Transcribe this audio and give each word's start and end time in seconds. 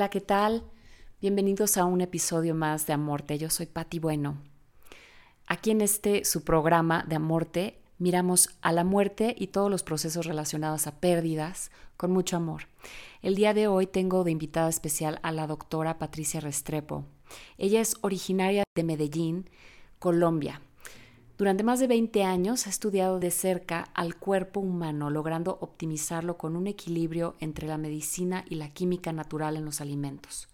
Hola, 0.00 0.08
¿qué 0.08 0.22
tal? 0.22 0.64
Bienvenidos 1.20 1.76
a 1.76 1.84
un 1.84 2.00
episodio 2.00 2.54
más 2.54 2.86
de 2.86 2.94
Amorte. 2.94 3.36
Yo 3.36 3.50
soy 3.50 3.66
Patti 3.66 3.98
Bueno. 3.98 4.38
Aquí 5.46 5.72
en 5.72 5.82
este 5.82 6.24
su 6.24 6.42
programa 6.42 7.04
de 7.06 7.16
Amorte 7.16 7.82
miramos 7.98 8.48
a 8.62 8.72
la 8.72 8.82
muerte 8.82 9.34
y 9.38 9.48
todos 9.48 9.70
los 9.70 9.82
procesos 9.82 10.24
relacionados 10.24 10.86
a 10.86 11.00
pérdidas 11.00 11.70
con 11.98 12.12
mucho 12.12 12.38
amor. 12.38 12.62
El 13.20 13.34
día 13.34 13.52
de 13.52 13.68
hoy 13.68 13.86
tengo 13.86 14.24
de 14.24 14.30
invitada 14.30 14.70
especial 14.70 15.20
a 15.22 15.32
la 15.32 15.46
doctora 15.46 15.98
Patricia 15.98 16.40
Restrepo. 16.40 17.04
Ella 17.58 17.82
es 17.82 17.98
originaria 18.00 18.64
de 18.74 18.84
Medellín, 18.84 19.50
Colombia. 19.98 20.62
Durante 21.40 21.64
más 21.64 21.80
de 21.80 21.86
20 21.86 22.22
años 22.22 22.66
ha 22.66 22.68
estudiado 22.68 23.18
de 23.18 23.30
cerca 23.30 23.88
al 23.94 24.16
cuerpo 24.16 24.60
humano, 24.60 25.08
logrando 25.08 25.56
optimizarlo 25.62 26.36
con 26.36 26.54
un 26.54 26.66
equilibrio 26.66 27.34
entre 27.40 27.66
la 27.66 27.78
medicina 27.78 28.44
y 28.50 28.56
la 28.56 28.74
química 28.74 29.10
natural 29.14 29.56
en 29.56 29.64
los 29.64 29.80
alimentos. 29.80 30.48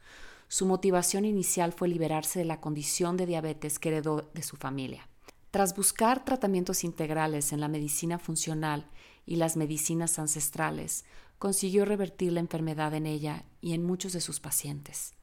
Su 0.46 0.64
motivación 0.64 1.24
inicial 1.24 1.72
fue 1.72 1.88
liberarse 1.88 2.38
de 2.38 2.44
la 2.44 2.60
condición 2.60 3.16
de 3.16 3.26
diabetes 3.26 3.80
que 3.80 3.88
heredó 3.88 4.30
de 4.32 4.44
su 4.44 4.56
familia. 4.58 5.08
Tras 5.50 5.74
buscar 5.74 6.24
tratamientos 6.24 6.84
integrales 6.84 7.52
en 7.52 7.58
la 7.58 7.66
medicina 7.66 8.20
funcional 8.20 8.86
y 9.26 9.34
las 9.34 9.56
medicinas 9.56 10.20
ancestrales, 10.20 11.04
consiguió 11.40 11.84
revertir 11.84 12.30
la 12.30 12.38
enfermedad 12.38 12.94
en 12.94 13.06
ella 13.06 13.44
y 13.60 13.72
en 13.72 13.82
muchos 13.82 14.12
de 14.12 14.20
sus 14.20 14.38
pacientes. 14.38 15.14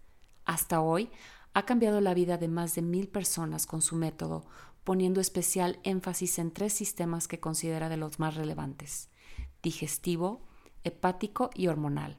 Hasta 0.43 0.81
hoy, 0.81 1.09
ha 1.55 1.65
cambiado 1.65 2.01
la 2.01 2.15
vida 2.15 2.37
de 2.37 2.47
más 2.47 2.75
de 2.75 2.81
mil 2.81 3.07
personas 3.07 3.67
con 3.67 3.81
su 3.81 3.95
método 3.95 4.43
poniendo 4.83 5.21
especial 5.21 5.79
énfasis 5.83 6.39
en 6.39 6.51
tres 6.51 6.73
sistemas 6.73 7.27
que 7.27 7.39
considera 7.39 7.89
de 7.89 7.97
los 7.97 8.19
más 8.19 8.35
relevantes, 8.35 9.09
digestivo, 9.61 10.41
hepático 10.83 11.49
y 11.53 11.67
hormonal. 11.67 12.17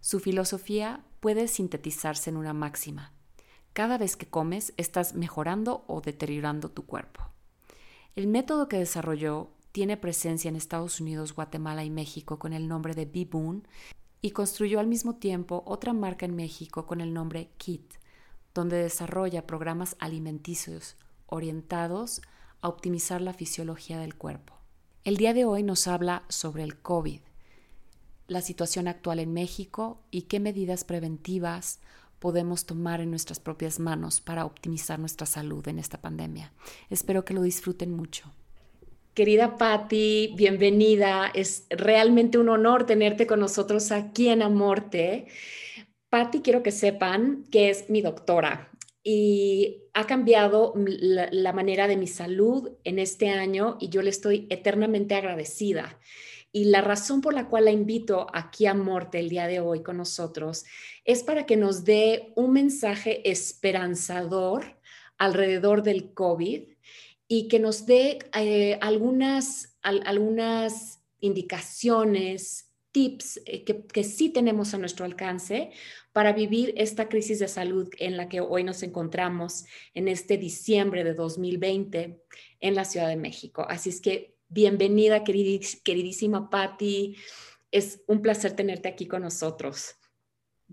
Su 0.00 0.18
filosofía 0.18 1.04
puede 1.20 1.48
sintetizarse 1.48 2.30
en 2.30 2.36
una 2.36 2.52
máxima. 2.52 3.12
Cada 3.72 3.98
vez 3.98 4.16
que 4.16 4.26
comes 4.26 4.72
estás 4.76 5.14
mejorando 5.14 5.84
o 5.86 6.00
deteriorando 6.00 6.70
tu 6.70 6.86
cuerpo. 6.86 7.22
El 8.16 8.26
método 8.26 8.66
que 8.66 8.78
desarrolló 8.78 9.50
tiene 9.72 9.96
presencia 9.96 10.48
en 10.48 10.56
Estados 10.56 11.00
Unidos, 11.00 11.34
Guatemala 11.34 11.84
y 11.84 11.90
México 11.90 12.38
con 12.38 12.52
el 12.52 12.66
nombre 12.66 12.94
de 12.94 13.04
B-Boon 13.04 13.68
y 14.20 14.32
construyó 14.32 14.80
al 14.80 14.88
mismo 14.88 15.16
tiempo 15.16 15.62
otra 15.66 15.92
marca 15.92 16.26
en 16.26 16.34
México 16.34 16.86
con 16.86 17.00
el 17.00 17.14
nombre 17.14 17.52
KIT, 17.58 17.94
donde 18.52 18.76
desarrolla 18.76 19.46
programas 19.46 19.94
alimenticios 20.00 20.96
orientados 21.30 22.20
a 22.60 22.68
optimizar 22.68 23.20
la 23.20 23.32
fisiología 23.32 23.98
del 23.98 24.14
cuerpo. 24.14 24.54
El 25.04 25.16
día 25.16 25.32
de 25.32 25.44
hoy 25.44 25.62
nos 25.62 25.86
habla 25.86 26.24
sobre 26.28 26.62
el 26.62 26.76
COVID, 26.78 27.20
la 28.28 28.42
situación 28.42 28.86
actual 28.86 29.18
en 29.18 29.32
México 29.32 30.02
y 30.10 30.22
qué 30.22 30.40
medidas 30.40 30.84
preventivas 30.84 31.80
podemos 32.18 32.66
tomar 32.66 33.00
en 33.00 33.10
nuestras 33.10 33.40
propias 33.40 33.80
manos 33.80 34.20
para 34.20 34.44
optimizar 34.44 34.98
nuestra 34.98 35.26
salud 35.26 35.66
en 35.68 35.78
esta 35.78 36.00
pandemia. 36.00 36.52
Espero 36.90 37.24
que 37.24 37.34
lo 37.34 37.42
disfruten 37.42 37.92
mucho. 37.92 38.30
Querida 39.14 39.56
Patti, 39.56 40.34
bienvenida. 40.36 41.30
Es 41.34 41.66
realmente 41.70 42.38
un 42.38 42.48
honor 42.48 42.86
tenerte 42.86 43.26
con 43.26 43.40
nosotros 43.40 43.90
aquí 43.90 44.28
en 44.28 44.42
Amorte. 44.42 45.26
Patti, 46.10 46.40
quiero 46.40 46.62
que 46.62 46.70
sepan 46.70 47.44
que 47.50 47.70
es 47.70 47.88
mi 47.88 48.02
doctora 48.02 48.69
y 49.02 49.84
ha 49.94 50.06
cambiado 50.06 50.74
la, 50.76 51.52
manera 51.52 51.88
de 51.88 51.96
mi 51.96 52.06
salud 52.06 52.70
en 52.84 52.98
este 52.98 53.30
año 53.30 53.76
y 53.80 53.88
yo 53.88 54.02
le 54.02 54.10
estoy 54.10 54.46
eternamente 54.50 55.14
agradecida. 55.14 55.98
Y 56.52 56.64
la 56.64 56.80
razón 56.80 57.20
por 57.20 57.32
la 57.32 57.48
cual 57.48 57.66
la 57.66 57.70
invito 57.70 58.26
aquí 58.32 58.66
a 58.66 58.74
Morte 58.74 59.20
el 59.20 59.28
día 59.28 59.46
de 59.46 59.60
hoy 59.60 59.82
con 59.82 59.96
nosotros 59.96 60.64
es 61.04 61.22
para 61.22 61.46
que 61.46 61.56
nos 61.56 61.84
dé 61.84 62.32
un 62.34 62.52
mensaje 62.52 63.28
esperanzador 63.30 64.78
alrededor 65.16 65.82
del 65.82 66.12
COVID 66.12 66.62
y 67.28 67.48
que 67.48 67.60
nos 67.60 67.86
dé 67.86 68.18
eh, 68.34 68.78
algunas, 68.80 69.76
algunas 69.82 71.00
indicaciones, 71.20 72.69
tips 72.92 73.40
eh, 73.46 73.64
que, 73.64 74.04
sí 74.04 74.30
tenemos 74.30 74.74
a 74.74 74.78
nuestro 74.78 75.04
alcance 75.04 75.70
para 76.12 76.32
vivir 76.32 76.74
esta 76.76 77.08
crisis 77.08 77.38
de 77.38 77.48
salud 77.48 77.88
en 77.98 78.16
la 78.16 78.28
que 78.28 78.40
hoy 78.40 78.64
nos 78.64 78.82
encontramos 78.82 79.64
en 79.94 80.08
este 80.08 80.38
diciembre 80.38 81.04
de 81.04 81.14
2020 81.14 82.20
en 82.60 82.74
la 82.74 82.84
Ciudad 82.84 83.08
de 83.08 83.16
México. 83.16 83.64
Así 83.68 83.90
es 83.90 84.00
que 84.00 84.34
bienvenida, 84.48 85.22
queridísima 85.24 86.50
Patti. 86.50 87.16
Es 87.70 88.02
un 88.06 88.20
placer 88.20 88.52
tenerte 88.52 88.88
aquí 88.88 89.06
con 89.06 89.22
nosotros. 89.22 89.94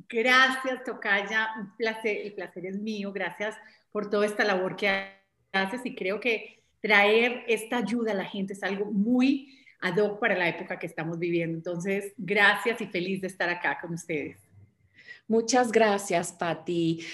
Gracias, 0.09 0.83
Tocaya. 0.83 1.49
Un 1.59 1.75
placer, 1.75 2.17
el 2.17 2.33
placer 2.33 2.65
es 2.65 2.79
mío. 2.79 3.11
Gracias 3.11 3.55
por 3.91 4.09
toda 4.09 4.25
esta 4.25 4.43
labor 4.43 4.75
que 4.75 5.13
haces 5.51 5.81
y 5.85 5.95
creo 5.95 6.19
que 6.19 6.63
traer 6.81 7.43
esta 7.47 7.77
ayuda 7.77 8.11
a 8.11 8.15
la 8.15 8.25
gente 8.25 8.53
es 8.53 8.63
algo 8.63 8.85
muy 8.85 9.57
ad 9.79 9.97
hoc 9.97 10.19
para 10.19 10.35
la 10.35 10.49
época 10.49 10.79
que 10.79 10.87
estamos 10.87 11.19
viviendo. 11.19 11.57
Entonces, 11.57 12.13
gracias 12.17 12.81
y 12.81 12.87
feliz 12.87 13.21
de 13.21 13.27
estar 13.27 13.49
acá 13.49 13.79
con 13.81 13.93
ustedes. 13.93 14.37
Muchas 15.27 15.71
gracias, 15.71 16.31
Patti. 16.31 17.05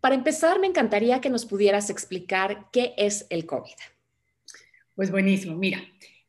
Para 0.00 0.14
empezar, 0.14 0.58
me 0.60 0.66
encantaría 0.66 1.20
que 1.20 1.30
nos 1.30 1.46
pudieras 1.46 1.90
explicar 1.90 2.68
qué 2.72 2.94
es 2.96 3.26
el 3.30 3.46
COVID. 3.46 3.74
Pues 4.94 5.10
buenísimo, 5.10 5.56
mira, 5.56 5.80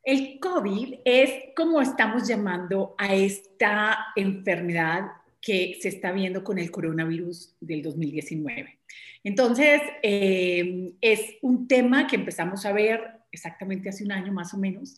el 0.03 0.39
COVID 0.39 0.99
es 1.03 1.31
como 1.55 1.81
estamos 1.81 2.27
llamando 2.27 2.95
a 2.97 3.13
esta 3.13 4.07
enfermedad 4.15 5.11
que 5.41 5.77
se 5.81 5.89
está 5.89 6.11
viendo 6.11 6.43
con 6.43 6.57
el 6.57 6.71
coronavirus 6.71 7.55
del 7.59 7.81
2019. 7.81 8.79
Entonces, 9.23 9.81
eh, 10.01 10.93
es 11.01 11.35
un 11.41 11.67
tema 11.67 12.07
que 12.07 12.15
empezamos 12.15 12.65
a 12.65 12.73
ver 12.73 13.01
exactamente 13.31 13.89
hace 13.89 14.03
un 14.03 14.11
año 14.11 14.31
más 14.31 14.53
o 14.53 14.57
menos, 14.57 14.97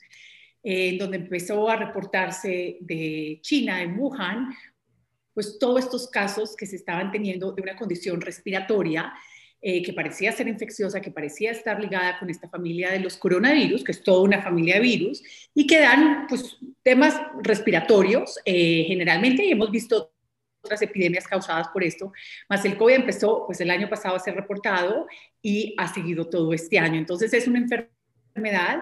en 0.63 0.97
donde 0.97 1.17
empezó 1.17 1.69
a 1.69 1.75
reportarse 1.75 2.77
de 2.81 3.39
China, 3.41 3.81
en 3.81 3.97
Wuhan, 3.97 4.53
pues 5.33 5.57
todos 5.59 5.85
estos 5.85 6.09
casos 6.09 6.55
que 6.55 6.65
se 6.65 6.75
estaban 6.75 7.11
teniendo 7.11 7.51
de 7.51 7.61
una 7.61 7.75
condición 7.75 8.21
respiratoria 8.21 9.13
eh, 9.63 9.83
que 9.83 9.93
parecía 9.93 10.31
ser 10.31 10.47
infecciosa, 10.47 11.01
que 11.01 11.11
parecía 11.11 11.51
estar 11.51 11.79
ligada 11.79 12.17
con 12.17 12.29
esta 12.29 12.49
familia 12.49 12.91
de 12.91 12.99
los 12.99 13.15
coronavirus, 13.15 13.83
que 13.83 13.91
es 13.91 14.03
toda 14.03 14.23
una 14.23 14.41
familia 14.41 14.75
de 14.75 14.81
virus, 14.81 15.21
y 15.53 15.67
que 15.67 15.79
dan 15.79 16.25
pues, 16.27 16.57
temas 16.81 17.21
respiratorios 17.43 18.39
eh, 18.43 18.85
generalmente, 18.87 19.45
y 19.45 19.51
hemos 19.51 19.69
visto 19.69 20.13
otras 20.63 20.81
epidemias 20.81 21.27
causadas 21.27 21.67
por 21.69 21.83
esto, 21.83 22.11
más 22.49 22.65
el 22.65 22.75
COVID 22.77 22.93
empezó 22.93 23.45
pues 23.45 23.61
el 23.61 23.69
año 23.69 23.89
pasado 23.89 24.15
a 24.15 24.19
ser 24.19 24.35
reportado 24.35 25.07
y 25.41 25.75
ha 25.77 25.91
seguido 25.93 26.27
todo 26.27 26.53
este 26.53 26.79
año. 26.79 26.97
Entonces 26.97 27.33
es 27.33 27.47
una 27.47 27.59
enfermedad 27.59 28.81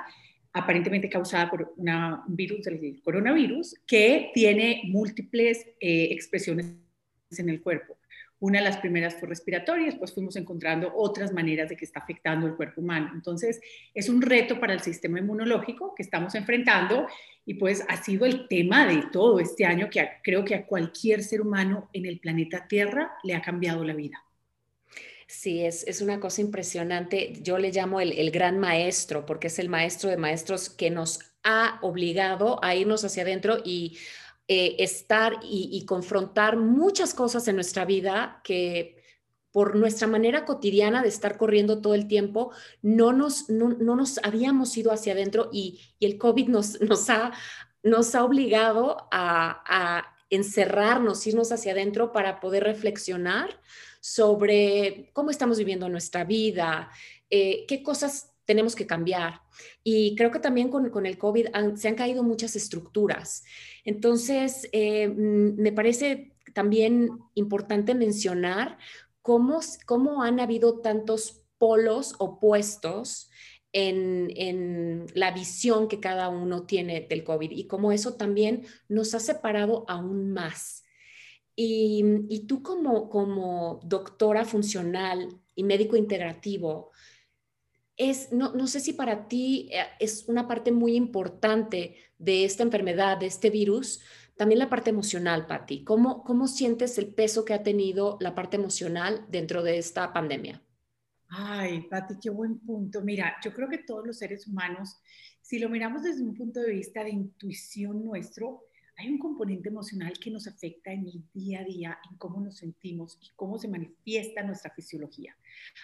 aparentemente 0.53 1.09
causada 1.09 1.49
por 1.49 1.73
un 1.77 2.35
virus 2.35 2.65
del 2.65 3.01
coronavirus 3.03 3.75
que 3.85 4.31
tiene 4.33 4.81
múltiples 4.85 5.65
eh, 5.79 6.09
expresiones 6.11 6.75
en 7.37 7.49
el 7.49 7.61
cuerpo. 7.61 7.97
Una 8.41 8.59
de 8.59 8.65
las 8.65 8.77
primeras 8.77 9.15
fue 9.15 9.27
respiratoria, 9.27 9.85
después 9.85 10.13
fuimos 10.13 10.37
encontrando 10.37 10.93
otras 10.95 11.33
maneras 11.33 11.67
de 11.67 11.75
que 11.75 11.83
está 11.83 11.99
afectando 11.99 12.47
el 12.47 12.55
cuerpo 12.55 12.79
humano. 12.79 13.11
Entonces, 13.13 13.59
es 13.93 14.07
un 14.07 14.21
reto 14.21 14.61
para 14.61 14.73
el 14.73 14.79
sistema 14.79 15.19
inmunológico 15.19 15.93
que 15.93 16.03
estamos 16.03 16.33
enfrentando 16.35 17.05
y 17.45 17.55
pues 17.55 17.83
ha 17.89 17.97
sido 18.01 18.25
el 18.25 18.47
tema 18.47 18.87
de 18.87 19.03
todo 19.11 19.41
este 19.41 19.65
año 19.65 19.89
que 19.89 20.07
creo 20.23 20.45
que 20.45 20.55
a 20.55 20.65
cualquier 20.65 21.21
ser 21.21 21.41
humano 21.41 21.89
en 21.91 22.05
el 22.05 22.19
planeta 22.19 22.65
Tierra 22.65 23.11
le 23.23 23.35
ha 23.35 23.41
cambiado 23.41 23.83
la 23.83 23.93
vida. 23.93 24.23
Sí, 25.31 25.63
es, 25.63 25.83
es, 25.87 26.01
una 26.01 26.19
cosa 26.19 26.41
impresionante. 26.41 27.33
Yo 27.43 27.59
le 27.59 27.71
llamo 27.71 28.01
el, 28.01 28.31
gran 28.31 28.57
maestro, 28.57 29.27
porque 29.27 29.45
es 29.45 29.59
el 29.59 29.69
maestro 29.69 30.09
de 30.09 30.17
maestros 30.17 30.71
que 30.71 30.89
nos 30.89 31.19
ha 31.43 31.77
obligado 31.83 32.59
a 32.63 32.73
irnos 32.73 33.05
hacia 33.05 33.21
adentro 33.21 33.59
y 33.63 33.99
eh, 34.47 34.77
estar 34.79 35.39
y, 35.43 35.85
confrontar 35.85 36.57
muchas 36.57 37.13
cosas 37.13 37.47
en 37.47 37.55
nuestra 37.55 37.85
vida 37.85 38.41
que 38.43 39.03
por 39.51 39.75
nuestra 39.75 40.07
manera 40.07 40.45
cotidiana 40.45 41.03
de 41.03 41.09
estar 41.09 41.37
corriendo 41.37 41.79
todo 41.79 41.93
el 41.93 42.07
tiempo, 42.07 42.51
no 42.81 43.13
nos, 43.13 43.51
no, 43.51 43.69
nos 43.69 44.19
habíamos 44.23 44.75
ido 44.77 44.91
hacia 44.91 45.13
adentro 45.13 45.51
y, 45.53 45.79
el 45.99 46.17
COVID 46.17 46.47
nos, 46.47 46.81
nos, 46.81 47.07
ha, 47.11 47.33
nos 47.83 48.15
ha 48.15 48.23
obligado 48.23 49.07
a, 49.11 49.61
a 49.67 50.15
encerrarnos, 50.31 51.27
irnos 51.27 51.51
hacia 51.51 51.73
adentro 51.73 52.11
para 52.11 52.39
poder 52.39 52.63
reflexionar 52.63 53.59
sobre 53.99 55.09
cómo 55.13 55.29
estamos 55.31 55.57
viviendo 55.57 55.89
nuestra 55.89 56.23
vida, 56.23 56.89
eh, 57.29 57.65
qué 57.67 57.83
cosas 57.83 58.33
tenemos 58.45 58.75
que 58.75 58.87
cambiar. 58.87 59.41
Y 59.83 60.15
creo 60.15 60.31
que 60.31 60.39
también 60.39 60.69
con, 60.69 61.05
el 61.05 61.17
COVID 61.17 61.47
se 61.75 61.87
han 61.87 61.95
caído 61.95 62.23
muchas 62.23 62.55
estructuras. 62.55 63.43
Entonces, 63.85 64.67
eh, 64.71 65.07
mm, 65.07 65.61
me 65.61 65.71
parece 65.71 66.33
también 66.53 67.09
importante 67.35 67.93
mencionar 67.93 68.79
cómo, 69.21 69.59
cómo 69.85 70.23
han 70.23 70.39
habido 70.39 70.79
tantos 70.79 71.43
polos 71.59 72.15
opuestos 72.17 73.29
en, 73.71 74.31
en, 74.35 75.05
la 75.13 75.29
visión 75.29 75.87
que 75.87 75.99
cada 75.99 76.29
uno 76.29 76.63
tiene 76.65 77.05
del 77.07 77.23
COVID 77.23 77.51
y 77.51 77.67
cómo 77.67 77.91
eso 77.91 78.15
también 78.15 78.65
nos 78.87 79.13
ha 79.13 79.19
separado 79.19 79.85
aún 79.87 80.33
más. 80.33 80.83
Y, 81.61 82.45
tú 82.47 82.63
como, 82.63 83.09
como 83.09 83.81
doctora 83.83 84.45
funcional 84.45 85.27
y 85.55 85.65
médico 85.65 85.97
integrativo, 85.97 86.91
es, 87.97 88.31
no, 88.31 88.53
no, 88.53 88.65
sé 88.65 88.79
si 88.79 88.93
para 88.93 89.27
ti 89.27 89.67
eh, 89.73 89.83
es 89.99 90.29
una 90.29 90.47
parte 90.47 90.71
muy 90.71 90.95
importante 90.95 91.97
de 92.17 92.45
esta 92.45 92.63
enfermedad, 92.63 93.17
de 93.17 93.25
este 93.25 93.49
virus, 93.49 93.99
también 94.37 94.59
la 94.59 94.69
parte 94.69 94.91
emocional, 94.91 95.47
Patti. 95.47 95.83
¿Cómo, 95.83 96.23
¿Cómo 96.23 96.47
sientes 96.47 96.97
el 96.97 97.13
peso 97.13 97.43
que 97.43 97.53
ha 97.53 97.61
tenido 97.61 98.17
la 98.21 98.35
parte 98.35 98.55
emocional 98.55 99.25
dentro 99.27 99.61
de 99.61 99.79
esta 99.79 100.13
pandemia? 100.13 100.63
Ay, 101.27 101.81
Patti, 101.89 102.13
qué 102.21 102.29
buen 102.29 102.59
punto. 102.59 103.01
Mira, 103.01 103.35
yo 103.43 103.53
creo 103.53 103.67
que 103.67 103.79
todos 103.79 104.07
los 104.07 104.17
seres 104.17 104.47
humanos, 104.47 104.97
si 105.41 105.59
lo 105.59 105.67
miramos 105.67 106.03
desde 106.03 106.23
un 106.23 106.35
punto 106.35 106.61
de 106.61 106.71
vista 106.71 107.03
de 107.03 107.09
intuición 107.09 108.05
nuestro, 108.05 108.68
hay 108.99 109.09
un 109.09 109.17
componente 109.17 109.69
emocional 109.69 110.13
que 110.19 110.29
nos 110.29 110.45
afecta 110.45 110.91
en 110.91 111.07
el 111.07 111.23
día 111.33 111.61
a 111.61 111.63
día, 111.63 111.99
en 112.11 112.17
cómo 112.17 112.41
nos 112.41 112.57
sentimos 112.57 113.17
y 113.21 113.29
cómo 113.35 113.57
se 113.57 113.69
manifiesta 113.69 114.43
nuestra 114.43 114.71
fisiología. 114.71 115.35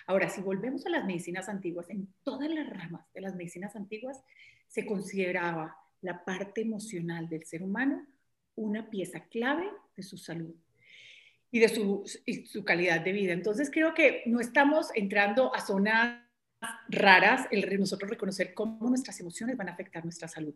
Ahora, 0.05 0.29
si 0.29 0.41
volvemos 0.41 0.85
a 0.85 0.89
las 0.89 1.05
medicinas 1.05 1.47
antiguas, 1.47 1.89
en 1.89 2.09
todas 2.23 2.49
las 2.49 2.69
ramas 2.69 3.05
de 3.13 3.21
las 3.21 3.33
medicinas 3.35 3.75
antiguas 3.75 4.21
se 4.67 4.85
consideraba 4.85 5.77
la 6.01 6.25
parte 6.25 6.61
emocional 6.61 7.29
del 7.29 7.45
ser 7.45 7.63
humano 7.63 8.05
una 8.55 8.89
pieza 8.89 9.21
clave 9.21 9.69
de 9.95 10.03
su 10.03 10.17
salud 10.17 10.53
y 11.51 11.59
de 11.59 11.69
su, 11.69 12.03
calidad 12.65 13.01
de 13.01 13.13
vida. 13.13 13.31
Entonces 13.33 13.69
creo 13.71 13.93
que 13.93 14.23
no 14.25 14.41
estamos 14.41 14.89
entrando 14.93 15.55
a 15.55 15.61
zonas 15.61 16.21
raras 16.89 17.47
el 17.51 17.79
nosotros 17.79 18.09
reconocer 18.09 18.53
cómo 18.53 18.89
nuestras 18.89 19.19
emociones 19.19 19.55
van 19.55 19.69
a 19.69 19.73
afectar 19.73 20.03
nuestra 20.03 20.27
salud. 20.27 20.53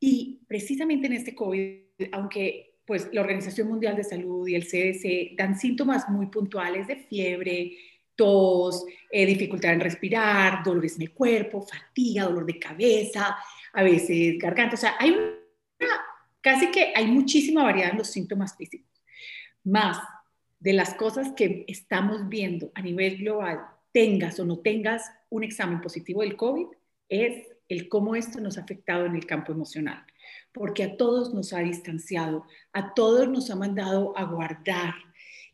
Y 0.00 0.40
precisamente 0.48 1.06
en 1.06 1.12
este 1.12 1.34
COVID, 1.34 1.82
aunque 2.12 2.78
pues 2.86 3.08
la 3.12 3.20
Organización 3.20 3.68
Mundial 3.68 3.94
de 3.94 4.02
Salud 4.02 4.48
y 4.48 4.56
el 4.56 4.66
CDC 4.66 5.36
dan 5.36 5.56
síntomas 5.56 6.08
muy 6.08 6.26
puntuales 6.26 6.88
de 6.88 6.96
fiebre, 6.96 7.76
tos, 8.16 8.84
eh, 9.10 9.24
dificultad 9.26 9.74
en 9.74 9.80
respirar, 9.80 10.64
dolores 10.64 10.96
en 10.96 11.02
el 11.02 11.12
cuerpo, 11.12 11.62
fatiga, 11.62 12.24
dolor 12.24 12.46
de 12.46 12.58
cabeza, 12.58 13.36
a 13.72 13.82
veces 13.82 14.36
garganta, 14.38 14.74
o 14.74 14.78
sea, 14.78 14.96
hay 14.98 15.10
una 15.10 15.40
casi 16.40 16.70
que 16.70 16.92
hay 16.94 17.06
muchísima 17.06 17.62
variedad 17.62 17.92
en 17.92 17.98
los 17.98 18.08
síntomas 18.08 18.56
físicos. 18.56 18.90
Más 19.64 19.98
de 20.58 20.72
las 20.72 20.94
cosas 20.94 21.32
que 21.32 21.64
estamos 21.68 22.28
viendo 22.28 22.70
a 22.74 22.82
nivel 22.82 23.18
global, 23.18 23.60
tengas 23.92 24.38
o 24.40 24.44
no 24.44 24.58
tengas 24.58 25.10
un 25.28 25.44
examen 25.44 25.80
positivo 25.80 26.22
del 26.22 26.36
COVID, 26.36 26.66
es 27.08 27.46
el 27.70 27.88
cómo 27.88 28.16
esto 28.16 28.40
nos 28.40 28.58
ha 28.58 28.62
afectado 28.62 29.06
en 29.06 29.14
el 29.14 29.26
campo 29.26 29.52
emocional. 29.52 30.04
Porque 30.52 30.82
a 30.82 30.96
todos 30.96 31.32
nos 31.32 31.52
ha 31.52 31.60
distanciado, 31.60 32.44
a 32.72 32.92
todos 32.94 33.28
nos 33.28 33.48
ha 33.50 33.56
mandado 33.56 34.16
a 34.18 34.24
guardar, 34.24 34.94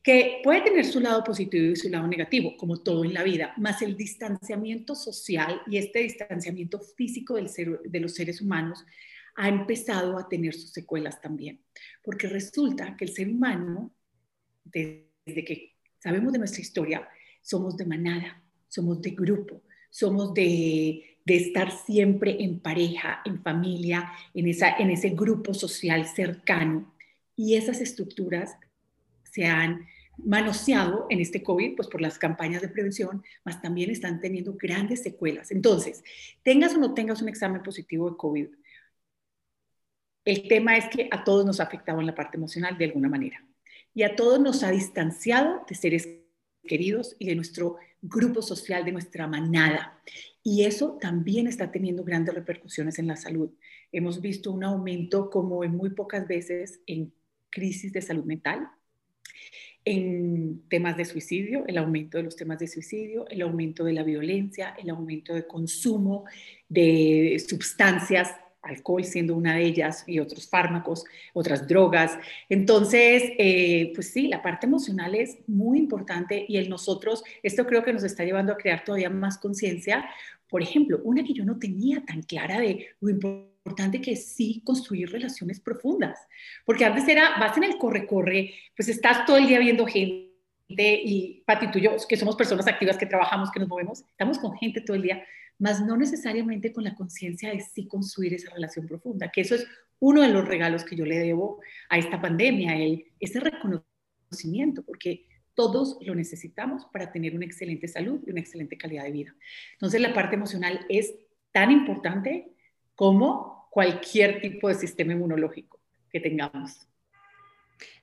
que 0.03 0.41
puede 0.43 0.63
tener 0.63 0.85
su 0.85 1.01
lado 1.01 1.23
positivo 1.23 1.73
y 1.73 1.77
su 1.77 1.91
lado 1.91 2.07
negativo, 2.07 2.57
como 2.57 2.83
todo 2.83 3.05
en 3.05 3.13
la 3.13 3.23
vida, 3.23 3.53
más 3.59 3.83
el 3.83 3.97
distanciamiento 3.97 4.95
social 4.95 5.61
y 5.67 5.79
este 5.79 5.99
distanciamiento 5.99 6.79
físico 6.81 7.35
del 7.35 7.51
de 7.85 8.01
los 8.01 8.15
seres 8.15 8.41
humanos 8.41 8.85
ha 9.35 9.49
empezado 9.49 10.17
a 10.17 10.29
tener 10.29 10.55
sus 10.55 10.71
secuelas 10.71 11.21
también. 11.21 11.61
Porque 12.03 12.29
resulta 12.29 12.97
que 12.97 13.05
el 13.05 13.13
ser 13.13 13.29
humano, 13.29 13.95
desde 14.65 15.45
que 15.45 15.75
sabemos 15.99 16.33
de 16.33 16.39
nuestra 16.39 16.63
historia, 16.63 17.09
somos 17.43 17.77
de 17.77 17.85
manada, 17.85 18.43
somos 18.69 19.03
de 19.03 19.11
grupo, 19.11 19.63
somos 19.91 20.33
de, 20.33 21.16
de 21.27 21.37
estar 21.37 21.73
siempre 21.73 22.43
en 22.43 22.61
pareja, 22.61 23.21
en 23.25 23.43
familia, 23.43 24.13
en, 24.33 24.47
esa, 24.47 24.71
en 24.79 24.91
ese 24.91 25.11
grupo 25.11 25.53
social 25.53 26.07
cercano. 26.07 26.95
Y 27.35 27.57
esas 27.57 27.81
estructuras 27.81 28.57
se 29.25 29.45
han 29.45 29.87
manoseado 30.17 31.07
en 31.11 31.21
este 31.21 31.43
COVID, 31.43 31.77
pues 31.77 31.89
por 31.89 32.01
las 32.01 32.19
campañas 32.19 32.63
de 32.63 32.69
prevención, 32.69 33.23
más 33.45 33.61
también 33.61 33.91
están 33.91 34.21
teniendo 34.21 34.55
grandes 34.55 35.03
secuelas. 35.03 35.51
Entonces, 35.51 36.03
tengas 36.43 36.75
o 36.75 36.79
no 36.79 36.95
tengas 36.95 37.21
un 37.21 37.29
examen 37.29 37.63
positivo 37.63 38.09
de 38.09 38.17
COVID, 38.17 38.47
el 40.25 40.49
tema 40.49 40.77
es 40.77 40.89
que 40.89 41.09
a 41.13 41.23
todos 41.23 41.45
nos 41.47 41.61
ha 41.61 41.65
afectado 41.65 42.01
en 42.01 42.07
la 42.07 42.15
parte 42.15 42.37
emocional 42.37 42.77
de 42.77 42.87
alguna 42.87 43.09
manera. 43.09 43.45
Y 43.95 44.03
a 44.03 44.17
todos 44.17 44.41
nos 44.41 44.63
ha 44.65 44.71
distanciado 44.71 45.65
de 45.69 45.75
seres 45.75 46.09
queridos 46.67 47.17
y 47.19 47.27
de 47.27 47.35
nuestro 47.35 47.77
grupo 48.03 48.43
social, 48.43 48.85
de 48.85 48.93
nuestra 48.93 49.27
manada. 49.27 50.01
Y 50.43 50.65
eso 50.65 50.99
también 51.01 51.47
está 51.47 51.73
teniendo 51.73 52.05
grandes 52.05 52.35
repercusiones 52.35 52.99
en 52.99 53.07
la 53.07 53.17
salud. 53.17 53.51
Hemos 53.93 54.21
visto 54.21 54.53
un 54.53 54.65
aumento 54.65 55.31
como 55.31 55.65
en 55.65 55.77
muy 55.77 55.91
pocas 55.91 56.27
veces 56.29 56.81
en 56.87 57.13
crisis 57.51 57.93
de 57.93 58.03
salud 58.03 58.25
mental, 58.25 58.69
en 59.85 60.63
temas 60.69 60.97
de 60.97 61.05
suicidio, 61.05 61.65
el 61.67 61.79
aumento 61.79 62.19
de 62.19 62.25
los 62.25 62.37
temas 62.37 62.59
de 62.59 62.67
suicidio, 62.67 63.27
el 63.29 63.43
aumento 63.43 63.85
de 63.85 63.93
la 63.93 64.03
violencia, 64.03 64.75
el 64.79 64.91
aumento 64.91 65.33
de 65.33 65.47
consumo 65.47 66.25
de 66.69 67.43
sustancias 67.49 68.31
alcohol 68.67 69.05
siendo 69.05 69.35
una 69.35 69.55
de 69.57 69.65
ellas 69.65 70.05
y 70.07 70.19
otros 70.19 70.49
fármacos, 70.49 71.05
otras 71.33 71.67
drogas. 71.67 72.19
Entonces, 72.49 73.23
eh, 73.39 73.93
pues 73.95 74.11
sí, 74.11 74.29
la 74.29 74.43
parte 74.43 74.67
emocional 74.67 75.15
es 75.15 75.39
muy 75.47 75.79
importante 75.79 76.45
y 76.49 76.57
el 76.57 76.69
nosotros, 76.69 77.25
esto 77.43 77.67
creo 77.67 77.85
que 77.85 77.93
nos 77.93 78.05
está 78.05 78.25
llevando 78.25 78.53
a 78.53 78.59
crear 78.59 78.85
todavía 78.85 79.11
más 79.11 79.39
conciencia. 79.39 80.09
Por 80.49 80.63
ejemplo, 80.63 81.01
una 81.05 81.25
que 81.25 81.33
yo 81.33 81.45
no 81.45 81.59
tenía 81.59 82.05
tan 82.05 82.23
clara 82.23 82.61
de 82.61 82.89
lo 83.01 83.11
importante 83.11 84.01
que 84.01 84.13
es 84.13 84.27
sí 84.27 84.63
construir 84.65 85.11
relaciones 85.11 85.61
profundas, 85.61 86.19
porque 86.65 86.85
antes 86.85 87.09
era, 87.09 87.39
vas 87.39 87.57
en 87.57 87.65
el 87.65 87.79
corre-corre, 87.79 88.55
pues 88.77 88.89
estás 88.89 89.27
todo 89.27 89.39
el 89.39 89.49
día 89.49 89.59
viendo 89.59 89.87
gente 89.87 90.27
y 90.69 91.43
Pati, 91.47 91.71
tú 91.71 91.79
y 91.79 91.83
yo, 91.83 91.97
que 92.09 92.17
somos 92.17 92.37
personas 92.37 92.67
activas, 92.67 92.97
que 92.97 93.07
trabajamos, 93.07 93.51
que 93.51 93.61
nos 93.61 93.69
movemos, 93.69 94.05
estamos 94.11 94.39
con 94.39 94.57
gente 94.57 94.81
todo 94.81 94.97
el 94.97 95.03
día, 95.03 95.25
más 95.59 95.85
no 95.85 95.97
necesariamente 95.97 96.73
con 96.73 96.85
la 96.85 96.95
conciencia 96.95 97.51
de 97.51 97.61
sí 97.61 97.87
construir 97.87 98.35
esa 98.35 98.53
relación 98.53 98.87
profunda, 98.87 99.31
que 99.31 99.41
eso 99.41 99.55
es 99.55 99.67
uno 99.99 100.23
de 100.23 100.29
los 100.29 100.47
regalos 100.47 100.85
que 100.85 100.97
yo 100.97 101.07
le 101.07 101.19
debo 101.19 101.61
a 101.89 101.99
esta 101.99 102.21
pandemia, 102.21 102.77
el, 102.77 103.07
ese 103.19 103.41
reconocimiento, 103.41 104.83
porque 104.83 105.27
todos 105.55 105.97
lo 106.03 106.15
necesitamos 106.15 106.87
para 106.93 107.11
tener 107.11 107.35
una 107.35 107.47
excelente 107.47 107.89
salud 107.89 108.21
y 108.27 108.31
una 108.31 108.41
excelente 108.41 108.77
calidad 108.77 109.05
de 109.05 109.13
vida. 109.13 109.35
Entonces 109.73 110.01
la 110.01 110.13
parte 110.13 110.37
emocional 110.37 110.85
es 110.89 111.15
tan 111.53 111.71
importante 111.71 112.53
como 112.95 113.69
cualquier 113.71 114.41
tipo 114.41 114.69
de 114.69 114.75
sistema 114.75 115.13
inmunológico 115.13 115.81
que 116.11 116.21
tengamos. 116.21 116.87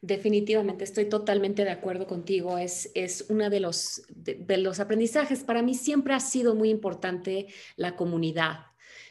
Definitivamente, 0.01 0.83
estoy 0.83 1.05
totalmente 1.05 1.63
de 1.63 1.71
acuerdo 1.71 2.07
contigo. 2.07 2.57
Es, 2.57 2.91
es 2.93 3.25
uno 3.29 3.49
de 3.49 3.59
los, 3.59 4.03
de, 4.09 4.57
los 4.57 4.79
aprendizajes. 4.79 5.43
Para 5.43 5.61
mí 5.61 5.75
siempre 5.75 6.13
ha 6.13 6.19
sido 6.19 6.55
muy 6.55 6.69
importante 6.69 7.47
la 7.75 7.95
comunidad, 7.95 8.67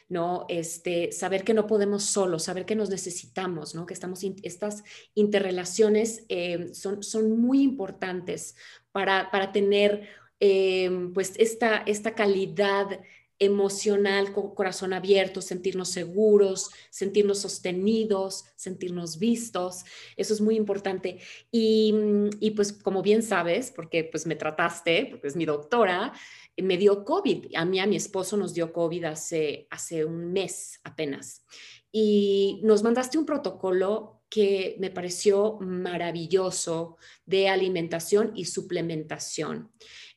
¿no? 0.09 0.45
Este, 0.49 1.11
saber 1.11 1.43
que 1.43 1.53
no 1.53 1.67
podemos 1.67 2.03
solos, 2.03 2.43
saber 2.43 2.65
que 2.65 2.75
nos 2.75 2.89
necesitamos, 2.89 3.75
¿no? 3.75 3.85
Que 3.85 3.93
estamos, 3.93 4.23
estas 4.43 4.83
interrelaciones 5.15 6.25
eh, 6.29 6.69
son, 6.73 7.03
son 7.03 7.39
muy 7.39 7.61
importantes 7.61 8.55
para, 8.91 9.31
para 9.31 9.51
tener, 9.51 10.07
eh, 10.39 11.09
pues, 11.13 11.33
esta, 11.37 11.77
esta 11.85 12.15
calidad 12.15 12.99
emocional, 13.43 14.31
con 14.33 14.53
corazón 14.53 14.93
abierto, 14.93 15.41
sentirnos 15.41 15.89
seguros, 15.89 16.69
sentirnos 16.89 17.39
sostenidos, 17.39 18.45
sentirnos 18.55 19.19
vistos. 19.19 19.83
Eso 20.17 20.33
es 20.33 20.41
muy 20.41 20.55
importante. 20.55 21.19
Y, 21.51 21.93
y, 22.39 22.51
pues 22.51 22.73
como 22.73 23.01
bien 23.01 23.23
sabes, 23.23 23.71
porque 23.71 24.03
pues 24.03 24.25
me 24.25 24.35
trataste, 24.35 25.07
porque 25.11 25.27
es 25.27 25.35
mi 25.35 25.45
doctora, 25.45 26.13
me 26.57 26.77
dio 26.77 27.03
COVID. 27.03 27.55
A 27.55 27.65
mí, 27.65 27.79
a 27.79 27.87
mi 27.87 27.95
esposo 27.95 28.37
nos 28.37 28.53
dio 28.53 28.71
COVID 28.71 29.05
hace, 29.05 29.67
hace 29.69 30.05
un 30.05 30.31
mes 30.31 30.79
apenas. 30.83 31.45
Y 31.91 32.59
nos 32.63 32.83
mandaste 32.83 33.17
un 33.17 33.25
protocolo 33.25 34.23
que 34.33 34.77
me 34.79 34.89
pareció 34.89 35.59
maravilloso 35.61 36.97
de 37.25 37.49
alimentación 37.49 38.31
y 38.35 38.45
suplementación. 38.45 39.71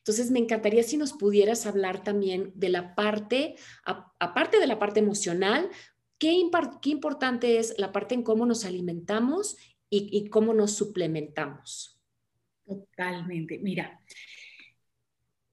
Entonces, 0.07 0.31
me 0.31 0.39
encantaría 0.39 0.83
si 0.83 0.95
nos 0.95 1.11
pudieras 1.11 1.65
hablar 1.65 2.01
también 2.01 2.53
de 2.55 2.69
la 2.69 2.95
parte, 2.95 3.55
aparte 3.83 4.57
de 4.57 4.65
la 4.65 4.79
parte 4.79 5.01
emocional, 5.01 5.69
¿qué, 6.17 6.41
qué, 6.81 6.89
importante 6.91 7.59
es 7.59 7.75
la 7.77 7.91
parte 7.91 8.15
en 8.15 8.23
cómo 8.23 8.45
nos 8.45 8.63
alimentamos 8.63 9.57
y, 9.89 10.07
y 10.17 10.29
cómo 10.29 10.53
nos 10.53 10.71
suplementamos. 10.77 11.99
Totalmente. 12.65 13.57
Mira, 13.57 14.01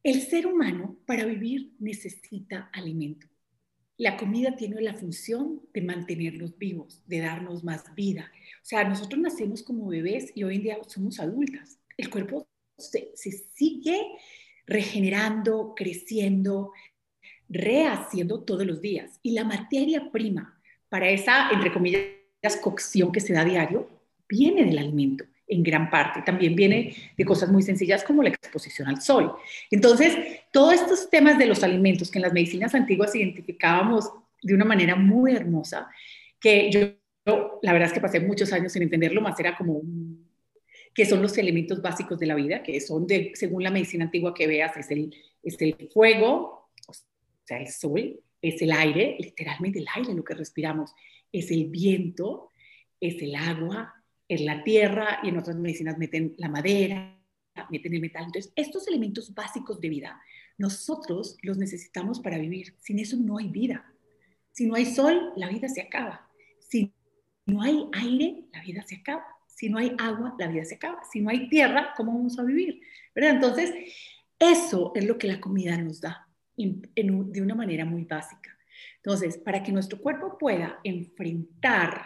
el 0.04 0.22
ser 0.22 0.46
humano 0.46 0.98
para 1.04 1.24
vivir 1.24 1.72
necesita 1.80 2.70
alimento. 2.72 3.26
La 3.96 4.16
comida 4.16 4.54
tiene 4.54 4.80
la 4.82 4.94
función 4.94 5.62
de 5.72 5.82
mantenernos 5.82 6.56
vivos, 6.56 7.02
de 7.06 7.18
darnos 7.18 7.64
más 7.64 7.92
vida. 7.96 8.30
O 8.62 8.64
sea, 8.64 8.88
nosotros 8.88 9.20
nacemos 9.20 9.64
como 9.64 9.88
bebés 9.88 10.30
y 10.36 10.44
hoy 10.44 10.56
en 10.56 10.62
día 10.62 10.78
somos 10.86 11.18
adultas. 11.18 11.80
El 11.96 12.08
cuerpo 12.08 12.46
se, 12.78 13.10
se 13.16 13.32
sigue 13.32 14.00
regenerando, 14.66 15.74
creciendo, 15.76 16.72
rehaciendo 17.48 18.42
todos 18.42 18.66
los 18.66 18.80
días. 18.80 19.18
Y 19.22 19.32
la 19.32 19.44
materia 19.44 20.10
prima 20.10 20.60
para 20.88 21.08
esa, 21.08 21.50
entre 21.50 21.72
comillas, 21.72 22.06
cocción 22.62 23.10
que 23.10 23.20
se 23.20 23.32
da 23.32 23.44
diario, 23.44 23.88
viene 24.28 24.64
del 24.64 24.78
alimento. 24.78 25.24
en 25.46 25.62
gran 25.62 25.90
parte. 25.90 26.22
También 26.22 26.54
viene 26.56 26.94
de 27.16 27.24
cosas 27.24 27.50
muy 27.50 27.62
sencillas 27.62 28.02
como 28.02 28.22
la 28.22 28.30
exposición 28.30 28.88
al 28.88 29.02
sol. 29.02 29.34
Entonces, 29.70 30.16
todos 30.50 30.74
estos 30.74 31.10
temas 31.10 31.38
de 31.38 31.46
los 31.46 31.62
alimentos 31.62 32.10
que 32.10 32.18
en 32.18 32.22
las 32.22 32.32
medicinas 32.32 32.74
antiguas 32.74 33.14
identificábamos 33.14 34.10
de 34.42 34.54
una 34.54 34.64
manera 34.64 34.96
muy 34.96 35.34
hermosa, 35.34 35.88
que 36.40 36.70
yo, 36.70 37.58
la 37.62 37.72
verdad 37.72 37.88
es 37.88 37.94
que 37.94 38.00
pasé 38.00 38.20
muchos 38.20 38.52
años 38.52 38.72
sin 38.72 38.82
entenderlo, 38.82 39.20
más 39.20 39.38
era 39.38 39.56
como 39.56 39.82
que 40.94 41.04
son 41.04 41.20
los 41.20 41.36
elementos 41.36 41.82
básicos 41.82 42.18
de 42.18 42.26
la 42.26 42.34
vida, 42.36 42.62
que 42.62 42.80
son, 42.80 43.06
de, 43.06 43.32
según 43.34 43.64
la 43.64 43.70
medicina 43.70 44.04
antigua 44.04 44.32
que 44.32 44.46
veas, 44.46 44.76
es 44.76 44.90
el, 44.90 45.14
es 45.42 45.60
el 45.60 45.88
fuego, 45.92 46.70
o 46.86 46.92
sea, 47.44 47.58
el 47.60 47.68
sol, 47.68 48.20
es 48.40 48.62
el 48.62 48.72
aire, 48.72 49.16
literalmente 49.18 49.80
el 49.80 49.86
aire, 49.94 50.14
lo 50.14 50.22
que 50.22 50.34
respiramos, 50.34 50.92
es 51.32 51.50
el 51.50 51.66
viento, 51.66 52.50
es 53.00 53.20
el 53.22 53.34
agua, 53.34 53.94
es 54.28 54.40
la 54.40 54.62
tierra 54.62 55.20
y 55.22 55.28
en 55.28 55.38
otras 55.38 55.56
medicinas 55.56 55.98
meten 55.98 56.34
la 56.38 56.48
madera, 56.48 57.20
meten 57.70 57.94
el 57.94 58.00
metal. 58.00 58.24
Entonces, 58.26 58.52
estos 58.54 58.86
elementos 58.86 59.34
básicos 59.34 59.80
de 59.80 59.88
vida, 59.88 60.20
nosotros 60.58 61.36
los 61.42 61.58
necesitamos 61.58 62.20
para 62.20 62.38
vivir. 62.38 62.76
Sin 62.80 62.98
eso 62.98 63.16
no 63.16 63.38
hay 63.38 63.48
vida. 63.48 63.92
Si 64.52 64.66
no 64.66 64.74
hay 64.74 64.86
sol, 64.86 65.32
la 65.36 65.48
vida 65.48 65.68
se 65.68 65.80
acaba. 65.80 66.30
Si 66.60 66.92
no 67.46 67.62
hay 67.62 67.88
aire, 67.92 68.44
la 68.52 68.62
vida 68.62 68.82
se 68.82 68.96
acaba. 68.96 69.26
Si 69.54 69.68
no 69.68 69.78
hay 69.78 69.94
agua, 69.98 70.34
la 70.38 70.48
vida 70.48 70.64
se 70.64 70.74
acaba. 70.74 71.02
Si 71.10 71.20
no 71.20 71.30
hay 71.30 71.48
tierra, 71.48 71.94
¿cómo 71.96 72.12
vamos 72.12 72.38
a 72.38 72.42
vivir? 72.42 72.80
Entonces, 73.14 73.72
eso 74.38 74.92
es 74.94 75.04
lo 75.04 75.16
que 75.16 75.28
la 75.28 75.40
comida 75.40 75.76
nos 75.78 76.00
da 76.00 76.28
de 76.56 77.42
una 77.42 77.54
manera 77.54 77.84
muy 77.84 78.04
básica. 78.04 78.50
Entonces, 78.96 79.38
para 79.38 79.62
que 79.62 79.72
nuestro 79.72 79.98
cuerpo 80.00 80.38
pueda 80.38 80.80
enfrentar 80.84 82.02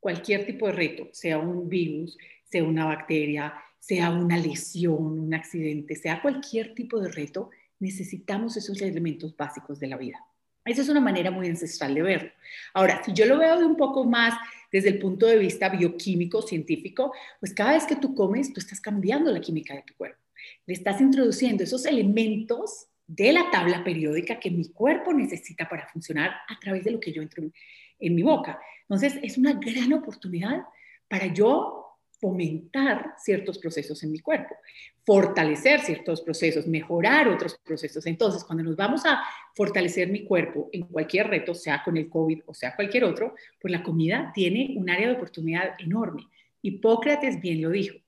cualquier 0.00 0.46
tipo 0.46 0.66
de 0.66 0.72
reto, 0.72 1.08
sea 1.12 1.38
un 1.38 1.68
virus, 1.68 2.18
sea 2.44 2.64
una 2.64 2.86
bacteria, 2.86 3.54
sea 3.78 4.10
una 4.10 4.36
lesión, 4.36 5.18
un 5.18 5.34
accidente, 5.34 5.96
sea 5.96 6.20
cualquier 6.22 6.74
tipo 6.74 7.00
de 7.00 7.10
reto, 7.10 7.50
necesitamos 7.78 8.56
esos 8.56 8.80
elementos 8.80 9.36
básicos 9.36 9.80
de 9.80 9.88
la 9.88 9.96
vida. 9.96 10.24
Esa 10.64 10.82
es 10.82 10.88
una 10.88 11.00
manera 11.00 11.30
muy 11.30 11.48
ancestral 11.48 11.94
de 11.94 12.02
verlo. 12.02 12.30
Ahora, 12.74 13.02
si 13.04 13.12
yo 13.12 13.26
lo 13.26 13.38
veo 13.38 13.58
de 13.58 13.64
un 13.64 13.76
poco 13.76 14.04
más 14.04 14.34
desde 14.70 14.90
el 14.90 14.98
punto 14.98 15.26
de 15.26 15.36
vista 15.36 15.68
bioquímico, 15.68 16.42
científico, 16.42 17.12
pues 17.40 17.52
cada 17.52 17.72
vez 17.72 17.84
que 17.84 17.96
tú 17.96 18.14
comes, 18.14 18.52
tú 18.52 18.60
estás 18.60 18.80
cambiando 18.80 19.30
la 19.30 19.40
química 19.40 19.74
de 19.74 19.82
tu 19.82 19.94
cuerpo. 19.94 20.20
Le 20.66 20.74
estás 20.74 21.00
introduciendo 21.00 21.64
esos 21.64 21.84
elementos 21.84 22.86
de 23.06 23.32
la 23.32 23.50
tabla 23.50 23.84
periódica 23.84 24.40
que 24.40 24.50
mi 24.50 24.70
cuerpo 24.70 25.12
necesita 25.12 25.68
para 25.68 25.86
funcionar 25.88 26.30
a 26.48 26.58
través 26.60 26.84
de 26.84 26.92
lo 26.92 27.00
que 27.00 27.12
yo 27.12 27.22
entro 27.22 27.44
en 27.98 28.14
mi 28.14 28.22
boca. 28.22 28.58
Entonces, 28.82 29.18
es 29.22 29.36
una 29.36 29.54
gran 29.54 29.92
oportunidad 29.92 30.62
para 31.08 31.26
yo 31.26 31.91
fomentar 32.22 33.16
ciertos 33.18 33.58
procesos 33.58 34.00
en 34.04 34.12
mi 34.12 34.20
cuerpo, 34.20 34.54
fortalecer 35.04 35.80
ciertos 35.80 36.20
procesos, 36.20 36.68
mejorar 36.68 37.26
otros 37.26 37.58
procesos. 37.64 38.06
Entonces, 38.06 38.44
cuando 38.44 38.62
nos 38.62 38.76
vamos 38.76 39.04
a 39.04 39.20
fortalecer 39.56 40.08
mi 40.08 40.24
cuerpo 40.24 40.70
en 40.72 40.82
cualquier 40.82 41.26
reto, 41.26 41.52
sea 41.52 41.82
con 41.84 41.96
el 41.96 42.08
COVID 42.08 42.42
o 42.46 42.54
sea 42.54 42.76
cualquier 42.76 43.02
otro, 43.02 43.34
pues 43.60 43.72
la 43.72 43.82
comida 43.82 44.30
tiene 44.32 44.76
un 44.78 44.88
área 44.88 45.08
de 45.08 45.14
oportunidad 45.14 45.74
enorme. 45.80 46.22
Hipócrates 46.62 47.40
bien 47.40 47.60
lo 47.60 47.70
dijo, 47.70 47.98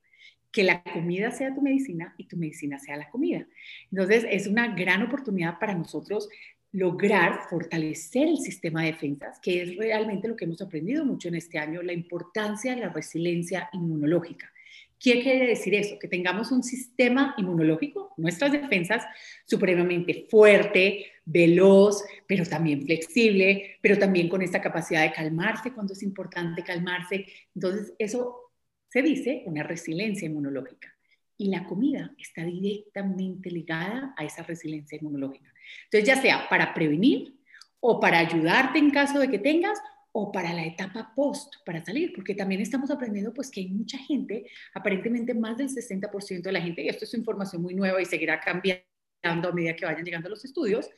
que 0.53 0.63
la 0.63 0.85
comida 0.85 1.33
sea 1.33 1.53
tu 1.53 1.61
medicina 1.61 2.15
y 2.17 2.29
tu 2.29 2.37
medicina 2.37 2.79
sea 2.79 2.97
la 2.97 3.11
comida. 3.11 3.45
Entonces, 3.91 4.25
es 4.31 4.47
una 4.47 4.77
gran 4.77 5.03
oportunidad 5.03 5.59
para 5.59 5.75
nosotros 5.75 6.29
lograr 6.75 7.49
fortalecer 7.49 8.27
el 8.27 8.39
sistema 8.39 8.83
de 8.83 8.93
defensas, 8.93 9.39
que 9.41 9.63
es 9.63 9.77
realmente 9.77 10.27
lo 10.27 10.35
que 10.35 10.45
hemos 10.45 10.61
aprendido 10.61 11.05
mucho 11.05 11.29
en 11.29 11.37
este 11.37 11.57
año, 11.57 11.81
la 11.83 11.93
importancia 11.93 12.75
de 12.75 12.81
la 12.81 12.89
resiliencia 12.89 13.69
inmunológica. 13.73 14.51
¿Qué 14.99 15.23
quiere 15.23 15.47
decir 15.47 15.73
eso? 15.75 15.97
Que 16.01 16.09
tengamos 16.09 16.51
un 16.51 16.65
sistema 16.65 17.33
inmunológico, 17.39 18.13
nuestras 18.17 18.51
defensas, 18.51 19.05
supremamente 19.45 20.27
fuerte, 20.29 21.07
veloz, 21.25 22.03
pero 22.27 22.45
también 22.45 22.83
flexible, 22.83 23.77
pero 23.81 23.97
también 23.97 24.29
con 24.29 24.43
esta 24.43 24.61
capacidad 24.61 25.03
de 25.03 25.13
calmarse 25.13 25.73
cuando 25.73 25.93
es 25.93 26.03
importante 26.03 26.65
calmarse. 26.65 27.25
Entonces, 27.55 27.95
eso 28.01 28.51
se 28.89 29.01
dice 29.01 29.45
una 29.47 29.63
resiliencia 29.63 30.27
inmunológica. 30.27 30.93
Y 31.37 31.51
la 31.51 31.67
comida 31.67 32.13
está 32.19 32.45
directamente 32.45 33.49
ligada 33.49 34.13
a 34.17 34.25
esa 34.25 34.43
resiliencia 34.43 34.99
inmunológica. 34.99 35.54
Entonces, 35.85 36.07
ya 36.07 36.21
sea 36.21 36.49
para 36.49 36.75
prevenir 36.75 37.39
o 37.81 38.01
para 38.01 38.19
ayudarte 38.19 38.79
en 38.79 38.91
caso 38.91 39.19
de 39.19 39.31
que 39.31 39.39
tengas 39.39 39.79
o 40.13 40.31
para 40.31 40.53
la 40.53 40.65
etapa 40.65 41.13
post, 41.15 41.55
para 41.67 41.85
salir, 41.85 42.13
porque 42.15 42.35
también 42.35 42.61
estamos 42.61 42.91
aprendiendo 42.91 43.35
pues 43.35 43.51
que 43.51 43.61
hay 43.61 43.69
mucha 43.69 43.99
gente, 43.99 44.47
aparentemente 44.73 45.35
más 45.35 45.57
del 45.57 45.69
60% 45.69 46.43
de 46.43 46.53
la 46.53 46.61
gente, 46.61 46.83
y 46.83 46.89
esto 46.89 47.05
es 47.05 47.15
información 47.15 47.61
muy 47.61 47.75
nueva 47.75 48.01
y 48.01 48.05
seguirá 48.05 48.39
cambiando 48.41 48.85
a 49.25 49.53
medida 49.53 49.75
que 49.75 49.85
vayan 49.85 50.05
llegando 50.05 50.29
los 50.29 50.45
estudios, 50.45 50.89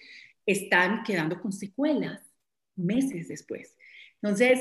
están 0.44 1.02
quedando 1.02 1.40
con 1.40 1.50
secuelas 1.50 2.22
meses 2.76 3.28
después. 3.28 3.76
Entonces, 4.20 4.60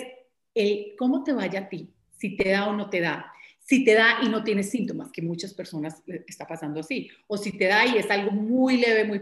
el 0.53 0.93
cómo 0.97 1.23
te 1.23 1.33
vaya 1.33 1.59
a 1.59 1.69
ti, 1.69 1.93
si 2.17 2.37
te 2.37 2.49
da 2.49 2.69
o 2.69 2.73
no 2.73 2.89
te 2.89 3.01
da, 3.01 3.31
si 3.59 3.83
te 3.83 3.93
da 3.93 4.19
y 4.23 4.29
no 4.29 4.43
tienes 4.43 4.69
síntomas, 4.69 5.11
que 5.11 5.21
muchas 5.21 5.53
personas 5.53 6.01
está 6.27 6.47
pasando 6.47 6.79
así, 6.79 7.09
o 7.27 7.37
si 7.37 7.57
te 7.57 7.65
da 7.65 7.85
y 7.85 7.97
es 7.97 8.09
algo 8.09 8.31
muy 8.31 8.77
leve, 8.77 9.03
muy 9.03 9.19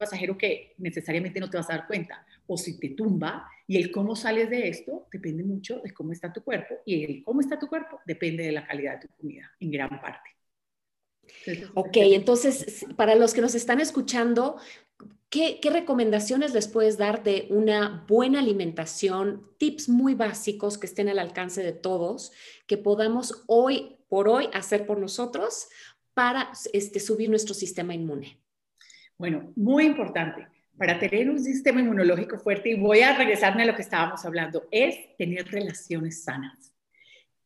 pasajero 0.00 0.36
que 0.36 0.74
necesariamente 0.78 1.38
no 1.38 1.50
te 1.50 1.58
vas 1.58 1.68
a 1.70 1.74
dar 1.74 1.86
cuenta, 1.86 2.26
o 2.46 2.56
si 2.56 2.80
te 2.80 2.88
tumba, 2.90 3.46
y 3.66 3.76
el 3.76 3.92
cómo 3.92 4.16
sales 4.16 4.48
de 4.50 4.68
esto 4.68 5.06
depende 5.12 5.44
mucho 5.44 5.80
de 5.80 5.92
cómo 5.92 6.12
está 6.12 6.32
tu 6.32 6.42
cuerpo, 6.42 6.76
y 6.84 7.04
el 7.04 7.22
cómo 7.22 7.40
está 7.40 7.58
tu 7.58 7.68
cuerpo 7.68 8.00
depende 8.06 8.42
de 8.42 8.52
la 8.52 8.66
calidad 8.66 8.94
de 8.94 9.06
tu 9.06 9.14
comida, 9.14 9.52
en 9.60 9.70
gran 9.70 10.00
parte. 10.00 10.30
Ok, 11.74 11.96
entonces, 11.96 12.86
para 12.96 13.14
los 13.14 13.34
que 13.34 13.40
nos 13.40 13.54
están 13.54 13.80
escuchando, 13.80 14.56
¿qué, 15.28 15.60
¿qué, 15.60 15.70
recomendaciones 15.70 16.54
les 16.54 16.66
puedes 16.66 16.98
dar 16.98 17.22
de 17.22 17.46
una 17.50 18.04
buena 18.08 18.40
alimentación? 18.40 19.48
Tips 19.58 19.88
muy 19.88 20.14
básicos 20.14 20.76
que 20.76 20.86
estén 20.86 21.08
al 21.08 21.20
alcance 21.20 21.62
de 21.62 21.72
todos, 21.72 22.32
que 22.66 22.78
podamos 22.78 23.44
hoy 23.46 23.98
por 24.08 24.28
hoy 24.28 24.48
hacer 24.52 24.86
por 24.86 24.98
nosotros 24.98 25.68
para 26.14 26.52
este, 26.72 26.98
subir 27.00 27.30
nuestro 27.30 27.54
sistema 27.54 27.94
inmune. 27.94 28.40
Bueno, 29.20 29.52
muy 29.54 29.84
importante 29.84 30.46
para 30.78 30.98
tener 30.98 31.28
un 31.28 31.38
sistema 31.38 31.78
inmunológico 31.78 32.38
fuerte, 32.38 32.70
y 32.70 32.80
voy 32.80 33.00
a 33.00 33.14
regresarme 33.14 33.64
a 33.64 33.66
lo 33.66 33.76
que 33.76 33.82
estábamos 33.82 34.24
hablando, 34.24 34.66
es 34.70 35.14
tener 35.18 35.46
relaciones 35.46 36.24
sanas. 36.24 36.74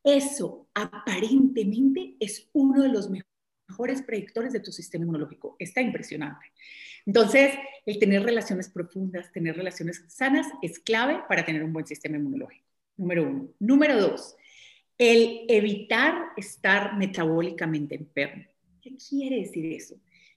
Eso 0.04 0.68
aparentemente 0.72 2.14
es 2.20 2.48
uno 2.52 2.80
de 2.80 2.90
los 2.90 3.10
mejores 3.10 4.02
predictores 4.02 4.52
de 4.52 4.60
tu 4.60 4.70
sistema 4.70 5.02
inmunológico. 5.02 5.56
Está 5.58 5.80
impresionante. 5.80 6.46
Entonces, 7.06 7.52
el 7.84 7.98
tener 7.98 8.22
relaciones 8.22 8.68
profundas, 8.68 9.32
tener 9.32 9.56
relaciones 9.56 10.04
sanas 10.06 10.46
es 10.62 10.78
clave 10.78 11.22
para 11.28 11.44
tener 11.44 11.64
un 11.64 11.72
buen 11.72 11.88
sistema 11.88 12.18
inmunológico. 12.18 12.68
Número 12.96 13.28
uno. 13.28 13.48
Número 13.58 14.00
dos, 14.00 14.36
el 14.96 15.40
evitar 15.48 16.26
estar 16.36 16.96
metabólicamente 16.96 17.96
enfermo. 17.96 18.44
¿Qué 18.80 18.94
quiere 18.96 19.40
decir 19.40 19.66
eso? 19.72 19.96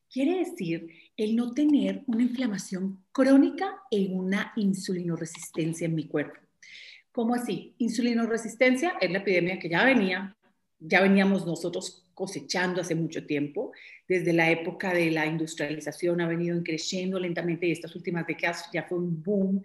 Quiere 0.09 0.39
decir 0.39 0.89
el 1.17 1.35
no 1.35 1.53
tener 1.53 2.03
una 2.07 2.23
inflamación 2.23 3.03
crónica 3.11 3.81
e 3.91 4.07
una 4.07 4.53
insulinoresistencia 4.55 5.85
en 5.85 5.95
mi 5.95 6.07
cuerpo. 6.07 6.39
¿Cómo 7.11 7.35
así? 7.35 7.73
Insulinoresistencia 7.79 8.93
es 9.01 9.11
la 9.11 9.19
epidemia 9.19 9.59
que 9.59 9.69
ya 9.69 9.83
venía, 9.83 10.37
ya 10.79 11.01
veníamos 11.01 11.45
nosotros 11.45 12.05
cosechando 12.13 12.81
hace 12.81 12.95
mucho 12.95 13.25
tiempo. 13.25 13.71
Desde 14.07 14.33
la 14.33 14.49
época 14.49 14.93
de 14.93 15.11
la 15.11 15.25
industrialización 15.25 16.21
ha 16.21 16.27
venido 16.27 16.61
creciendo 16.63 17.19
lentamente 17.19 17.67
y 17.67 17.71
estas 17.71 17.95
últimas 17.95 18.25
décadas 18.25 18.69
ya 18.71 18.83
fue 18.83 18.99
un 18.99 19.21
boom 19.21 19.63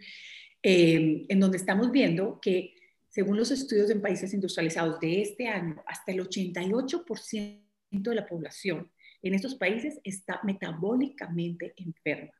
eh, 0.62 1.26
en 1.28 1.40
donde 1.40 1.58
estamos 1.58 1.90
viendo 1.92 2.40
que 2.40 2.74
según 3.08 3.36
los 3.36 3.50
estudios 3.50 3.90
en 3.90 4.00
países 4.00 4.32
industrializados 4.32 4.98
de 4.98 5.20
este 5.20 5.46
año, 5.46 5.82
hasta 5.86 6.12
el 6.12 6.26
88% 6.26 7.60
de 7.90 8.14
la 8.14 8.26
población 8.26 8.90
en 9.22 9.34
estos 9.34 9.54
países 9.54 10.00
está 10.04 10.40
metabólicamente 10.42 11.74
enferma. 11.76 12.32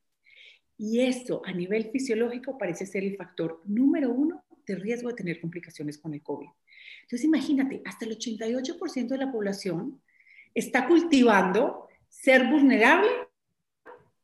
Y 0.77 1.01
eso 1.01 1.41
a 1.45 1.51
nivel 1.53 1.91
fisiológico 1.91 2.57
parece 2.57 2.85
ser 2.85 3.03
el 3.03 3.15
factor 3.15 3.61
número 3.65 4.11
uno 4.11 4.43
de 4.65 4.75
riesgo 4.75 5.09
de 5.09 5.15
tener 5.15 5.39
complicaciones 5.39 5.97
con 5.97 6.13
el 6.13 6.21
COVID. 6.21 6.47
Entonces 7.03 7.23
imagínate, 7.23 7.81
hasta 7.85 8.05
el 8.05 8.17
88% 8.17 9.07
de 9.07 9.17
la 9.17 9.31
población 9.31 10.01
está 10.53 10.87
cultivando 10.87 11.87
ser 12.09 12.47
vulnerable 12.47 13.09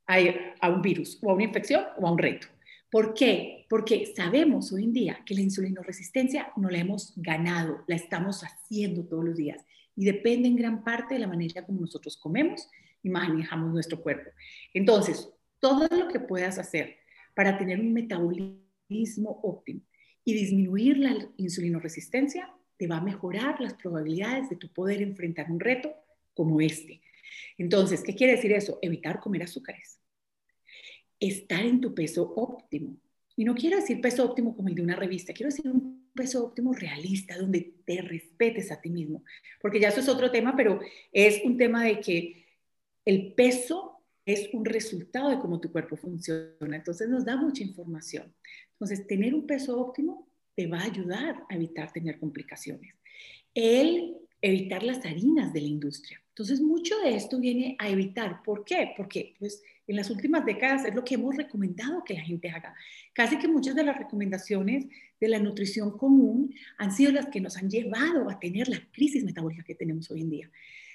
a, 0.08 0.18
a, 0.62 0.70
un 0.70 0.82
virus 0.82 1.20
o 1.22 1.32
a 1.32 1.34
una 1.34 1.44
infección 1.44 1.84
o 1.98 2.08
a 2.08 2.12
un 2.12 2.18
reto. 2.18 2.48
¿Por 2.92 3.14
qué? 3.14 3.66
Porque 3.70 4.12
sabemos 4.16 4.74
hoy 4.74 4.86
en 4.86 4.94
día 4.94 5.22
que 5.26 5.36
la 5.36 5.42
insulinoresistencia 5.42 6.52
no 6.56 6.70
la 6.70 6.80
hemos 6.80 7.14
ganado, 7.16 7.84
la 7.88 7.96
estamos 7.96 8.44
haciendo 8.44 9.06
todos 9.06 9.24
los 9.24 9.38
días 9.38 9.64
y 10.00 10.06
depende 10.06 10.48
en 10.48 10.56
gran 10.56 10.82
parte 10.82 11.16
de 11.16 11.20
la 11.20 11.28
manera 11.28 11.66
como 11.66 11.82
nosotros 11.82 12.16
comemos 12.16 12.70
y 13.04 13.10
manejamos 13.10 13.74
nuestro 13.74 14.02
cuerpo. 14.02 14.30
Entonces, 14.74 15.30
todo 15.60 15.90
lo 15.92 16.08
que 16.08 16.22
puedas 16.22 16.58
hacer 16.58 16.96
para 17.34 17.58
tener 17.58 17.82
un 17.82 17.92
metabolismo 17.92 19.42
óptimo 19.44 19.82
y 20.24 20.34
disminuir 20.34 21.00
la 21.00 21.30
insulinoresistencia 21.36 22.50
te 22.78 22.88
va 22.88 23.00
a 23.00 23.02
mejorar 23.02 23.60
las 23.60 23.74
probabilidades 23.74 24.50
de 24.50 24.56
tu 24.56 24.72
poder 24.72 25.02
enfrentar 25.02 25.52
un 25.52 25.60
reto 25.60 25.94
como 26.34 26.62
este. 26.62 27.02
Entonces, 27.58 28.02
¿qué 28.02 28.16
quiere 28.16 28.38
decir 28.38 28.54
eso? 28.54 28.80
Evitar 28.82 29.20
comer 29.20 29.44
azúcares. 29.44 30.00
Estar 31.20 31.66
en 31.66 31.82
tu 31.82 31.94
peso 31.94 32.34
óptimo. 32.38 32.96
Y 33.36 33.44
no 33.44 33.54
quiero 33.54 33.76
decir 33.76 34.00
peso 34.00 34.24
óptimo 34.24 34.56
como 34.56 34.70
el 34.70 34.76
de 34.76 34.82
una 34.82 34.96
revista, 34.96 35.34
quiero 35.34 35.50
decir 35.50 35.70
un 35.70 35.99
peso 36.14 36.46
óptimo 36.46 36.74
realista, 36.74 37.38
donde 37.38 37.74
te 37.86 38.02
respetes 38.02 38.72
a 38.72 38.82
ti 38.82 38.90
mismo. 38.90 39.24
Porque 39.62 39.80
ya 39.80 39.90
eso 39.90 40.02
es 40.02 40.10
otro 40.10 40.32
tema, 40.32 40.56
pero 40.56 40.80
es 41.12 41.42
un 41.44 41.58
tema 41.58 41.84
de 41.84 42.00
que 42.00 42.46
el 43.06 43.34
peso 43.34 44.04
es 44.26 44.50
un 44.54 44.66
resultado 44.66 45.30
de 45.30 45.40
cómo 45.40 45.60
tu 45.60 45.72
cuerpo 45.72 45.96
funciona. 45.96 46.76
Entonces 46.76 47.10
nos 47.10 47.26
da 47.26 47.36
mucha 47.36 47.64
información. 47.64 48.34
Entonces, 48.74 49.08
tener 49.08 49.34
un 49.34 49.46
peso 49.46 49.80
óptimo 49.80 50.30
te 50.56 50.68
va 50.68 50.80
a 50.80 50.86
ayudar 50.86 51.44
a 51.50 51.56
evitar 51.56 51.92
tener 51.92 52.20
complicaciones. 52.20 52.96
El 53.54 54.18
evitar 54.42 54.84
las 54.84 55.06
harinas 55.06 55.52
de 55.52 55.62
la 55.62 55.68
industria. 55.68 56.22
Entonces, 56.40 56.62
mucho 56.62 56.98
de 57.00 57.18
esto 57.18 57.38
viene 57.38 57.76
a 57.80 57.90
evitar. 57.90 58.42
¿Por 58.44 58.64
qué? 58.64 58.94
Porque 58.96 59.36
pues, 59.40 59.62
en 59.86 59.98
las 59.98 60.10
últimas 60.10 60.46
décadas 60.46 60.86
es 60.86 60.96
lo 60.96 61.04
que 61.04 61.16
hemos 61.16 61.36
recomendado 61.36 62.02
que 62.06 62.14
la 62.14 62.22
gente 62.22 62.50
haga. 62.50 62.74
Casi 63.12 63.38
que 63.38 63.50
muchas 63.50 63.76
de 63.76 63.84
las 63.84 63.98
recomendaciones 63.98 64.86
de 65.20 65.28
la 65.28 65.38
nutrición 65.38 65.98
común 65.98 66.56
han 66.78 66.94
sido 66.94 67.12
las 67.12 67.26
que 67.26 67.42
nos 67.42 67.58
han 67.58 67.70
llevado 67.70 68.30
a 68.30 68.40
tener 68.40 68.70
la 68.70 68.80
crisis 68.94 69.26
metabólica 69.26 69.66
que 69.66 69.76
tenemos 69.76 70.10
hoy 70.12 70.22
en 70.22 70.30
día. 70.30 70.52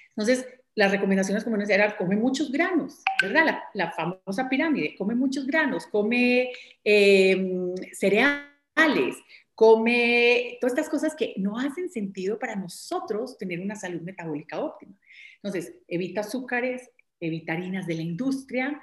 Entonces, 0.09 0.47
las 0.73 0.89
recomendaciones 0.89 1.43
comunes 1.43 1.69
eran 1.69 1.93
come 1.95 2.15
muchos 2.15 2.51
granos, 2.51 3.03
¿verdad? 3.21 3.59
La, 3.75 3.91
famosa 3.91 4.49
pirámide, 4.49 4.95
come 4.97 5.13
muchos 5.13 5.45
granos, 5.45 5.85
come 5.85 6.49
em, 6.83 7.75
cereales, 7.93 9.15
come 9.55 10.57
todas 10.59 10.73
estas 10.73 10.89
cosas 10.89 11.15
que 11.15 11.33
no 11.37 11.57
hacen 11.57 11.89
sentido 11.89 12.37
para 12.37 12.55
nosotros 12.55 13.37
tener 13.37 13.61
una 13.61 13.75
salud 13.75 14.01
metabólica 14.01 14.59
óptima. 14.59 14.95
Entonces, 15.41 15.75
evita 15.87 16.21
azúcares, 16.21 16.91
evita 17.19 17.53
harinas 17.53 17.87
de 17.87 17.95
la 17.95 18.01
industria, 18.01 18.81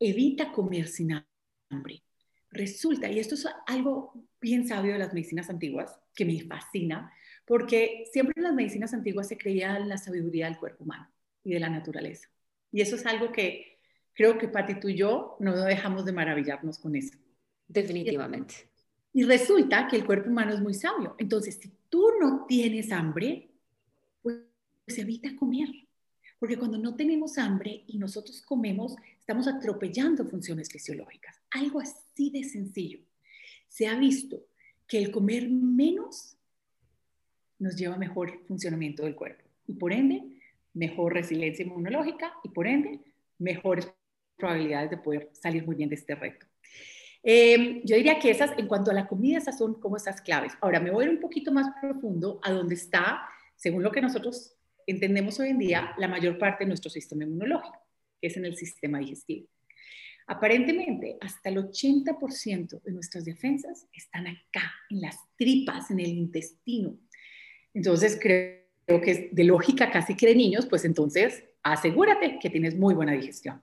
evita 0.00 0.50
comer 0.50 0.88
sin 0.88 1.24
hambre. 1.70 2.02
Resulta, 2.50 3.10
y 3.10 3.18
esto 3.18 3.34
es 3.34 3.46
algo 3.66 4.12
bien 4.40 4.66
sabio 4.66 4.92
de 4.92 4.98
las 4.98 5.12
medicinas 5.12 5.50
antiguas, 5.50 5.98
que 6.14 6.24
me 6.24 6.40
fascina, 6.40 7.12
porque 7.44 8.04
siempre 8.12 8.34
en 8.36 8.44
las 8.44 8.54
medicinas 8.54 8.94
antiguas 8.94 9.28
se 9.28 9.36
creía 9.36 9.78
la 9.78 9.98
sabiduría 9.98 10.46
del 10.46 10.58
cuerpo 10.58 10.84
humano 10.84 11.12
y 11.42 11.52
de 11.52 11.60
la 11.60 11.68
naturaleza. 11.68 12.28
Y 12.72 12.80
eso 12.80 12.96
es 12.96 13.04
algo 13.06 13.32
que 13.32 13.78
creo 14.14 14.38
que 14.38 14.48
Pati, 14.48 14.80
tú 14.80 14.88
y 14.88 14.96
yo 14.96 15.36
no 15.40 15.54
dejamos 15.64 16.04
de 16.04 16.12
maravillarnos 16.12 16.78
con 16.78 16.96
eso. 16.96 17.18
Definitivamente. 17.66 18.73
Y 19.14 19.22
resulta 19.22 19.86
que 19.86 19.96
el 19.96 20.04
cuerpo 20.04 20.28
humano 20.28 20.52
es 20.52 20.60
muy 20.60 20.74
sabio. 20.74 21.14
Entonces, 21.18 21.54
si 21.54 21.70
tú 21.88 22.04
no 22.20 22.44
tienes 22.46 22.90
hambre, 22.90 23.48
pues, 24.20 24.38
evita 24.98 25.34
comer. 25.36 25.68
Porque 26.38 26.58
cuando 26.58 26.76
no 26.76 26.96
tenemos 26.96 27.38
hambre 27.38 27.84
y 27.86 27.96
nosotros 27.96 28.42
comemos, 28.42 28.96
estamos 29.20 29.46
atropellando 29.46 30.26
funciones 30.26 30.68
fisiológicas. 30.68 31.40
Algo 31.52 31.80
así 31.80 32.30
de 32.30 32.42
sencillo. 32.42 32.98
Se 33.68 33.86
ha 33.86 33.96
visto 33.96 34.44
que 34.88 34.98
el 34.98 35.12
comer 35.12 35.48
menos 35.48 36.36
nos 37.60 37.76
lleva 37.76 37.94
a 37.94 37.98
mejor 37.98 38.44
funcionamiento 38.46 39.04
del 39.04 39.14
cuerpo. 39.14 39.44
Y 39.68 39.74
por 39.74 39.92
ende, 39.92 40.22
mejor 40.74 41.14
resiliencia 41.14 41.64
inmunológica 41.64 42.34
y 42.42 42.48
por 42.48 42.66
ende 42.66 43.00
mejores 43.38 43.88
probabilidades 44.36 44.90
de 44.90 44.96
poder 44.96 45.30
salir 45.32 45.64
muy 45.64 45.76
bien 45.76 45.88
de 45.88 45.94
este 45.94 46.16
reto. 46.16 46.46
Eh, 47.26 47.80
yo 47.84 47.96
diría 47.96 48.18
que 48.18 48.30
esas, 48.30 48.56
en 48.58 48.68
cuanto 48.68 48.90
a 48.90 48.94
la 48.94 49.08
comida, 49.08 49.38
esas 49.38 49.56
son 49.56 49.80
como 49.80 49.96
esas 49.96 50.20
claves. 50.20 50.52
Ahora 50.60 50.78
me 50.78 50.90
voy 50.90 51.04
a 51.04 51.08
ir 51.08 51.14
un 51.14 51.20
poquito 51.20 51.50
más 51.52 51.68
profundo 51.80 52.38
a 52.42 52.52
donde 52.52 52.74
está, 52.74 53.22
según 53.56 53.82
lo 53.82 53.90
que 53.90 54.02
nosotros 54.02 54.54
entendemos 54.86 55.40
hoy 55.40 55.48
en 55.48 55.58
día, 55.58 55.94
la 55.96 56.06
mayor 56.06 56.38
parte 56.38 56.64
de 56.64 56.68
nuestro 56.68 56.90
sistema 56.90 57.24
inmunológico, 57.24 57.78
que 58.20 58.26
es 58.26 58.36
en 58.36 58.44
el 58.44 58.56
sistema 58.56 58.98
digestivo. 58.98 59.48
Aparentemente, 60.26 61.18
hasta 61.20 61.50
el 61.50 61.56
80% 61.56 62.82
de 62.82 62.92
nuestras 62.92 63.24
defensas 63.24 63.86
están 63.92 64.26
acá, 64.26 64.72
en 64.90 65.00
las 65.00 65.16
tripas, 65.36 65.90
en 65.90 66.00
el 66.00 66.08
intestino. 66.08 66.98
Entonces, 67.74 68.18
creo 68.20 69.00
que 69.00 69.10
es 69.10 69.34
de 69.34 69.44
lógica 69.44 69.90
casi 69.90 70.14
que 70.16 70.26
de 70.28 70.34
niños, 70.34 70.66
pues 70.66 70.84
entonces 70.84 71.44
asegúrate 71.62 72.38
que 72.38 72.50
tienes 72.50 72.76
muy 72.76 72.94
buena 72.94 73.12
digestión. 73.12 73.62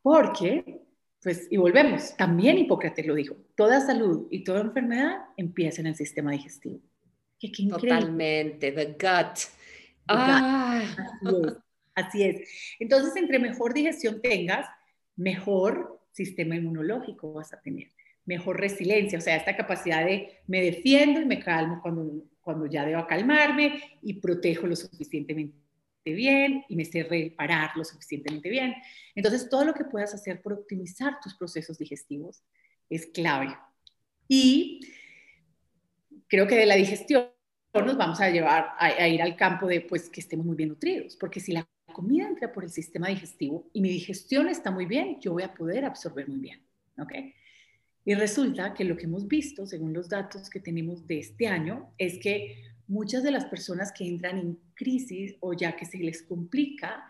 Porque, 0.00 0.80
pues, 1.22 1.48
y 1.50 1.56
volvemos, 1.56 2.16
también 2.16 2.58
Hipócrates 2.58 3.06
lo 3.06 3.14
dijo, 3.14 3.36
toda 3.56 3.80
salud 3.80 4.26
y 4.30 4.44
toda 4.44 4.60
enfermedad 4.60 5.18
empieza 5.36 5.80
en 5.80 5.88
el 5.88 5.96
sistema 5.96 6.32
digestivo. 6.32 6.80
¿Qué, 7.38 7.52
Totalmente, 7.68 8.72
the 8.72 8.86
gut. 8.92 9.38
Ah. 10.08 10.82
Así, 11.94 12.22
es, 12.22 12.48
Entonces, 12.78 13.14
entre 13.16 13.38
mejor 13.38 13.74
digestión 13.74 14.20
tengas, 14.22 14.66
mejor 15.16 16.00
sistema 16.12 16.56
inmunológico 16.56 17.32
vas 17.32 17.52
a 17.52 17.60
tener, 17.60 17.88
mejor 18.24 18.60
resiliencia, 18.60 19.18
o 19.18 19.22
sea, 19.22 19.36
esta 19.36 19.56
capacidad 19.56 20.04
de 20.04 20.40
me 20.46 20.62
defiendo 20.62 21.20
y 21.20 21.26
me 21.26 21.40
calmo 21.40 21.80
cuando 21.82 22.24
cuando 22.48 22.64
ya 22.64 22.86
debo 22.86 23.06
calmarme 23.06 23.78
y 24.00 24.14
protejo 24.14 24.66
lo 24.66 24.74
suficientemente 24.74 25.54
bien 26.14 26.64
y 26.68 26.76
me 26.76 26.84
sé 26.84 27.02
reparar 27.02 27.70
lo 27.76 27.84
suficientemente 27.84 28.48
bien. 28.48 28.74
Entonces, 29.14 29.48
todo 29.48 29.64
lo 29.64 29.74
que 29.74 29.84
puedas 29.84 30.14
hacer 30.14 30.42
por 30.42 30.52
optimizar 30.52 31.18
tus 31.22 31.34
procesos 31.34 31.78
digestivos 31.78 32.42
es 32.88 33.06
clave. 33.06 33.56
Y 34.26 34.80
creo 36.28 36.46
que 36.46 36.56
de 36.56 36.66
la 36.66 36.76
digestión 36.76 37.28
nos 37.74 37.96
vamos 37.96 38.20
a 38.20 38.30
llevar 38.30 38.70
a, 38.78 39.08
ir 39.08 39.22
al 39.22 39.36
campo 39.36 39.66
de 39.66 39.80
pues 39.80 40.08
que 40.08 40.20
estemos 40.20 40.44
muy 40.44 40.56
bien 40.56 40.70
nutridos, 40.70 41.16
porque 41.16 41.40
si 41.40 41.52
la 41.52 41.68
comida 41.92 42.26
entra 42.26 42.52
por 42.52 42.64
el 42.64 42.70
sistema 42.70 43.08
digestivo 43.08 43.68
y 43.72 43.80
mi 43.80 43.88
digestión 43.88 44.48
está 44.48 44.70
muy 44.70 44.86
bien, 44.86 45.20
yo 45.20 45.32
voy 45.32 45.42
a 45.42 45.54
poder 45.54 45.84
absorber 45.84 46.28
muy 46.28 46.40
bien, 46.40 46.62
¿ok? 46.98 47.12
Y 48.04 48.14
resulta 48.14 48.74
que 48.74 48.84
lo 48.84 48.96
que 48.96 49.04
hemos 49.04 49.28
visto, 49.28 49.66
según 49.66 49.92
los 49.92 50.08
datos 50.08 50.48
que 50.48 50.60
tenemos 50.60 51.06
de 51.06 51.18
este 51.18 51.46
año, 51.46 51.92
es 51.98 52.18
que 52.18 52.62
muchas 52.88 53.22
de 53.22 53.30
las 53.30 53.44
personas 53.44 53.92
que 53.92 54.06
entran 54.06 54.38
en 54.38 54.58
crisis 54.74 55.36
o 55.40 55.52
ya 55.52 55.76
que 55.76 55.84
se 55.84 55.98
les 55.98 56.22
complica, 56.22 57.04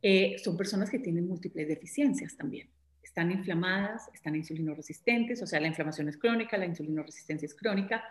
eh, 0.00 0.36
son 0.42 0.56
personas 0.56 0.90
que 0.90 0.98
tienen 0.98 1.26
múltiples 1.26 1.68
deficiencias 1.68 2.36
también. 2.36 2.70
Están 3.02 3.30
inflamadas, 3.32 4.08
están 4.14 4.36
insulinoresistentes, 4.36 5.42
o 5.42 5.46
sea, 5.46 5.60
la 5.60 5.66
inflamación 5.66 6.08
es 6.08 6.16
crónica, 6.16 6.56
la 6.56 6.66
insulinoresistencia 6.66 7.46
es 7.46 7.54
crónica 7.54 8.02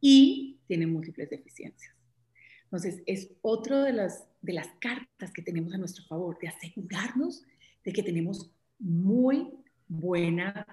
y 0.00 0.58
tienen 0.66 0.92
múltiples 0.92 1.28
deficiencias. 1.30 1.94
Entonces, 2.64 3.02
es 3.06 3.30
otra 3.42 3.84
de 3.84 3.92
las, 3.92 4.26
de 4.40 4.54
las 4.54 4.68
cartas 4.80 5.32
que 5.32 5.42
tenemos 5.42 5.72
a 5.74 5.78
nuestro 5.78 6.04
favor, 6.04 6.38
de 6.38 6.48
asegurarnos 6.48 7.44
de 7.84 7.92
que 7.92 8.02
tenemos 8.02 8.50
muy 8.78 9.52
buenas 9.88 10.66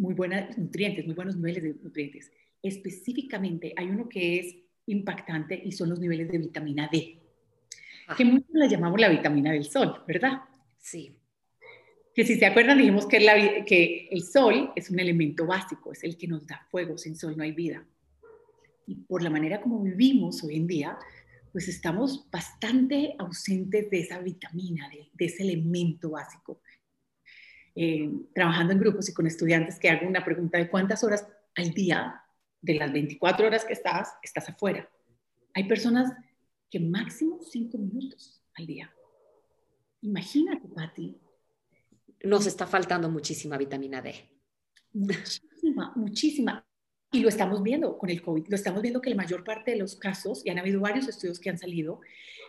muy 0.00 0.14
buenos 0.14 0.56
nutrientes, 0.56 1.04
muy 1.04 1.14
buenos 1.14 1.36
niveles 1.36 1.62
de 1.62 1.74
nutrientes. 1.74 2.32
Específicamente 2.62 3.72
hay 3.76 3.88
uno 3.88 4.08
que 4.08 4.38
es 4.38 4.56
impactante 4.86 5.60
y 5.64 5.72
son 5.72 5.90
los 5.90 6.00
niveles 6.00 6.30
de 6.30 6.38
vitamina 6.38 6.88
D, 6.90 7.18
ah. 8.08 8.14
que 8.16 8.24
muchos 8.24 8.50
la 8.52 8.66
llamamos 8.66 9.00
la 9.00 9.08
vitamina 9.08 9.52
del 9.52 9.64
sol, 9.64 10.02
¿verdad? 10.06 10.42
Sí. 10.78 11.16
Que 12.14 12.24
si 12.24 12.36
se 12.36 12.46
acuerdan 12.46 12.78
dijimos 12.78 13.06
que, 13.06 13.20
la, 13.20 13.64
que 13.64 14.08
el 14.10 14.22
sol 14.22 14.72
es 14.74 14.90
un 14.90 14.98
elemento 14.98 15.46
básico, 15.46 15.92
es 15.92 16.02
el 16.02 16.16
que 16.16 16.26
nos 16.26 16.46
da 16.46 16.66
fuego, 16.70 16.98
sin 16.98 17.16
sol 17.16 17.36
no 17.36 17.44
hay 17.44 17.52
vida. 17.52 17.86
Y 18.86 18.96
por 18.96 19.22
la 19.22 19.30
manera 19.30 19.60
como 19.60 19.80
vivimos 19.82 20.42
hoy 20.42 20.56
en 20.56 20.66
día, 20.66 20.98
pues 21.52 21.68
estamos 21.68 22.28
bastante 22.30 23.14
ausentes 23.18 23.88
de 23.90 24.00
esa 24.00 24.18
vitamina, 24.18 24.90
de 25.12 25.24
ese 25.24 25.44
elemento 25.44 26.10
básico. 26.10 26.60
Eh, 27.76 28.10
trabajando 28.34 28.72
en 28.72 28.80
grupos 28.80 29.08
y 29.08 29.14
con 29.14 29.26
estudiantes 29.26 29.78
que 29.78 29.88
hago 29.88 30.06
una 30.06 30.24
pregunta 30.24 30.58
de 30.58 30.68
cuántas 30.68 31.04
horas 31.04 31.26
al 31.54 31.72
día, 31.72 32.20
de 32.62 32.74
las 32.74 32.92
24 32.92 33.46
horas 33.46 33.64
que 33.64 33.72
estás, 33.72 34.12
estás 34.22 34.48
afuera. 34.48 34.88
Hay 35.54 35.64
personas 35.64 36.12
que 36.70 36.80
máximo 36.80 37.40
5 37.42 37.78
minutos 37.78 38.42
al 38.54 38.66
día. 38.66 38.94
Imagínate, 40.02 40.68
Patti. 40.68 41.16
Nos 42.24 42.46
está 42.46 42.66
faltando 42.66 43.08
muchísima 43.08 43.56
vitamina 43.56 44.02
D. 44.02 44.14
Muchísima, 44.92 45.92
muchísima. 45.96 46.64
Y 47.12 47.20
lo 47.20 47.28
estamos 47.28 47.62
viendo 47.62 47.98
con 47.98 48.10
el 48.10 48.22
COVID. 48.22 48.46
Lo 48.48 48.56
estamos 48.56 48.82
viendo 48.82 49.00
que 49.00 49.10
la 49.10 49.16
mayor 49.16 49.42
parte 49.42 49.72
de 49.72 49.78
los 49.78 49.96
casos, 49.96 50.42
y 50.44 50.50
han 50.50 50.58
habido 50.58 50.80
varios 50.80 51.08
estudios 51.08 51.40
que 51.40 51.50
han 51.50 51.58
salido, 51.58 52.00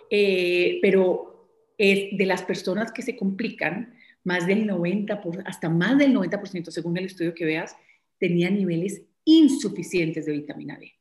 eh, 0.10 0.80
pero 0.82 1.50
es 1.78 2.16
de 2.16 2.26
las 2.26 2.44
personas 2.44 2.92
que 2.92 3.02
se 3.02 3.16
complican, 3.16 3.96
más 4.24 4.46
del 4.46 4.68
90, 4.68 5.20
por, 5.22 5.42
hasta 5.48 5.68
más 5.68 5.98
del 5.98 6.14
90%, 6.14 6.70
según 6.70 6.98
el 6.98 7.06
estudio 7.06 7.34
que 7.34 7.46
veas, 7.46 7.76
tenían 8.20 8.56
niveles 8.56 9.02
insuficientes 9.26 10.26
de 10.26 10.34
vitamina 10.34 10.78
D. 10.78 10.92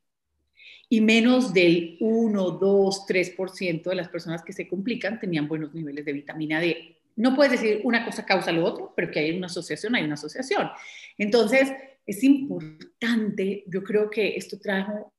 Y 0.89 1.01
menos 1.01 1.53
del 1.53 1.97
1, 2.01 2.51
2, 2.51 3.07
3% 3.07 3.83
de 3.83 3.95
las 3.95 4.09
personas 4.09 4.43
que 4.43 4.53
se 4.53 4.67
complican 4.67 5.21
tenían 5.21 5.47
buenos 5.47 5.73
niveles 5.73 6.05
de 6.05 6.13
vitamina 6.13 6.61
D. 6.61 6.97
No 7.17 7.37
puedes 7.37 7.53
decir 7.53 7.81
una 7.85 8.05
cosa 8.05 8.25
causa 8.25 8.51
lo 8.53 8.65
otro, 8.65 8.93
pero 8.97 9.11
que 9.11 9.21
hay 9.21 9.37
una 9.37 9.47
asociación, 9.47 9.95
hay 9.95 10.05
una 10.05 10.15
asociación. 10.15 10.69
Entonces, 11.17 11.73
es 12.07 12.25
importante, 12.25 13.65
yo 13.67 13.85
creo 13.85 14.11
que 14.11 14.37
esto 14.37 14.59
trajo 14.59 15.13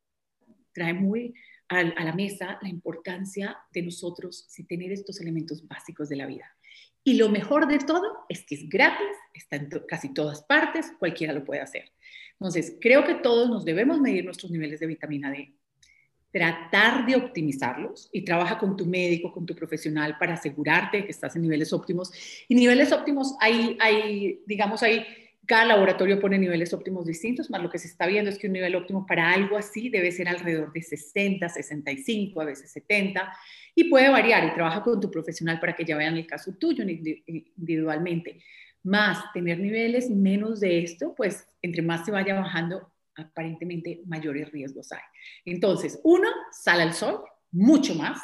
trae 0.74 0.94
muy 0.94 1.34
a, 1.68 1.84
la 1.84 2.14
mesa 2.14 2.60
la 2.62 2.70
importancia 2.70 3.58
de 3.72 3.82
nosotros 3.84 4.46
si 4.50 4.66
tener 4.66 4.92
estos 4.92 5.20
elementos 5.22 5.66
básicos 5.68 6.10
de 6.10 6.18
la 6.18 6.26
vida. 6.26 6.46
Y 7.04 7.16
lo 7.16 7.30
mejor 7.30 7.68
de 7.68 7.80
todo 7.80 8.26
es 8.30 8.46
que 8.46 8.56
es 8.56 8.70
gratis, 8.70 9.08
está 9.34 9.56
en 9.56 9.70
casi 9.88 10.14
todas 10.14 10.44
partes, 10.44 10.94
cualquiera 11.00 11.34
lo 11.34 11.44
puede 11.44 11.62
hacer. 11.62 11.92
Entonces, 12.34 12.78
creo 12.80 13.06
que 13.06 13.16
todos 13.16 13.50
nos 13.50 13.66
debemos 13.66 14.00
medir 14.00 14.26
nuestros 14.26 14.52
niveles 14.52 14.80
de 14.80 14.88
vitamina 14.88 15.32
D, 15.32 15.54
tratar 16.32 17.06
de 17.06 17.16
optimizarlos 17.16 18.10
y 18.12 18.24
trabaja 18.24 18.58
con 18.58 18.78
tu 18.78 18.86
médico, 18.86 19.32
con 19.32 19.46
tu 19.46 19.56
profesional 19.56 20.18
para 20.18 20.36
asegurarte 20.36 21.06
que 21.06 21.12
estás 21.12 21.36
en 21.36 21.42
niveles 21.42 21.74
óptimos. 21.74 22.12
Y 22.48 22.56
niveles 22.56 22.92
óptimos, 22.92 23.36
hay, 23.40 23.78
hay 23.80 24.40
digamos, 24.46 24.82
hay 24.84 25.06
cada 25.46 25.66
laboratorio 25.66 26.20
pone 26.20 26.38
niveles 26.38 26.74
óptimos 26.74 27.06
distintos, 27.06 27.50
más 27.50 27.62
lo 27.62 27.70
que 27.70 27.80
se 27.80 27.88
está 27.88 28.06
viendo 28.06 28.30
es 28.30 28.38
que 28.38 28.48
un 28.48 28.54
nivel 28.54 28.76
óptimo 28.76 29.06
para 29.06 29.32
algo 29.32 29.58
así 29.58 29.90
debe 29.90 30.12
ser 30.12 30.30
alrededor 30.30 30.72
de 30.72 30.82
60, 30.82 31.50
65, 31.50 32.42
a 32.42 32.46
veces 32.46 32.72
70, 32.72 33.34
y 33.76 33.86
puede 33.86 34.10
variar 34.10 34.46
y 34.48 34.54
trabaja 34.54 34.84
con 34.84 35.00
tu 35.00 35.10
profesional 35.10 35.60
para 35.60 35.76
que 35.76 35.86
ya 35.86 35.98
vean 35.98 36.18
el 36.18 36.28
caso 36.28 36.54
tuyo 36.54 36.84
individualmente. 36.84 38.40
Más 38.84 39.32
tener 39.34 39.60
niveles 39.60 40.10
menos 40.10 40.60
de 40.60 40.84
esto, 40.84 41.14
pues 41.16 41.48
entre 41.62 41.82
más 41.82 42.06
se 42.06 42.12
vaya 42.12 42.34
bajando, 42.34 42.92
aparentemente 43.16 44.02
mayores 44.06 44.52
riesgos 44.52 44.92
hay. 44.92 45.02
Entonces, 45.46 46.00
uno, 46.04 46.28
sale 46.52 46.84
al 46.84 46.94
sol, 46.94 47.22
mucho 47.52 47.96
más, 47.96 48.20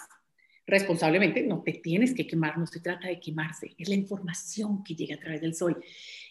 responsablemente, 0.65 1.43
no 1.43 1.61
te 1.63 1.73
tienes 1.73 2.13
que 2.13 2.27
quemar, 2.27 2.57
no 2.57 2.67
se 2.67 2.81
trata 2.81 3.07
de 3.07 3.19
quemarse, 3.19 3.73
es 3.77 3.87
la 3.87 3.95
información 3.95 4.83
que 4.83 4.95
llega 4.95 5.15
a 5.15 5.19
través 5.19 5.41
del 5.41 5.53
sol 5.53 5.81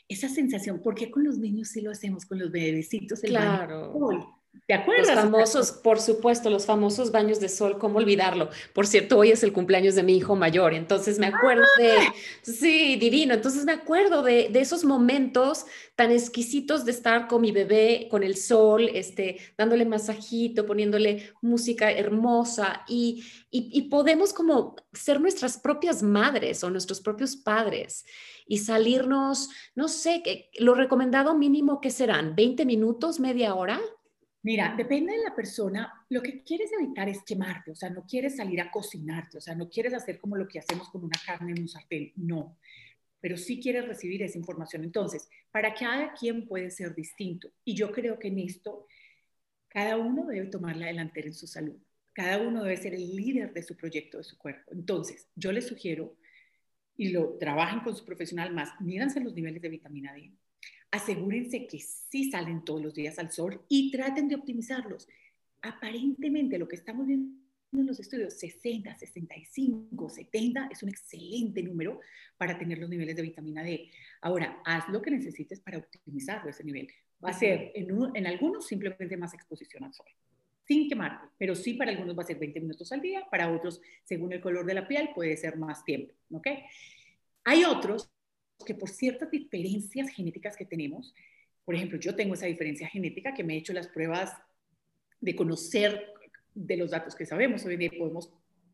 esa 0.09 0.29
sensación, 0.29 0.81
¿por 0.81 0.95
qué 0.95 1.11
con 1.11 1.25
los 1.25 1.39
niños 1.39 1.69
sí 1.69 1.81
lo 1.81 1.91
hacemos, 1.91 2.27
con 2.27 2.39
los 2.39 2.51
bebecitos? 2.51 3.23
El 3.25 3.31
claro. 3.31 4.36
¿Te 4.67 4.75
acuerdas? 4.75 5.09
Los 5.09 5.25
famosos, 5.25 5.73
por 5.73 6.01
supuesto, 6.01 6.51
los 6.51 6.67
famosos 6.67 7.13
baños 7.13 7.41
de 7.41 7.49
sol, 7.49 7.79
¿cómo 7.79 7.99
olvidarlo? 7.99 8.51
Por 8.73 8.87
cierto, 8.87 9.19
hoy 9.19 9.31
es 9.31 9.43
el 9.43 9.53
cumpleaños 9.53 9.95
de 9.95 10.03
mi 10.03 10.17
hijo 10.17 10.37
mayor, 10.37 10.75
entonces 10.75 11.19
me 11.19 11.27
acuerdo 11.27 11.65
de, 11.79 11.93
¡Ah! 11.93 12.15
sí, 12.43 12.97
divino, 12.97 13.35
entonces 13.35 13.65
me 13.65 13.73
acuerdo 13.73 14.23
de, 14.23 14.49
de, 14.51 14.61
esos 14.61 14.85
momentos 14.85 15.67
tan 15.95 16.11
exquisitos 16.11 16.85
de 16.85 16.93
estar 16.93 17.29
con 17.29 17.43
mi 17.43 17.53
bebé, 17.53 18.09
con 18.11 18.23
el 18.23 18.37
sol, 18.37 18.91
este, 18.93 19.39
dándole 19.57 19.85
masajito, 19.85 20.67
poniéndole 20.67 21.33
música 21.43 21.93
hermosa 21.93 22.85
y, 22.89 23.25
y, 23.51 23.71
y 23.73 23.83
podemos 23.83 24.33
como 24.33 24.77
ser 24.93 25.21
nuestras 25.21 25.59
propias 25.59 26.03
madres 26.03 26.63
o 26.65 26.71
nuestros 26.71 27.01
propios 27.01 27.37
padres 27.37 28.05
y 28.47 28.59
salirnos, 28.59 29.51
no 29.75 29.89
sé, 29.89 30.23
lo 30.59 30.75
recomendado 30.75 31.37
mínimo 31.37 31.81
que 31.81 31.91
serán 31.91 32.35
20 32.37 32.65
minutos, 32.65 33.19
media 33.19 33.55
hora. 33.55 33.81
Mira, 34.47 34.75
depende 34.77 35.13
de 35.13 35.25
la 35.25 35.35
persona. 35.35 36.07
Lo 36.09 36.23
que 36.23 36.45
quieres 36.45 36.71
evitar 36.73 37.09
es 37.09 37.25
quemarte, 37.25 37.73
o 37.73 37.75
sea, 37.75 37.91
no 37.91 38.07
quieres 38.07 38.37
salir 38.37 38.61
a 38.61 38.71
cocinarte, 38.71 39.39
o 39.39 39.41
sea, 39.41 39.57
no 39.57 39.69
quieres 39.69 39.93
hacer 39.93 40.21
como 40.21 40.37
lo 40.37 40.47
que 40.47 40.61
hacemos 40.61 40.89
con 40.89 41.03
una 41.03 41.19
carne 41.27 41.51
en 41.51 41.63
un 41.63 41.69
sartén, 41.69 42.13
no. 42.15 42.57
Pero 43.21 43.37
sí 43.37 43.59
quieres 43.61 43.89
recibir 43.89 44.23
esa 44.23 44.39
información. 44.39 44.85
Entonces, 44.85 45.29
para 45.51 45.75
cada 45.75 46.13
quien 46.13 46.47
puede 46.47 46.71
ser 46.71 46.95
distinto. 46.95 47.51
Y 47.65 47.75
yo 47.75 47.91
creo 47.91 48.21
que 48.21 48.29
en 48.29 48.39
esto, 48.39 48.87
cada 49.67 49.97
uno 49.97 50.27
debe 50.27 50.47
tomar 50.47 50.77
la 50.77 50.87
delantera 50.87 51.27
en 51.27 51.35
su 51.35 51.49
salud. 51.49 51.83
Cada 52.13 52.39
uno 52.39 52.63
debe 52.63 52.77
ser 52.77 52.95
el 52.95 53.17
líder 53.17 53.53
de 53.53 53.65
su 53.65 53.77
proyecto, 53.77 54.19
de 54.19 54.23
su 54.23 54.39
cuerpo. 54.39 54.71
Entonces, 54.73 55.27
yo 55.35 55.51
les 55.51 55.67
sugiero 55.67 56.17
y 56.97 57.09
lo 57.09 57.37
trabajen 57.39 57.81
con 57.81 57.97
su 57.97 58.05
profesional 58.05 58.55
más, 58.55 58.81
mídanse 58.81 59.19
los 59.19 59.35
niveles 59.35 59.61
de 59.61 59.71
vitamina 59.71 60.15
D 60.15 60.31
asegúrense 60.97 61.67
que 61.67 61.79
sí 61.79 62.31
salen 62.31 62.65
todos 62.65 62.83
los 62.83 62.95
días 62.95 63.19
al 63.19 63.31
sol 63.31 63.63
y 63.69 63.91
traten 63.91 64.29
de 64.29 64.35
optimizarlos. 64.35 65.09
Aparentemente 65.63 66.59
lo 66.59 66.69
que 66.69 66.77
estamos 66.77 67.07
viendo 67.07 67.37
en 67.73 67.87
los 67.87 68.01
estudios, 68.01 68.35
60, 68.35 68.97
65, 68.97 70.09
70 70.09 70.69
es 70.71 70.83
un 70.83 70.89
excelente 70.89 71.63
número 71.63 72.01
para 72.37 72.59
tener 72.59 72.79
los 72.79 72.89
niveles 72.89 73.17
de 73.17 73.23
vitamina 73.23 73.63
D. 73.63 73.91
Ahora, 74.21 74.61
haz 74.65 74.89
lo 74.89 75.03
que 75.03 75.11
necesites 75.11 75.61
para 75.61 75.79
optimizarlo 75.79 76.51
ese 76.51 76.65
nivel. 76.65 76.89
Va 77.25 77.31
a 77.31 77.33
ser 77.33 77.73
en, 77.75 77.89
en 78.15 78.27
algunos 78.27 78.67
simplemente 78.67 79.17
más 79.17 79.35
exposición 79.35 79.85
al 79.85 79.95
sol, 79.95 80.07
sin 80.67 80.89
quemarte, 80.89 81.29
pero 81.39 81.55
sí 81.55 81.75
para 81.75 81.91
algunos 81.91 82.17
va 82.17 82.23
a 82.23 82.27
ser 82.27 82.39
20 82.39 82.61
minutos 82.61 82.93
al 82.93 83.01
día, 83.01 83.27
para 83.31 83.53
otros, 83.53 83.81
según 84.05 84.33
el 84.33 84.41
color 84.41 84.65
de 84.65 84.75
la 84.75 84.87
piel, 84.87 85.11
puede 85.15 85.37
ser 85.37 85.57
más 85.57 85.85
tiempo. 85.85 86.15
¿ok? 86.31 86.47
Hay 87.45 87.65
otros 87.65 88.11
que 88.67 88.75
por 88.75 88.91
ciertas 88.91 89.31
diferencias 89.31 90.11
genéticas 90.11 90.57
que 90.57 90.67
tenemos, 90.67 91.15
por 91.65 91.75
ejemplo, 91.75 91.99
yo 91.99 92.15
tengo 92.15 92.35
esa 92.35 92.47
diferencia 92.47 92.87
genética 92.89 93.33
que 93.33 93.43
me 93.43 93.55
he 93.55 93.59
hecho 93.59 93.73
las 93.73 93.89
pruebas 93.89 94.35
de 95.21 95.35
conocer 95.35 96.13
de 96.55 96.77
los 96.77 96.91
datos 96.91 97.15
que 97.15 97.25
sabemos, 97.25 97.65
hoy 97.65 97.79
día 97.79 97.91
podemos 97.97 98.31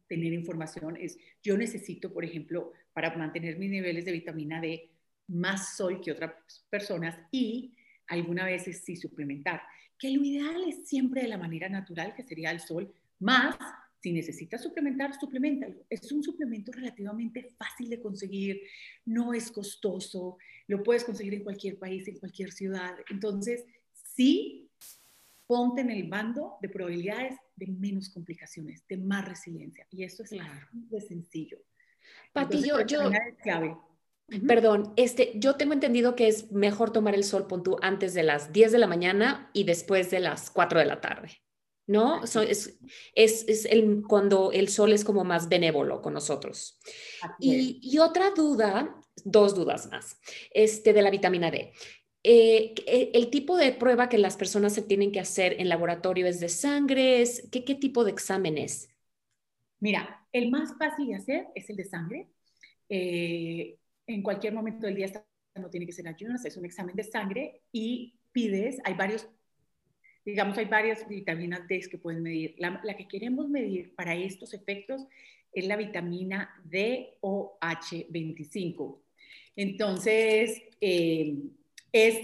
tener 0.09 0.33
información, 0.33 0.97
es 0.97 1.19
yo 1.43 1.57
necesito, 1.57 2.13
por 2.13 2.25
ejemplo, 2.25 2.73
para 2.93 3.17
mantener 3.17 3.57
mis 3.59 3.71
niveles 3.71 4.05
de 4.05 4.13
vitamina 4.13 4.61
D, 4.61 4.91
más 5.29 5.77
sol 5.77 6.01
que 6.01 6.13
otras 6.13 6.33
personas 6.69 7.17
y 7.31 7.75
alguna 8.09 8.45
veces 8.45 8.83
sí 8.85 8.97
suplementar, 8.97 9.63
que 9.99 10.11
lo 10.11 10.25
ideal 10.25 10.65
es 10.69 10.89
siempre 10.89 11.23
de 11.23 11.29
la 11.29 11.39
manera 11.39 11.69
natural, 11.69 12.15
que 12.15 12.25
sería 12.25 12.51
el 12.51 12.61
sol, 12.61 12.93
más 13.21 13.57
si 14.03 14.13
necesitas 14.13 14.61
suplementar, 14.61 15.15
suplementalo. 15.19 15.87
Es 15.89 16.11
un 16.11 16.25
suplemento 16.25 16.73
relativamente 16.73 17.55
fácil 17.57 17.89
de 17.89 18.01
conseguir, 18.01 18.61
no 19.05 19.33
es 19.33 19.53
costoso, 19.53 20.39
lo 20.67 20.83
puedes 20.83 21.05
conseguir 21.05 21.35
en 21.35 21.45
cualquier 21.45 21.79
país, 21.79 22.09
en 22.09 22.19
cualquier 22.19 22.51
ciudad. 22.51 22.97
Entonces, 23.11 23.65
sí, 23.93 24.69
ponte 25.47 25.83
en 25.83 25.91
el 25.91 26.09
bando 26.09 26.57
de 26.61 26.69
probabilidades 26.69 27.37
de 27.55 27.69
menos 27.69 28.11
complicaciones, 28.11 28.83
de 28.89 28.97
más 28.97 29.29
resiliencia. 29.29 29.87
Y 29.91 30.03
eso 30.03 30.25
es 30.25 30.31
claro. 30.31 30.67
de 30.73 31.01
sencillo. 31.01 31.59
Pati, 32.33 32.61
yo, 32.65 32.79
Perdón, 34.49 34.95
este, 34.97 35.33
yo 35.37 35.55
tengo 35.57 35.75
entendido 35.75 36.17
que 36.17 36.27
es 36.27 36.51
mejor 36.51 36.91
tomar 36.91 37.15
el 37.15 37.23
sol, 37.23 37.47
pon 37.47 37.63
antes 37.83 38.15
de 38.15 38.25
las 38.25 38.53
10 38.53 38.73
de 38.73 38.79
la 38.79 38.87
mañana 38.89 39.51
y 39.53 39.63
después 39.65 40.11
de 40.11 40.21
las 40.21 40.51
4 40.51 40.81
de 40.81 40.87
la 40.87 41.01
tarde. 41.01 41.29
¿No? 41.87 42.23
es, 42.25 42.79
es, 43.15 43.65
el, 43.67 44.03
cuando 44.07 44.53
el 44.53 44.69
sol 44.69 44.93
es 44.93 45.05
como 45.05 45.25
más 45.25 45.49
benévolo 45.49 46.03
con 46.03 46.15
nosotros. 46.15 46.79
Y, 47.39 47.99
otra 47.99 48.31
duda, 48.31 48.95
dos 49.25 49.55
dudas 49.55 49.91
más, 49.91 50.19
este, 50.53 50.93
de 50.93 51.03
la 51.03 51.11
vitamina 51.11 51.51
D. 51.51 51.73
Eh, 52.25 52.75
e, 52.87 53.11
el 53.15 53.31
tipo 53.31 53.57
de 53.57 53.73
prueba 53.73 54.09
que 54.09 54.19
las 54.19 54.37
personas 54.37 54.73
se 54.73 54.83
tienen 54.83 55.11
que 55.11 55.21
hacer 55.21 55.61
en 55.61 55.69
laboratorio 55.69 56.27
es 56.27 56.39
de 56.39 56.49
sangre, 56.49 57.25
¿qué, 57.51 57.65
qué 57.65 57.75
tipo 57.75 58.05
de 58.05 58.13
examen 58.13 58.59
es? 58.59 58.89
Mira, 59.81 60.25
el 60.33 60.51
más 60.51 60.77
fácil 60.79 61.09
de 61.09 61.17
hacer 61.17 61.49
es 61.55 61.69
el 61.69 61.77
de 61.77 61.85
sangre. 61.85 62.29
Eh, 62.89 63.79
en 64.07 64.23
cualquier 64.23 64.53
momento 64.53 64.87
del 64.87 64.97
día 64.97 65.11
no 65.57 65.71
tiene 65.71 65.87
que 65.87 65.93
ser 65.93 66.09
ayunas, 66.09 66.45
es 66.45 66.57
un 66.57 66.65
examen 66.65 66.95
de 66.95 67.05
sangre 67.05 67.63
y 67.73 68.15
pides, 68.33 68.79
hay 68.85 68.95
varios 68.95 69.29
Digamos, 70.25 70.57
hay 70.59 70.67
varias 70.67 71.09
vitaminas 71.09 71.67
D 71.69 71.81
que 71.91 71.99
pueden 71.99 72.23
medir. 72.23 72.55
La, 72.59 72.81
que 72.97 73.09
queremos 73.09 73.49
medir 73.49 73.95
para 73.95 74.15
estos 74.15 74.55
efectos 74.55 75.07
es 75.53 75.67
la 75.67 75.77
vitamina 75.77 76.55
DOH25. 76.71 78.99
Entonces, 79.57 80.63
eh, 80.81 81.35
es 81.93 82.17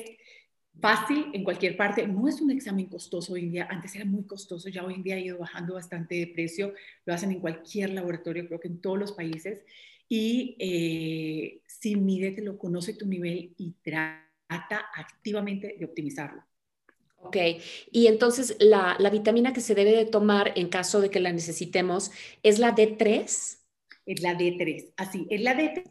fácil 0.80 1.26
en 1.32 1.44
cualquier 1.44 1.76
parte. 1.76 2.06
No 2.06 2.28
es 2.28 2.40
un 2.40 2.50
examen 2.50 2.86
costoso 2.86 3.34
hoy 3.34 3.40
en 3.40 3.52
día. 3.52 3.68
Antes 3.70 3.94
era 3.94 4.04
muy 4.04 4.24
costoso, 4.24 4.68
ya 4.68 4.84
hoy 4.84 4.94
en 4.94 5.02
día 5.02 5.16
ha 5.16 5.20
ido 5.20 5.38
bajando 5.38 5.74
bastante 5.74 6.14
de 6.14 6.26
precio. 6.28 6.74
Lo 7.04 7.14
hacen 7.14 7.32
en 7.32 7.40
cualquier 7.40 7.90
laboratorio, 7.90 8.46
creo 8.46 8.60
que 8.60 8.68
en 8.68 8.80
todos 8.80 8.98
los 8.98 9.12
países. 9.12 9.62
Y 10.08 10.56
eh, 10.58 11.60
si 11.66 11.94
lo 12.40 12.58
conoce 12.58 12.94
tu 12.94 13.06
nivel 13.06 13.54
y 13.58 13.74
trata 13.82 14.86
activamente 14.94 15.76
de 15.78 15.84
optimizarlo. 15.84 16.47
Ok, 17.20 17.36
y 17.90 18.06
entonces 18.06 18.56
la, 18.60 18.96
vitamina 19.10 19.52
que 19.52 19.60
se 19.60 19.74
debe 19.74 19.92
de 19.92 20.06
tomar 20.06 20.52
en 20.54 20.68
caso 20.68 21.00
de 21.00 21.10
que 21.10 21.20
la 21.20 21.32
necesitemos 21.32 22.12
es 22.42 22.58
la 22.58 22.74
D3. 22.74 23.58
Es 24.06 24.22
la 24.22 24.34
D3, 24.34 24.92
así, 24.96 25.26
es 25.28 25.42
la 25.42 25.54
D3 25.54 25.84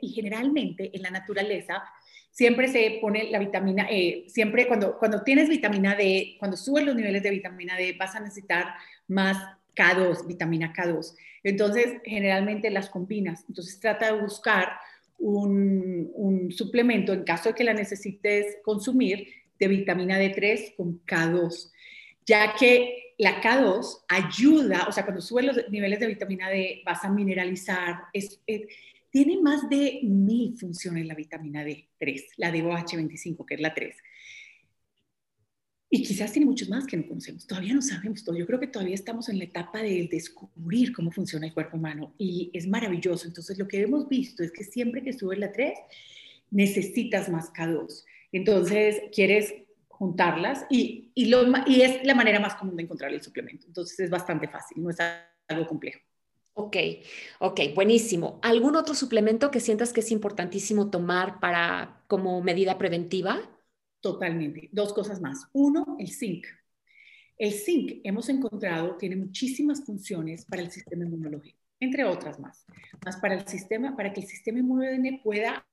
y 0.00 0.08
generalmente 0.10 0.90
en 0.94 1.02
la 1.02 1.10
naturaleza 1.10 1.82
siempre 2.30 2.68
se 2.68 2.98
pone 3.00 3.30
la 3.30 3.38
vitamina 3.38 3.86
E, 3.90 4.24
siempre 4.28 4.68
cuando, 4.68 4.98
cuando 4.98 5.22
tienes 5.22 5.48
vitamina 5.48 5.96
D, 5.96 6.36
cuando 6.38 6.56
subes 6.56 6.84
los 6.84 6.94
niveles 6.94 7.22
de 7.22 7.30
vitamina 7.30 7.76
D 7.76 7.96
vas 7.98 8.14
a 8.14 8.20
necesitar 8.20 8.74
más 9.08 9.38
K2, 9.74 10.26
vitamina 10.26 10.72
K2. 10.72 11.16
Entonces, 11.42 12.00
generalmente 12.04 12.70
las 12.70 12.88
combinas. 12.88 13.44
Entonces, 13.48 13.78
trata 13.80 14.12
de 14.12 14.20
buscar 14.20 14.76
un, 15.18 16.10
un 16.14 16.52
suplemento 16.52 17.12
en 17.12 17.24
caso 17.24 17.50
de 17.50 17.54
que 17.54 17.64
la 17.64 17.74
necesites 17.74 18.58
consumir 18.62 19.28
de 19.58 19.68
vitamina 19.68 20.18
D3 20.18 20.76
con 20.76 21.04
K2, 21.04 21.70
ya 22.26 22.54
que 22.58 23.14
la 23.18 23.40
K2 23.40 24.04
ayuda, 24.08 24.86
o 24.88 24.92
sea, 24.92 25.04
cuando 25.04 25.22
suben 25.22 25.46
los 25.46 25.70
niveles 25.70 26.00
de 26.00 26.06
vitamina 26.06 26.48
D 26.48 26.82
vas 26.84 27.04
a 27.04 27.10
mineralizar, 27.10 28.04
es, 28.12 28.40
tiene 29.10 29.40
más 29.40 29.68
de 29.68 30.00
mil 30.02 30.56
funciones 30.56 31.06
la 31.06 31.14
vitamina 31.14 31.64
D3, 31.64 32.24
la 32.36 32.52
DOH25, 32.52 33.44
que 33.46 33.54
es 33.54 33.60
la 33.60 33.72
3. 33.72 33.96
y 35.90 36.02
quizás 36.02 36.32
tiene 36.32 36.46
muchos 36.46 36.68
más 36.68 36.86
que 36.86 36.96
no 36.96 37.06
conocemos. 37.06 37.46
Todavía 37.46 37.72
no 37.72 37.82
sabemos 37.82 38.24
todo. 38.24 38.36
Yo 38.36 38.46
creo 38.46 38.58
que 38.58 38.66
todavía 38.66 38.96
estamos 38.96 39.28
en 39.28 39.38
la 39.38 39.44
etapa 39.44 39.80
de 39.80 40.08
descubrir 40.10 40.92
cómo 40.92 41.12
funciona 41.12 41.46
el 41.46 41.54
cuerpo 41.54 41.76
humano 41.76 42.12
y 42.18 42.50
es 42.52 42.66
maravilloso. 42.66 43.28
Entonces, 43.28 43.56
lo 43.58 43.68
que 43.68 43.80
hemos 43.80 44.08
visto 44.08 44.42
es 44.42 44.50
que 44.50 44.64
siempre 44.64 45.04
que 45.04 45.12
subes 45.12 45.38
la 45.38 45.52
3, 45.52 45.78
necesitas 46.50 47.28
más 47.28 47.52
K2. 47.52 48.04
Entonces, 48.34 49.00
quieres 49.14 49.54
juntarlas 49.86 50.66
y, 50.68 51.12
y, 51.14 51.26
lo, 51.26 51.44
y 51.66 51.82
es 51.82 52.04
la 52.04 52.16
manera 52.16 52.40
más 52.40 52.56
común 52.56 52.74
de 52.74 52.82
encontrar 52.82 53.12
el 53.12 53.22
suplemento. 53.22 53.66
Entonces, 53.68 54.00
es 54.00 54.10
bastante 54.10 54.48
fácil, 54.48 54.82
no 54.82 54.90
es 54.90 54.98
algo 55.46 55.66
complejo. 55.68 56.00
Ok, 56.54 56.76
ok, 57.38 57.60
buenísimo. 57.76 58.40
¿Algún 58.42 58.74
otro 58.74 58.94
suplemento 58.94 59.52
que 59.52 59.60
sientas 59.60 59.92
que 59.92 60.00
es 60.00 60.10
importantísimo 60.10 60.90
tomar 60.90 61.38
para 61.38 62.02
como 62.08 62.42
medida 62.42 62.76
preventiva? 62.76 63.40
Totalmente. 64.00 64.68
Dos 64.72 64.92
cosas 64.92 65.20
más. 65.20 65.48
Uno, 65.52 65.96
el 66.00 66.10
zinc. 66.10 66.44
El 67.38 67.52
zinc, 67.52 68.00
hemos 68.02 68.28
encontrado, 68.28 68.96
tiene 68.96 69.14
muchísimas 69.14 69.84
funciones 69.84 70.44
para 70.44 70.62
el 70.62 70.72
sistema 70.72 71.04
inmunológico, 71.04 71.58
entre 71.78 72.04
otras 72.04 72.40
más. 72.40 72.64
Más 73.04 73.16
para 73.16 73.34
el 73.34 73.46
sistema, 73.46 73.96
para 73.96 74.12
que 74.12 74.20
el 74.20 74.26
sistema 74.26 74.58
inmunológico 74.58 75.22
pueda 75.22 75.66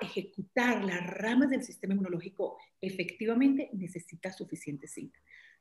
ejecutar 0.00 0.84
las 0.84 1.06
ramas 1.06 1.50
del 1.50 1.62
sistema 1.62 1.94
inmunológico 1.94 2.58
efectivamente, 2.80 3.70
necesita 3.72 4.32
suficiente 4.32 4.86
zinc. 4.88 5.14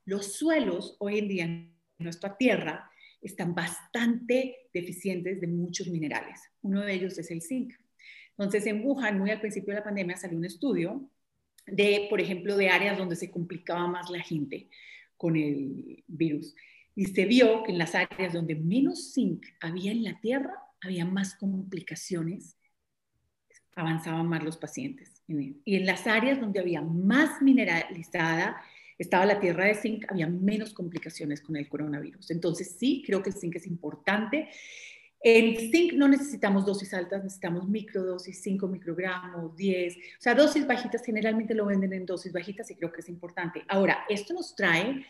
Los 0.06 0.34
suelos 0.34 0.98
hoy 1.00 1.20
en 1.20 1.28
día 1.28 1.44
en 1.46 1.76
nuestra 1.98 2.36
tierra 2.38 2.90
están 3.22 3.56
bastante 3.56 4.68
deficientes 4.74 5.40
de 5.40 5.48
muchos 5.48 5.88
minerales. 5.88 6.42
Uno 6.62 6.82
de 6.82 6.94
ellos 6.94 7.18
es 7.18 7.32
el 7.32 7.42
zinc. 7.42 7.74
Entonces, 8.38 8.66
en 8.66 8.84
Wuhan, 8.86 9.20
muy 9.20 9.32
al 9.32 9.40
principio 9.40 9.74
de 9.74 9.80
la 9.80 9.84
pandemia, 9.84 10.18
salió 10.18 10.38
un 10.38 10.46
estudio 10.46 11.10
de, 11.66 12.08
por 12.10 12.20
ejemplo, 12.20 12.58
de 12.58 12.70
áreas 12.70 12.98
donde 12.98 13.16
se 13.16 13.32
complicaba 13.32 13.88
más 13.88 14.10
la 14.10 14.20
gente 14.20 14.70
con 15.16 15.36
el 15.36 16.04
virus. 16.08 16.56
Y 16.96 17.06
se 17.06 17.26
vio 17.26 17.64
que 17.64 17.72
en 17.72 17.78
las 17.78 17.96
áreas 17.96 18.34
donde 18.34 18.56
menos 18.56 19.14
zinc 19.14 19.46
había 19.62 19.92
en 19.92 20.04
la 20.04 20.20
tierra, 20.20 20.54
había 20.82 21.06
más 21.06 21.36
complicaciones, 21.36 22.58
avanzaban 23.76 24.28
más 24.28 24.44
los 24.44 24.58
pacientes. 24.58 25.22
Y 25.28 25.76
en 25.76 25.86
las 25.86 26.06
áreas 26.08 26.40
donde 26.40 26.60
había 26.60 26.82
más 26.82 27.42
mineralizada 27.42 28.62
estaba 28.98 29.26
la 29.26 29.40
tierra 29.40 29.66
de 29.66 29.76
zinc, 29.76 30.06
había 30.10 30.28
menos 30.28 30.74
complicaciones 30.74 31.42
con 31.42 31.56
el 31.56 31.68
coronavirus. 31.68 32.32
Entonces 32.32 32.76
sí, 32.78 33.04
creo 33.06 33.24
que 33.24 33.32
el 33.32 33.36
zinc 33.36 33.56
es 33.56 33.68
importante 33.68 34.50
en 35.26 35.72
zinc 35.72 35.94
no 35.94 36.10
necesitamos 36.10 36.66
dosis 36.66 36.94
altas, 36.94 37.24
necesitamos 37.24 37.68
microdosis, 37.70 38.42
5 38.42 38.68
microgramos, 38.68 39.56
10. 39.56 39.96
O 39.96 40.00
sea, 40.20 40.36
dosis 40.36 40.68
bajitas 40.68 41.06
generalmente 41.06 41.54
lo 41.54 41.66
venden 41.66 41.94
en 41.94 42.06
dosis 42.06 42.34
bajitas 42.34 42.70
y 42.70 42.76
creo 42.76 42.92
que 42.92 43.00
es 43.00 43.08
importante. 43.08 43.64
Ahora, 43.70 44.04
esto 44.10 44.34
nos 44.34 44.54
trae 44.54 45.06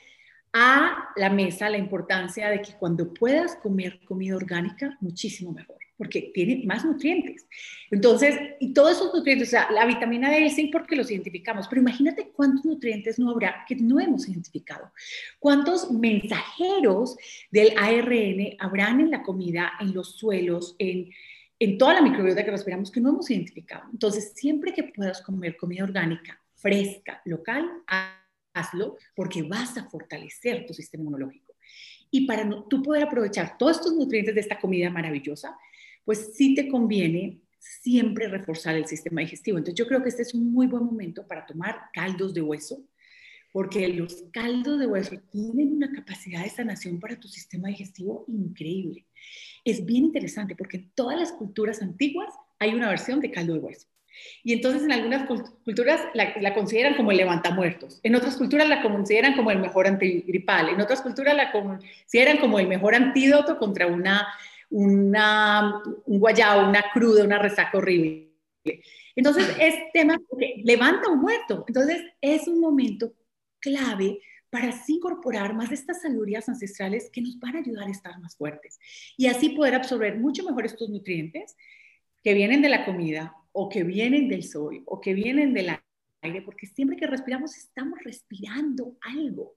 a 0.54 1.10
la 1.16 1.32
mesa 1.32 1.68
la 1.68 1.80
importancia 1.80 2.48
de 2.50 2.62
que 2.62 2.74
cuando 2.74 3.12
puedas 3.12 3.56
comer 3.56 4.02
comida 4.06 4.36
orgánica, 4.36 4.96
muchísimo 5.02 5.52
mejor 5.52 5.83
porque 5.98 6.32
tiene 6.34 6.64
más 6.66 6.84
nutrientes. 6.86 7.48
Entonces, 7.92 8.38
y 8.60 8.74
todos 8.74 8.94
esos 8.94 9.14
nutrientes, 9.14 9.50
o 9.50 9.52
sea, 9.52 9.72
la 9.72 9.86
vitamina 9.86 10.30
D 10.30 10.46
el 10.46 10.70
porque 10.72 10.96
los 10.96 11.12
identificamos, 11.12 11.68
pero 11.68 11.82
imagínate 11.82 12.32
cuántos 12.32 12.66
nutrientes 12.66 13.20
no 13.20 13.32
habrá 13.32 13.64
que 13.68 13.76
no 13.76 14.00
hemos 14.00 14.28
identificado. 14.28 14.92
¿Cuántos 15.40 15.92
mensajeros 15.92 17.18
del 17.52 17.74
ARN 17.78 18.56
habrán 18.60 19.00
en 19.00 19.12
la 19.12 19.24
comida, 19.24 19.74
en 19.80 19.94
los 19.94 20.18
suelos, 20.18 20.76
en, 20.80 21.10
en 21.60 21.78
toda 21.78 21.96
la 21.96 22.02
microbiota 22.02 22.44
que 22.44 22.52
respiramos 22.52 22.92
que 22.92 23.02
no 23.02 23.10
hemos 23.10 23.30
identificado? 23.30 23.84
Entonces, 23.92 24.34
siempre 24.36 24.74
que 24.74 24.84
puedas 24.84 25.22
comer 25.22 25.58
comida 25.58 25.84
orgánica, 25.84 26.40
fresca, 26.56 27.22
local, 27.26 27.70
hazlo 28.54 28.98
porque 29.16 29.44
vas 29.44 29.78
a 29.78 29.90
fortalecer 29.90 30.66
tu 30.66 30.74
sistema 30.74 31.02
inmunológico. 31.02 31.54
Y 32.10 32.28
para 32.28 32.48
tú 32.70 32.84
poder 32.84 33.04
aprovechar 33.04 33.58
todos 33.58 33.78
estos 33.78 33.94
nutrientes 33.94 34.36
de 34.36 34.42
esta 34.42 34.60
comida 34.60 34.90
maravillosa, 34.90 35.58
pues 36.06 36.34
sí 36.36 36.56
te 36.56 36.68
conviene 36.68 37.40
siempre 37.60 38.28
reforzar 38.28 38.76
el 38.76 38.88
sistema 38.88 39.22
digestivo. 39.22 39.58
Entonces 39.58 39.78
yo 39.78 39.88
creo 39.88 40.04
que 40.04 40.10
este 40.10 40.22
es 40.22 40.34
un 40.34 40.52
muy 40.52 40.68
buen 40.68 40.84
momento 40.84 41.26
para 41.26 41.46
tomar 41.46 41.90
caldos 41.94 42.34
de 42.34 42.42
hueso, 42.42 42.84
porque 43.52 43.88
los 43.88 44.24
caldos 44.34 44.80
de 44.80 44.88
hueso 44.88 45.16
tienen 45.32 45.74
una 45.74 45.92
capacidad 45.92 46.44
de 46.44 46.50
sanación 46.50 47.00
para 47.00 47.20
tu 47.20 47.28
sistema 47.28 47.70
digestivo 47.70 48.26
increíble. 48.28 49.06
Es 49.64 49.86
bien 49.86 50.06
interesante 50.06 50.56
porque 50.56 50.78
en 50.78 50.92
todas 50.96 51.20
las 51.20 51.32
culturas 51.32 51.82
antiguas 51.82 52.34
hay 52.60 52.74
una 52.74 52.90
versión 52.90 53.20
de 53.20 53.32
caldo 53.32 53.54
de 53.54 53.60
hueso. 53.60 53.88
Y 54.44 54.54
entonces 54.54 54.84
en 54.84 54.92
algunas 54.92 55.28
culturas 55.64 56.02
la, 56.14 56.36
la, 56.40 56.54
consideran 56.54 56.96
como 56.96 57.12
el 57.12 57.18
levantamuertos, 57.18 58.00
en 58.04 58.14
otras 58.14 58.38
culturas 58.38 58.70
la 58.70 58.84
consideran 58.84 59.36
como 59.36 59.50
el 59.50 59.58
mejor 59.58 59.88
antigripal, 59.88 60.70
en 60.70 60.80
otras 60.80 61.02
culturas 61.02 61.36
la 61.36 61.52
consideran 61.52 62.38
como 62.38 62.60
el 62.60 62.68
mejor 62.68 62.94
antídoto 62.94 63.58
contra 63.58 63.88
una 63.88 64.28
una, 64.74 65.84
un 66.06 66.20
guayabo, 66.20 66.68
una 66.68 66.84
cruda, 66.92 67.24
una 67.24 67.38
resaca 67.38 67.78
horrible. 67.78 68.32
Entonces, 69.16 69.46
es 69.60 69.76
tema 69.94 70.18
que 70.40 70.62
levanta 70.64 71.10
un 71.10 71.20
muerto. 71.20 71.64
Entonces, 71.68 72.02
es 72.20 72.48
un 72.48 72.60
momento 72.60 73.14
clave 73.60 74.20
para 74.50 74.70
así 74.70 74.96
incorporar 74.96 75.54
más 75.54 75.70
de 75.70 75.76
estas 75.76 76.02
salurías 76.02 76.50
ancestrales 76.50 77.10
que 77.12 77.22
nos 77.22 77.40
van 77.40 77.56
a 77.56 77.60
ayudar 77.60 77.88
a 77.88 77.92
estar 77.92 78.20
más 78.20 78.36
fuertes 78.36 78.80
y 79.18 79.28
así 79.28 79.50
poder 79.50 79.74
absorber 79.74 80.20
mucho 80.20 80.44
mejor 80.44 80.66
estos 80.66 80.90
nutrientes 80.90 81.56
que 82.24 82.34
vienen 82.34 82.62
de 82.62 82.70
la 82.70 82.86
comida 82.86 83.36
o 83.52 83.70
que 83.70 83.84
vienen 83.84 84.28
del 84.28 84.44
sol 84.44 84.84
o 84.86 85.02
que 85.02 85.14
vienen 85.14 85.54
del 85.54 85.76
aire, 86.22 86.42
porque 86.42 86.68
siempre 86.68 86.98
que 86.98 87.08
respiramos 87.08 87.58
estamos 87.58 88.00
respirando 88.04 88.98
algo. 89.02 89.56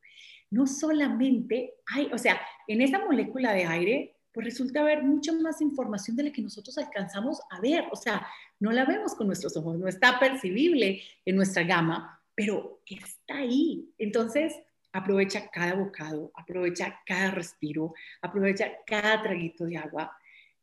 No 0.50 0.66
solamente 0.66 1.74
hay, 1.86 2.08
o 2.12 2.18
sea, 2.18 2.40
en 2.68 2.80
esa 2.80 2.98
molécula 2.98 3.52
de 3.52 3.64
aire 3.64 4.15
pues 4.36 4.44
resulta 4.44 4.82
haber 4.82 5.02
mucha 5.02 5.32
más 5.32 5.62
información 5.62 6.14
de 6.14 6.24
la 6.24 6.30
que 6.30 6.42
nosotros 6.42 6.76
alcanzamos 6.76 7.40
a 7.48 7.58
ver. 7.58 7.86
O 7.90 7.96
sea, 7.96 8.26
no 8.60 8.70
la 8.70 8.84
vemos 8.84 9.14
con 9.14 9.28
nuestros 9.28 9.56
ojos, 9.56 9.78
no 9.78 9.88
está 9.88 10.20
percibible 10.20 11.00
en 11.24 11.36
nuestra 11.36 11.62
gama, 11.62 12.22
pero 12.34 12.82
está 12.84 13.38
ahí. 13.38 13.88
Entonces, 13.96 14.54
aprovecha 14.92 15.48
cada 15.50 15.74
bocado, 15.74 16.32
aprovecha 16.34 17.00
cada 17.06 17.30
respiro, 17.30 17.94
aprovecha 18.20 18.72
cada 18.86 19.22
traguito 19.22 19.64
de 19.64 19.78
agua. 19.78 20.14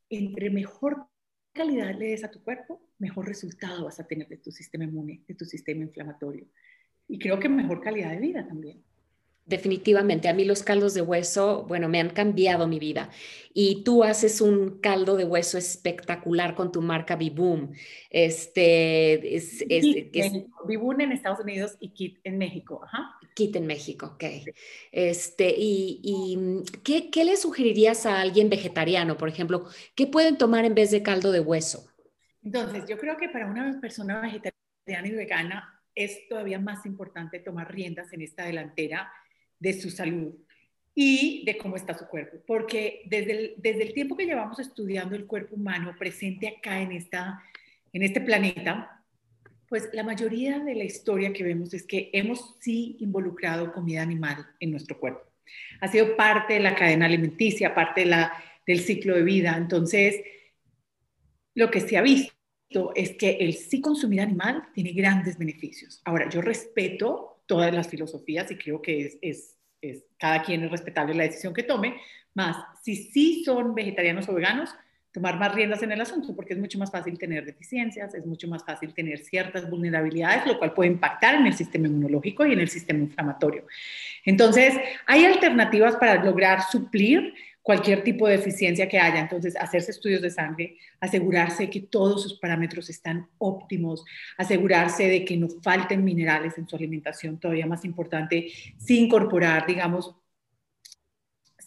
Entre 0.08 0.52
mejor 0.52 1.08
calidad 1.52 1.96
le 1.96 2.10
des 2.10 2.24
a 2.24 2.30
tu 2.30 2.44
cuerpo, 2.44 2.80
mejor 3.00 3.28
resultado 3.28 3.86
vas 3.86 4.00
a 4.00 4.06
tener 4.06 4.28
de 4.28 4.38
tu 4.38 4.52
sistema 4.52 4.84
inmune, 4.84 5.24
de 5.28 5.34
tu 5.34 5.46
sistema 5.46 5.82
inflamatorio. 5.82 6.46
Y 7.08 7.18
creo 7.18 7.40
que 7.40 7.50
mejor 7.50 7.82
calidad 7.82 8.12
de 8.12 8.20
vida 8.20 8.46
también. 8.46 8.84
Definitivamente, 9.46 10.30
a 10.30 10.34
mí 10.34 10.46
los 10.46 10.64
caldos 10.64 10.94
de 10.94 11.02
hueso, 11.02 11.66
bueno, 11.68 11.90
me 11.90 12.00
han 12.00 12.12
cambiado 12.12 12.66
mi 12.66 12.80
vida. 12.80 13.10
Y 13.54 13.84
tú 13.84 14.06
haces 14.06 14.40
un 14.40 14.80
caldo 14.80 15.18
de 15.18 15.26
hueso 15.26 15.58
espectacular 15.58 16.56
con 16.56 16.72
tu 16.72 16.82
marca 16.82 17.18
Biboom. 17.18 17.74
Este, 18.10 19.36
es, 19.36 19.62
es, 19.68 19.86
Biboom 20.66 21.02
en 21.02 21.12
Estados 21.12 21.42
Unidos 21.42 21.76
y 21.82 21.90
Kit 21.90 22.20
en 22.24 22.38
México. 22.38 22.82
Ajá. 22.86 23.18
Kit 23.36 23.58
en 23.58 23.68
México, 23.68 24.12
ok. 24.14 24.24
Este, 24.94 25.54
y, 25.58 26.00
y 26.02 26.64
¿qué, 26.84 27.10
¿qué, 27.10 27.26
le 27.26 27.36
sugerirías 27.36 28.06
a 28.06 28.22
alguien 28.22 28.50
vegetariano, 28.50 29.18
por 29.18 29.28
ejemplo? 29.28 29.66
¿Qué 29.94 30.08
pueden 30.08 30.38
tomar 30.38 30.64
en 30.64 30.74
vez 30.74 30.90
de 30.92 31.04
caldo 31.04 31.34
de 31.34 31.42
hueso? 31.42 31.86
Entonces, 32.44 32.86
yo 32.88 32.98
creo 32.98 33.18
que 33.18 33.28
para 33.28 33.48
una 33.48 33.78
persona 33.82 34.22
vegetariana 34.22 35.08
y 35.08 35.12
vegana 35.12 35.82
es 35.96 36.28
todavía 36.30 36.60
más 36.60 36.86
importante 36.86 37.40
tomar 37.40 37.74
riendas 37.74 38.14
en 38.14 38.22
esta 38.22 38.46
delantera 38.46 39.12
de 39.64 39.74
su 39.74 39.90
salud 39.90 40.34
y 40.94 41.44
de 41.46 41.58
cómo 41.58 41.78
está 41.78 41.98
su 41.98 42.06
cuerpo. 42.08 42.38
Porque 42.46 43.02
desde 43.06 43.32
el, 43.32 43.54
desde 43.58 43.84
el 43.84 43.94
tiempo 43.94 44.18
que 44.18 44.26
llevamos 44.26 44.60
estudiando 44.60 45.16
el 45.16 45.26
cuerpo 45.26 45.56
humano 45.56 45.96
presente 45.98 46.50
acá 46.50 46.82
en, 46.82 46.92
esta, 46.92 47.42
en 47.94 48.04
este 48.04 48.20
planeta, 48.20 49.02
pues 49.70 49.90
la 49.94 50.04
mayoría 50.04 50.60
de 50.60 50.76
la 50.76 50.84
historia 50.84 51.32
que 51.32 51.46
vemos 51.46 51.74
es 51.74 51.84
que 51.84 52.10
hemos 52.12 52.58
sí 52.60 52.98
involucrado 53.00 53.72
comida 53.72 54.02
animal 54.02 54.46
en 54.60 54.72
nuestro 54.72 55.00
cuerpo. 55.00 55.24
Ha 55.80 55.88
sido 55.88 56.18
parte 56.18 56.56
de 56.56 56.60
la 56.60 56.76
cadena 56.76 57.06
alimenticia, 57.06 57.74
parte 57.74 58.02
de 58.02 58.08
la, 58.08 58.34
del 58.68 58.82
ciclo 58.82 59.16
de 59.16 59.24
vida. 59.24 59.56
Entonces, 59.58 60.22
lo 61.56 61.72
que 61.72 61.80
se 61.80 61.98
ha 61.98 62.02
visto 62.02 62.92
es 62.96 63.12
que 63.14 63.38
el 63.40 63.54
sí 63.54 63.80
consumir 63.80 64.20
animal 64.20 64.68
tiene 64.74 64.92
grandes 64.92 65.38
beneficios. 65.38 66.02
Ahora, 66.04 66.28
yo 66.30 66.42
respeto 66.42 67.33
todas 67.46 67.74
las 67.74 67.88
filosofías 67.88 68.50
y 68.52 68.58
creo 68.58 68.82
que 68.82 69.06
es, 69.06 69.18
es, 69.22 69.58
es, 69.82 70.06
cada 70.18 70.44
quien 70.44 70.64
es 70.64 70.72
respetable 70.72 71.14
la 71.14 71.24
decisión 71.24 71.54
que 71.54 71.64
tome, 71.64 71.98
más 72.34 72.58
si 72.84 72.96
sí 72.96 73.44
son 73.44 73.76
vegetarianos 73.76 74.28
o 74.30 74.34
veganos, 74.34 74.70
tomar 75.14 75.38
más 75.38 75.54
riendas 75.54 75.84
en 75.84 75.92
el 75.92 76.02
asunto, 76.02 76.36
porque 76.36 76.54
es 76.54 76.60
mucho 76.60 76.80
más 76.80 76.90
fácil 76.92 77.20
tener 77.20 77.46
deficiencias, 77.46 78.16
es 78.16 78.26
mucho 78.26 78.48
más 78.48 78.66
fácil 78.66 78.96
tener 78.96 79.20
ciertas 79.20 79.70
vulnerabilidades, 79.70 80.48
lo 80.48 80.58
cual 80.58 80.74
puede 80.74 80.90
impactar 80.90 81.36
en 81.36 81.46
el 81.46 81.54
sistema 81.54 81.88
inmunológico 81.88 82.46
y 82.46 82.54
en 82.54 82.60
el 82.60 82.68
sistema 82.68 83.00
inflamatorio. 83.00 83.68
Entonces, 84.26 84.74
hay 85.06 85.26
alternativas 85.26 85.96
para 85.98 86.24
lograr 86.24 86.64
suplir 86.64 87.36
cualquier 87.64 88.04
tipo 88.04 88.28
de 88.28 88.38
deficiencia 88.38 88.88
que 88.88 89.00
haya. 89.00 89.20
Entonces, 89.20 89.56
hacerse 89.56 89.92
estudios 89.92 90.22
de 90.22 90.30
sangre, 90.30 90.78
asegurarse 91.00 91.70
que 91.70 91.80
todos 91.80 92.22
sus 92.22 92.38
parámetros 92.40 92.90
están 92.90 93.30
óptimos, 93.40 94.04
asegurarse 94.38 95.08
de 95.08 95.26
que 95.26 95.38
no 95.38 95.48
falten 95.64 96.04
minerales 96.04 96.58
en 96.58 96.68
su 96.68 96.76
alimentación, 96.76 97.40
todavía 97.40 97.66
más 97.66 97.86
importante, 97.86 98.52
sin 98.78 99.06
incorporar, 99.06 99.66
digamos, 99.66 100.14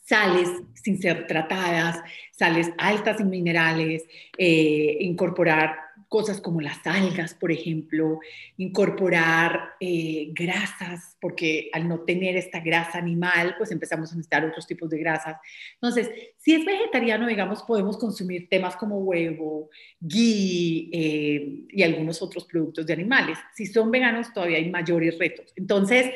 sales 0.07 0.49
sin 0.75 1.01
ser 1.01 1.27
tratadas, 1.27 2.01
sales 2.31 2.71
altas 2.79 3.19
en 3.21 3.29
minerales, 3.29 4.05
eh, 4.39 4.99
incorporar 5.01 5.86
cosas 6.09 6.41
como 6.41 6.61
las 6.61 6.87
algas, 6.87 7.35
por 7.35 7.51
ejemplo, 7.51 8.21
incorporar 8.57 9.75
eh, 9.81 10.29
grasas, 10.33 11.17
porque 11.21 11.69
al 11.73 11.89
no 11.89 12.01
tener 12.01 12.37
esta 12.37 12.61
grasa 12.61 12.99
animal, 12.99 13.55
pues 13.59 13.73
empezamos 13.73 14.13
a 14.13 14.15
necesitar 14.15 14.45
otros 14.45 14.67
tipos 14.67 14.89
de 14.89 14.99
grasas. 14.99 15.37
Entonces, 15.75 16.11
si 16.37 16.55
es 16.55 16.65
vegetariano, 16.65 17.27
digamos, 17.27 17.63
podemos 17.65 17.97
consumir 17.99 18.49
temas 18.49 18.77
como 18.77 18.99
huevo, 18.99 19.71
ghee 20.01 20.91
eh, 20.93 21.65
y 21.71 21.83
algunos 21.83 22.23
otros 22.23 22.45
productos 22.45 22.87
de 22.87 22.93
animales. 22.93 23.39
Si 23.55 23.67
son 23.67 23.91
veganos, 23.91 24.33
todavía 24.33 24.59
hay 24.59 24.71
mayores 24.71 25.19
retos. 25.19 25.53
Entonces, 25.57 26.11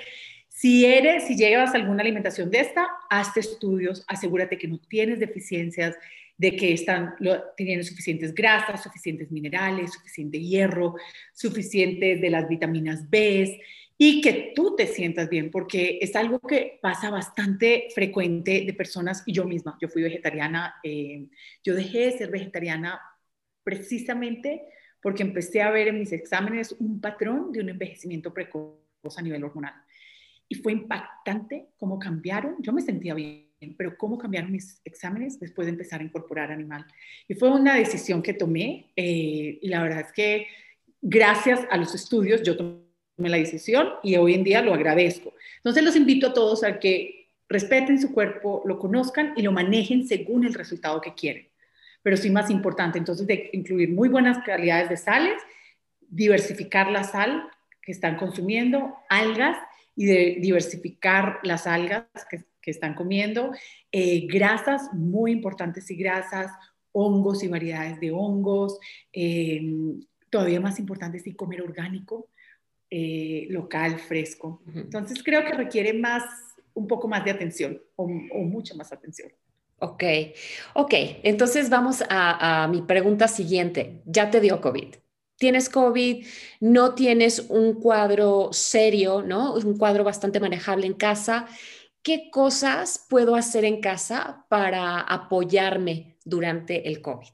si 0.48 0.84
eres, 0.84 1.26
si 1.26 1.36
llevas 1.36 1.74
alguna 1.74 2.02
alimentación 2.02 2.50
de 2.50 2.60
esta, 2.60 2.86
hazte 3.08 3.40
estudios, 3.40 4.04
asegúrate 4.06 4.58
que 4.58 4.68
no 4.68 4.78
tienes 4.78 5.18
deficiencias, 5.18 5.96
de 6.40 6.56
que 6.56 6.72
están 6.72 7.16
teniendo 7.54 7.84
suficientes 7.84 8.34
grasas, 8.34 8.82
suficientes 8.82 9.30
minerales, 9.30 9.92
suficiente 9.92 10.40
hierro, 10.40 10.94
suficientes 11.34 12.18
de 12.18 12.30
las 12.30 12.48
vitaminas 12.48 13.10
B 13.10 13.60
y 13.98 14.22
que 14.22 14.54
tú 14.56 14.74
te 14.74 14.86
sientas 14.86 15.28
bien, 15.28 15.50
porque 15.50 15.98
es 16.00 16.16
algo 16.16 16.40
que 16.40 16.78
pasa 16.80 17.10
bastante 17.10 17.88
frecuente 17.94 18.64
de 18.64 18.72
personas, 18.72 19.22
y 19.26 19.34
yo 19.34 19.44
misma, 19.44 19.76
yo 19.82 19.88
fui 19.88 20.00
vegetariana, 20.02 20.76
eh, 20.82 21.26
yo 21.62 21.74
dejé 21.74 22.06
de 22.06 22.12
ser 22.12 22.30
vegetariana 22.30 22.98
precisamente 23.62 24.62
porque 25.02 25.22
empecé 25.22 25.60
a 25.60 25.70
ver 25.70 25.88
en 25.88 25.98
mis 25.98 26.12
exámenes 26.12 26.74
un 26.78 27.02
patrón 27.02 27.52
de 27.52 27.60
un 27.60 27.68
envejecimiento 27.68 28.32
precoz 28.32 28.78
a 29.14 29.20
nivel 29.20 29.44
hormonal 29.44 29.74
y 30.48 30.54
fue 30.54 30.72
impactante 30.72 31.68
cómo 31.76 31.98
cambiaron. 31.98 32.56
Yo 32.60 32.72
me 32.72 32.80
sentía 32.80 33.12
bien, 33.12 33.49
pero 33.76 33.96
cómo 33.96 34.18
cambiaron 34.18 34.52
mis 34.52 34.80
exámenes 34.84 35.38
después 35.38 35.66
de 35.66 35.72
empezar 35.72 36.00
a 36.00 36.04
incorporar 36.04 36.50
animal. 36.50 36.86
Y 37.28 37.34
fue 37.34 37.50
una 37.50 37.74
decisión 37.74 38.22
que 38.22 38.32
tomé 38.32 38.92
eh, 38.96 39.58
y 39.60 39.68
la 39.68 39.82
verdad 39.82 40.00
es 40.00 40.12
que 40.12 40.46
gracias 41.00 41.60
a 41.70 41.76
los 41.76 41.94
estudios 41.94 42.42
yo 42.42 42.56
tomé 42.56 42.80
la 43.18 43.36
decisión 43.36 43.88
y 44.02 44.16
hoy 44.16 44.34
en 44.34 44.44
día 44.44 44.62
lo 44.62 44.74
agradezco. 44.74 45.34
Entonces 45.56 45.82
los 45.82 45.96
invito 45.96 46.28
a 46.28 46.32
todos 46.32 46.64
a 46.64 46.78
que 46.78 47.28
respeten 47.48 48.00
su 48.00 48.12
cuerpo, 48.12 48.62
lo 48.64 48.78
conozcan 48.78 49.34
y 49.36 49.42
lo 49.42 49.52
manejen 49.52 50.06
según 50.06 50.46
el 50.46 50.54
resultado 50.54 51.00
que 51.00 51.14
quieren. 51.14 51.48
Pero 52.02 52.16
sí 52.16 52.30
más 52.30 52.48
importante, 52.48 52.96
entonces 52.96 53.26
de 53.26 53.50
incluir 53.52 53.90
muy 53.90 54.08
buenas 54.08 54.38
calidades 54.44 54.88
de 54.88 54.96
sales, 54.96 55.42
diversificar 56.08 56.90
la 56.90 57.04
sal 57.04 57.50
que 57.82 57.92
están 57.92 58.16
consumiendo, 58.16 58.96
algas 59.08 59.58
y 59.96 60.06
de 60.06 60.36
diversificar 60.40 61.40
las 61.42 61.66
algas 61.66 62.06
que, 62.30 62.44
están 62.66 62.94
comiendo, 62.94 63.52
eh, 63.92 64.26
grasas 64.26 64.92
muy 64.92 65.32
importantes 65.32 65.90
y 65.90 65.96
grasas, 65.96 66.50
hongos 66.92 67.42
y 67.42 67.48
variedades 67.48 68.00
de 68.00 68.10
hongos, 68.10 68.78
em, 69.12 70.00
todavía 70.28 70.60
más 70.60 70.78
importante 70.78 71.18
es 71.18 71.36
comer 71.36 71.62
orgánico, 71.62 72.28
eh, 72.90 73.46
local, 73.50 73.98
fresco. 73.98 74.62
Entonces 74.74 75.22
creo 75.22 75.44
que 75.44 75.52
requiere 75.52 75.92
más, 75.92 76.24
un 76.74 76.86
poco 76.86 77.08
más 77.08 77.24
de 77.24 77.30
atención 77.30 77.80
o, 77.96 78.04
o 78.04 78.42
mucha 78.44 78.74
más 78.74 78.92
atención. 78.92 79.30
Ok, 79.78 80.04
ok, 80.74 80.94
entonces 81.22 81.70
vamos 81.70 82.02
a, 82.08 82.64
a 82.64 82.68
mi 82.68 82.82
pregunta 82.82 83.28
siguiente. 83.28 84.02
Ya 84.04 84.30
te 84.30 84.40
dio 84.40 84.60
COVID 84.60 84.94
tienes 85.40 85.70
COVID, 85.70 86.26
no 86.60 86.94
tienes 86.94 87.46
un 87.48 87.80
cuadro 87.80 88.50
serio, 88.52 89.22
¿no? 89.22 89.54
Un 89.54 89.78
cuadro 89.78 90.04
bastante 90.04 90.38
manejable 90.38 90.86
en 90.86 90.92
casa. 90.92 91.48
¿Qué 92.02 92.30
cosas 92.30 93.06
puedo 93.10 93.36
hacer 93.36 93.64
en 93.64 93.80
casa 93.80 94.46
para 94.48 95.00
apoyarme 95.00 96.16
durante 96.24 96.88
el 96.88 97.02
COVID? 97.02 97.28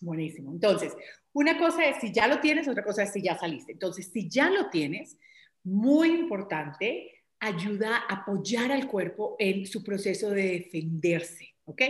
Buenísimo. 0.00 0.52
Entonces, 0.52 0.94
una 1.32 1.58
cosa 1.58 1.84
es 1.84 2.00
si 2.00 2.12
ya 2.12 2.26
lo 2.26 2.40
tienes, 2.40 2.66
otra 2.66 2.82
cosa 2.82 3.02
es 3.02 3.12
si 3.12 3.22
ya 3.22 3.38
saliste. 3.38 3.72
Entonces, 3.72 4.10
si 4.12 4.28
ya 4.28 4.48
lo 4.48 4.70
tienes, 4.70 5.18
muy 5.62 6.08
importante, 6.08 7.24
ayuda 7.38 8.04
a 8.08 8.20
apoyar 8.20 8.72
al 8.72 8.88
cuerpo 8.88 9.36
en 9.38 9.66
su 9.66 9.84
proceso 9.84 10.30
de 10.30 10.60
defenderse, 10.60 11.49
¿ok? 11.70 11.82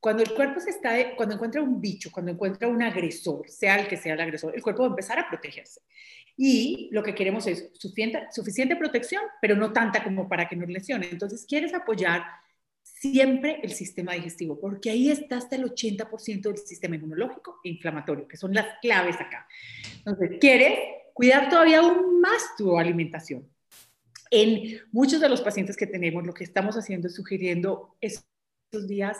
Cuando 0.00 0.22
el 0.22 0.32
cuerpo 0.32 0.60
se 0.60 0.70
está, 0.70 1.16
cuando 1.16 1.34
encuentra 1.34 1.62
un 1.62 1.80
bicho, 1.80 2.10
cuando 2.12 2.32
encuentra 2.32 2.68
un 2.68 2.82
agresor, 2.82 3.48
sea 3.48 3.80
el 3.80 3.88
que 3.88 3.96
sea 3.96 4.14
el 4.14 4.20
agresor, 4.20 4.54
el 4.54 4.62
cuerpo 4.62 4.82
va 4.82 4.88
a 4.88 4.90
empezar 4.90 5.18
a 5.18 5.28
protegerse. 5.28 5.80
Y 6.36 6.88
lo 6.92 7.02
que 7.02 7.14
queremos 7.14 7.46
es 7.48 7.70
suficiente, 7.74 8.26
suficiente 8.30 8.76
protección, 8.76 9.22
pero 9.40 9.56
no 9.56 9.72
tanta 9.72 10.04
como 10.04 10.28
para 10.28 10.48
que 10.48 10.54
nos 10.54 10.68
lesione. 10.68 11.08
Entonces, 11.10 11.44
quieres 11.48 11.74
apoyar 11.74 12.22
siempre 12.82 13.60
el 13.62 13.72
sistema 13.72 14.12
digestivo, 14.12 14.58
porque 14.58 14.90
ahí 14.90 15.10
está 15.10 15.36
hasta 15.36 15.56
el 15.56 15.64
80% 15.64 16.42
del 16.42 16.58
sistema 16.58 16.96
inmunológico 16.96 17.60
e 17.64 17.70
inflamatorio, 17.70 18.26
que 18.26 18.36
son 18.36 18.54
las 18.54 18.66
claves 18.80 19.16
acá. 19.20 19.46
Entonces, 19.96 20.38
quieres 20.40 20.78
cuidar 21.12 21.48
todavía 21.48 21.80
aún 21.80 22.20
más 22.20 22.56
tu 22.56 22.78
alimentación. 22.78 23.48
En 24.30 24.80
muchos 24.92 25.20
de 25.20 25.28
los 25.28 25.40
pacientes 25.40 25.76
que 25.76 25.86
tenemos, 25.86 26.24
lo 26.24 26.34
que 26.34 26.44
estamos 26.44 26.76
haciendo 26.76 27.08
es 27.08 27.14
sugiriendo 27.14 27.96
estos 28.70 28.86
días 28.86 29.18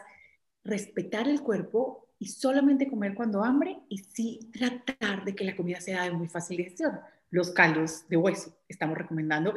respetar 0.63 1.27
el 1.27 1.41
cuerpo 1.41 2.09
y 2.19 2.29
solamente 2.29 2.87
comer 2.87 3.15
cuando 3.15 3.43
hambre 3.43 3.79
y 3.89 3.99
sí 3.99 4.41
tratar 4.53 5.25
de 5.25 5.35
que 5.35 5.45
la 5.45 5.57
comida 5.57 5.81
sea 5.81 6.05
de 6.05 6.11
muy 6.11 6.29
fácil 6.29 6.59
digestión. 6.59 7.01
Los 7.31 7.51
caldos 7.51 8.07
de 8.09 8.17
hueso 8.19 8.59
estamos 8.69 8.99
recomendando. 8.99 9.55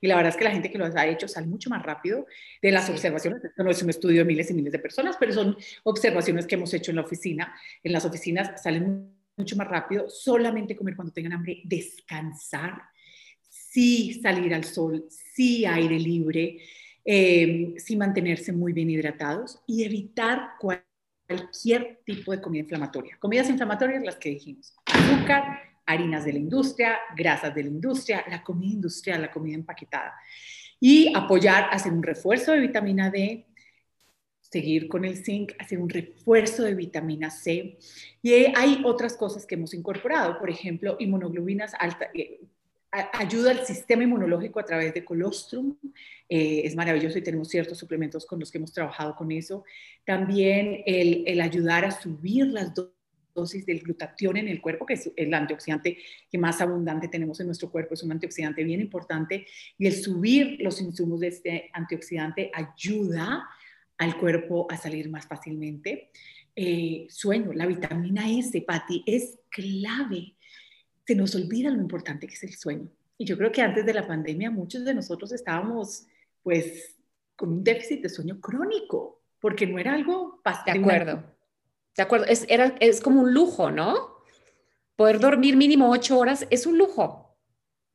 Y 0.00 0.06
la 0.08 0.16
verdad 0.16 0.30
es 0.30 0.36
que 0.36 0.44
la 0.44 0.50
gente 0.50 0.70
que 0.70 0.78
lo 0.78 0.86
ha 0.86 1.06
hecho 1.06 1.28
sale 1.28 1.46
mucho 1.46 1.70
más 1.70 1.82
rápido 1.82 2.26
de 2.60 2.72
las 2.72 2.88
observaciones. 2.90 3.44
Esto 3.44 3.62
no 3.62 3.70
es 3.70 3.82
un 3.82 3.90
estudio 3.90 4.20
de 4.20 4.24
miles 4.24 4.50
y 4.50 4.54
miles 4.54 4.72
de 4.72 4.78
personas, 4.78 5.16
pero 5.20 5.32
son 5.32 5.56
observaciones 5.84 6.46
que 6.46 6.56
hemos 6.56 6.72
hecho 6.74 6.90
en 6.90 6.96
la 6.96 7.02
oficina. 7.02 7.54
En 7.82 7.92
las 7.92 8.04
oficinas 8.04 8.60
salen 8.60 9.14
mucho 9.36 9.56
más 9.56 9.68
rápido. 9.68 10.08
Solamente 10.08 10.74
comer 10.74 10.96
cuando 10.96 11.12
tengan 11.12 11.34
hambre, 11.34 11.60
descansar, 11.64 12.82
sí 13.48 14.20
salir 14.22 14.54
al 14.54 14.64
sol, 14.64 15.06
sí 15.10 15.66
aire 15.66 15.98
libre, 15.98 16.58
eh, 17.04 17.74
sí 17.78 17.96
mantenerse 17.96 18.52
muy 18.52 18.72
bien 18.72 18.90
hidratados 18.90 19.60
y 19.66 19.84
evitar 19.84 20.52
cualquier 20.58 22.00
tipo 22.04 22.32
de 22.32 22.40
comida 22.40 22.62
inflamatoria. 22.62 23.16
Comidas 23.18 23.48
inflamatorias, 23.50 24.02
las 24.02 24.16
que 24.16 24.30
dijimos, 24.30 24.74
azúcar, 24.86 25.60
harinas 25.86 26.24
de 26.24 26.32
la 26.32 26.38
industria, 26.38 26.98
grasas 27.16 27.54
de 27.54 27.62
la 27.62 27.68
industria, 27.68 28.24
la 28.28 28.42
comida 28.42 28.72
industrial, 28.72 29.20
la 29.20 29.30
comida 29.30 29.54
empaquetada. 29.54 30.14
Y 30.80 31.12
apoyar, 31.14 31.68
hacer 31.70 31.92
un 31.92 32.02
refuerzo 32.02 32.52
de 32.52 32.60
vitamina 32.60 33.10
D, 33.10 33.46
seguir 34.40 34.88
con 34.88 35.04
el 35.04 35.16
zinc, 35.16 35.52
hacer 35.58 35.78
un 35.78 35.88
refuerzo 35.88 36.62
de 36.62 36.74
vitamina 36.74 37.30
C. 37.30 37.78
Y 38.22 38.32
hay 38.54 38.82
otras 38.84 39.16
cosas 39.16 39.46
que 39.46 39.56
hemos 39.56 39.74
incorporado, 39.74 40.38
por 40.38 40.48
ejemplo, 40.48 40.96
inmunoglobinas 40.98 41.74
alta, 41.78 42.08
eh, 42.14 42.40
ayuda 43.12 43.50
al 43.50 43.66
sistema 43.66 44.04
inmunológico 44.04 44.60
a 44.60 44.64
través 44.64 44.94
de 44.94 45.04
colostrum. 45.04 45.76
Eh, 46.28 46.62
es 46.64 46.74
maravilloso 46.76 47.18
y 47.18 47.22
tenemos 47.22 47.48
ciertos 47.48 47.78
suplementos 47.78 48.26
con 48.26 48.40
los 48.40 48.50
que 48.50 48.58
hemos 48.58 48.72
trabajado 48.72 49.14
con 49.16 49.30
eso. 49.32 49.64
También 50.04 50.82
el, 50.86 51.24
el 51.26 51.40
ayudar 51.40 51.84
a 51.84 51.90
subir 51.90 52.46
las 52.46 52.72
dosis 53.34 53.66
del 53.66 53.80
glutatión 53.80 54.36
en 54.36 54.48
el 54.48 54.60
cuerpo, 54.60 54.86
que 54.86 54.94
es 54.94 55.10
el 55.16 55.34
antioxidante 55.34 55.98
que 56.30 56.38
más 56.38 56.60
abundante 56.60 57.08
tenemos 57.08 57.40
en 57.40 57.46
nuestro 57.46 57.70
cuerpo, 57.70 57.94
es 57.94 58.02
un 58.02 58.12
antioxidante 58.12 58.62
bien 58.64 58.80
importante. 58.80 59.46
Y 59.76 59.86
el 59.86 59.94
subir 59.94 60.58
los 60.60 60.80
insumos 60.80 61.20
de 61.20 61.28
este 61.28 61.70
antioxidante 61.72 62.50
ayuda 62.54 63.48
al 63.98 64.18
cuerpo 64.18 64.66
a 64.70 64.76
salir 64.76 65.08
más 65.10 65.26
fácilmente. 65.26 66.10
Eh, 66.56 67.06
sueño, 67.10 67.52
la 67.52 67.66
vitamina 67.66 68.30
S, 68.30 68.60
Patti, 68.62 69.02
es 69.06 69.40
clave 69.50 70.33
se 71.06 71.14
nos 71.14 71.34
olvida 71.34 71.70
lo 71.70 71.80
importante 71.80 72.26
que 72.26 72.34
es 72.34 72.42
el 72.44 72.54
sueño. 72.54 72.88
Y 73.18 73.24
yo 73.24 73.36
creo 73.36 73.52
que 73.52 73.62
antes 73.62 73.86
de 73.86 73.94
la 73.94 74.06
pandemia 74.06 74.50
muchos 74.50 74.84
de 74.84 74.94
nosotros 74.94 75.32
estábamos 75.32 76.06
pues 76.42 76.96
con 77.36 77.50
un 77.52 77.64
déficit 77.64 78.02
de 78.02 78.08
sueño 78.08 78.40
crónico, 78.40 79.22
porque 79.40 79.66
no 79.66 79.78
era 79.78 79.94
algo 79.94 80.40
De 80.64 80.70
acuerdo, 80.70 81.22
de 81.96 82.02
acuerdo, 82.02 82.26
es, 82.26 82.46
era, 82.48 82.74
es 82.80 83.00
como 83.00 83.22
un 83.22 83.34
lujo, 83.34 83.70
¿no? 83.70 84.14
Poder 84.96 85.18
dormir 85.20 85.56
mínimo 85.56 85.90
ocho 85.90 86.18
horas 86.18 86.46
es 86.50 86.66
un 86.66 86.78
lujo. 86.78 87.36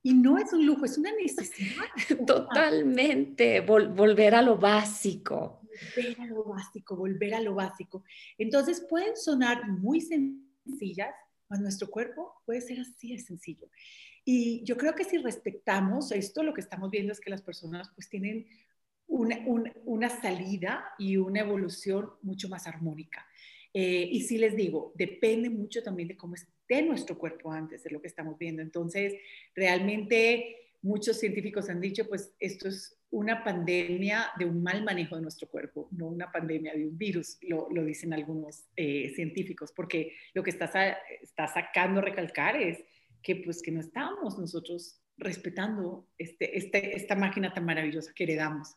Y 0.02 0.14
no 0.14 0.38
es 0.38 0.54
un 0.54 0.66
lujo, 0.66 0.86
es 0.86 0.98
una 0.98 1.12
necesidad. 1.14 1.86
Totalmente, 2.28 3.62
volver 3.62 4.36
a 4.36 4.42
lo 4.42 4.58
básico. 4.58 5.62
Volver 5.96 6.22
a 6.22 6.26
lo 6.26 6.44
básico, 6.44 6.96
volver 6.96 7.34
a 7.34 7.42
lo 7.42 7.56
básico. 7.56 8.04
Entonces 8.38 8.86
pueden 8.90 9.16
sonar 9.18 9.68
muy 9.68 10.02
sencillas, 10.02 11.14
nuestro 11.58 11.90
cuerpo 11.90 12.42
puede 12.46 12.62
ser 12.62 12.80
así 12.80 13.14
de 13.14 13.20
sencillo. 13.20 13.70
Y 14.26 14.64
yo 14.64 14.78
creo 14.78 14.94
que 14.94 15.04
si 15.04 15.18
respetamos 15.18 16.12
esto, 16.12 16.44
lo 16.44 16.54
que 16.54 16.62
estamos 16.62 16.92
viendo 16.92 17.12
es 17.12 17.20
que 17.20 17.30
las 17.30 17.42
personas 17.42 17.90
pues 17.96 18.10
tienen 18.10 18.48
una, 19.08 20.10
salida 20.10 20.94
y 21.00 21.18
una 21.18 21.40
evolución 21.40 22.12
mucho 22.22 22.48
más 22.48 22.68
armónica. 22.68 23.26
Eh, 23.74 24.08
y 24.12 24.22
sí 24.22 24.38
les 24.38 24.56
digo, 24.56 24.94
depende 24.96 25.50
mucho 25.50 25.82
también 25.82 26.10
de 26.10 26.18
cómo 26.18 26.36
esté 26.36 26.82
nuestro 26.84 27.18
cuerpo 27.18 27.52
antes 27.52 27.84
de 27.84 27.90
lo 27.90 28.02
que 28.02 28.08
estamos 28.08 28.38
viendo. 28.38 28.62
Entonces, 28.62 29.16
realmente 29.56 30.69
muchos 30.82 31.20
científicos 31.20 31.70
han 31.70 31.82
dicho, 31.82 32.08
pues 32.08 32.34
esto 32.40 32.68
es 32.68 32.98
una 33.12 33.44
pandemia 33.44 34.32
de 34.38 34.46
un 34.46 34.62
mal 34.62 34.84
manejo 34.84 35.16
de 35.16 35.22
nuestro 35.22 35.50
cuerpo, 35.50 35.90
no 35.92 36.08
una 36.08 36.32
pandemia 36.32 36.74
de 36.74 36.88
un 36.88 36.98
virus, 36.98 37.38
lo, 37.42 37.68
dicen 37.84 38.14
algunos 38.14 38.66
eh, 38.76 39.12
científicos, 39.16 39.72
porque 39.76 40.14
lo 40.34 40.44
que 40.44 40.52
está, 40.52 40.66
está 41.22 41.48
sacando 41.48 42.02
recalcar 42.02 42.56
es 42.56 42.84
que 43.22 43.38
pues 43.38 43.62
que 43.62 43.72
no 43.72 43.82
estamos 43.82 44.38
nosotros 44.38 45.02
respetando 45.18 46.08
este, 46.18 46.58
este, 46.58 46.96
esta 46.96 47.16
máquina 47.16 47.54
tan 47.54 47.66
maravillosa 47.66 48.14
que 48.14 48.24
heredamos. 48.24 48.76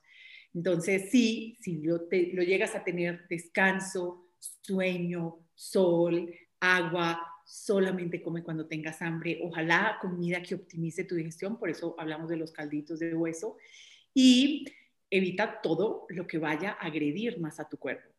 Entonces, 0.55 1.11
sí, 1.11 1.57
si 1.61 1.81
lo, 1.83 2.09
lo 2.33 2.43
llegas 2.43 2.75
a 2.75 2.85
tener 2.85 3.27
descanso, 3.29 4.33
sueño, 4.39 5.39
sol, 5.55 6.35
agua, 6.61 7.32
solamente 7.45 8.23
come 8.23 8.43
cuando 8.43 8.67
tengas 8.67 9.03
hambre, 9.03 9.41
ojalá 9.43 9.99
comida 10.01 10.43
que 10.43 10.55
optimice 10.55 11.05
tu 11.05 11.15
digestión, 11.15 11.59
por 11.59 11.71
eso 11.71 11.95
hablamos 11.99 12.29
de 12.29 12.37
los 12.37 12.53
calditos 12.53 12.99
de 12.99 13.15
hueso, 13.15 13.57
y 14.15 14.67
evita 15.11 15.61
todo 15.63 16.07
lo 16.09 16.27
que 16.27 16.39
vaya 16.39 16.77
a 16.81 16.87
agredir 16.87 17.39
más 17.41 17.61
a 17.61 17.69
tu 17.69 17.77
cuerpo. 17.77 18.11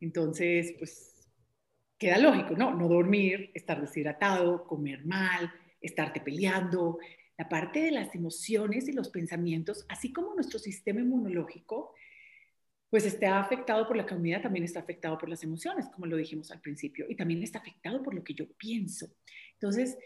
Entonces, 0.00 0.74
pues 0.78 1.28
queda 1.98 2.18
lógico, 2.18 2.56
¿no? 2.56 2.74
No 2.74 2.88
dormir, 2.88 3.50
estar 3.54 3.80
deshidratado, 3.80 4.64
comer 4.64 5.04
mal, 5.04 5.52
estarte 5.80 6.20
peleando, 6.20 6.98
la 7.36 7.48
parte 7.48 7.80
de 7.80 7.90
las 7.90 8.14
emociones 8.14 8.88
y 8.88 8.92
los 8.92 9.08
pensamientos, 9.08 9.84
así 9.88 10.12
como 10.12 10.34
nuestro 10.34 10.58
sistema 10.58 11.00
inmunológico, 11.00 11.94
pues 12.90 13.06
está 13.06 13.38
afectado 13.38 13.86
por 13.86 13.96
la 13.96 14.04
comida, 14.04 14.42
también 14.42 14.64
está 14.64 14.80
afectado 14.80 15.16
por 15.16 15.28
las 15.28 15.44
emociones, 15.44 15.88
como 15.88 16.06
lo 16.06 16.16
dijimos 16.16 16.50
al 16.50 16.60
principio, 16.60 17.06
y 17.08 17.14
también 17.14 17.42
está 17.42 17.60
afectado 17.60 18.02
por 18.02 18.14
lo 18.14 18.24
que 18.24 18.34
yo 18.34 18.46
pienso. 18.58 19.08
Entonces, 19.54 19.96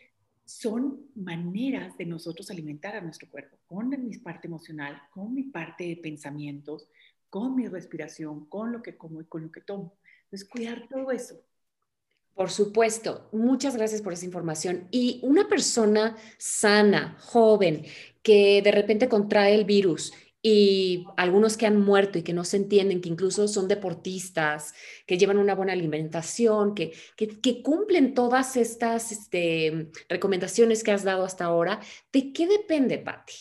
son 0.44 1.06
maneras 1.14 1.96
de 1.96 2.04
nosotros 2.04 2.50
alimentar 2.50 2.94
a 2.94 3.00
nuestro 3.00 3.28
cuerpo, 3.30 3.56
con 3.66 3.88
mi 3.88 4.18
parte 4.18 4.46
emocional, 4.46 5.00
con 5.10 5.32
mi 5.32 5.44
parte 5.44 5.84
de 5.84 5.96
pensamientos, 5.96 6.86
con 7.30 7.56
mi 7.56 7.66
respiración, 7.66 8.44
con 8.46 8.70
lo 8.70 8.82
que 8.82 8.96
como 8.96 9.22
y 9.22 9.24
con 9.24 9.42
lo 9.44 9.50
que 9.50 9.62
tomo. 9.62 9.96
Entonces, 10.24 10.46
cuidar 10.46 10.86
todo 10.88 11.10
eso. 11.10 11.40
Por 12.34 12.50
supuesto, 12.50 13.28
muchas 13.32 13.76
gracias 13.76 14.02
por 14.02 14.12
esa 14.12 14.26
información. 14.26 14.88
Y 14.90 15.20
una 15.22 15.48
persona 15.48 16.16
sana, 16.36 17.16
joven, 17.20 17.84
que 18.22 18.60
de 18.60 18.72
repente 18.72 19.08
contrae 19.08 19.54
el 19.54 19.64
virus 19.64 20.12
y 20.46 21.06
algunos 21.16 21.56
que 21.56 21.64
han 21.64 21.80
muerto 21.80 22.18
y 22.18 22.22
que 22.22 22.34
no 22.34 22.44
se 22.44 22.58
entienden, 22.58 23.00
que 23.00 23.08
incluso 23.08 23.48
son 23.48 23.66
deportistas, 23.66 24.74
que 25.06 25.16
llevan 25.16 25.38
una 25.38 25.54
buena 25.54 25.72
alimentación, 25.72 26.74
que, 26.74 26.92
que, 27.16 27.62
cumplen 27.62 28.12
todas 28.12 28.58
estas 28.58 29.10
este, 29.10 29.90
recomendaciones 30.06 30.84
que 30.84 30.90
has 30.90 31.02
dado 31.02 31.24
hasta 31.24 31.46
ahora, 31.46 31.80
¿de 32.12 32.30
qué 32.34 32.46
depende, 32.46 32.98
Patti? 32.98 33.32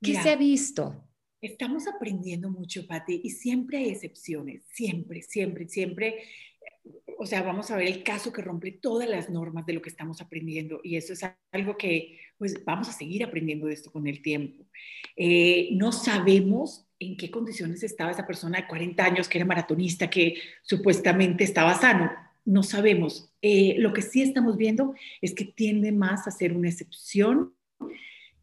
¿Qué 0.00 0.14
se 0.22 0.30
ha 0.30 0.36
visto? 0.36 1.02
Estamos 1.40 1.88
aprendiendo 1.88 2.48
mucho, 2.48 2.86
Patti, 2.86 3.20
y 3.24 3.30
siempre 3.30 3.78
hay 3.78 3.88
excepciones, 3.88 4.62
siempre, 4.72 5.22
siempre, 5.22 5.66
siempre 5.66 6.22
o 7.22 7.26
sea, 7.26 7.40
vamos 7.42 7.70
a 7.70 7.76
ver 7.76 7.86
el 7.86 8.02
caso 8.02 8.32
que 8.32 8.42
rompe 8.42 8.72
todas 8.72 9.08
las 9.08 9.30
normas 9.30 9.64
de 9.64 9.74
lo 9.74 9.80
que 9.80 9.90
estamos 9.90 10.20
aprendiendo 10.20 10.80
y 10.82 10.96
eso 10.96 11.12
es 11.12 11.24
algo 11.52 11.76
que, 11.76 12.18
pues, 12.36 12.64
vamos 12.64 12.88
a 12.88 12.92
seguir 12.92 13.22
aprendiendo 13.22 13.68
de 13.68 13.74
esto 13.74 13.92
con 13.92 14.08
el 14.08 14.20
tiempo. 14.20 14.64
Eh, 15.16 15.68
no 15.70 15.92
sabemos 15.92 16.84
en 16.98 17.16
qué 17.16 17.30
condiciones 17.30 17.84
estaba 17.84 18.10
esa 18.10 18.26
persona 18.26 18.58
de 18.58 18.66
40 18.66 19.04
años 19.04 19.28
que 19.28 19.38
era 19.38 19.44
maratonista, 19.44 20.10
que 20.10 20.34
supuestamente 20.62 21.44
estaba 21.44 21.74
sano. 21.74 22.10
No 22.44 22.64
sabemos. 22.64 23.32
Eh, 23.40 23.76
lo 23.78 23.92
que 23.92 24.02
sí 24.02 24.22
estamos 24.22 24.56
viendo 24.56 24.96
es 25.20 25.32
que 25.32 25.44
tiende 25.44 25.92
más 25.92 26.26
a 26.26 26.32
ser 26.32 26.52
una 26.52 26.70
excepción 26.70 27.54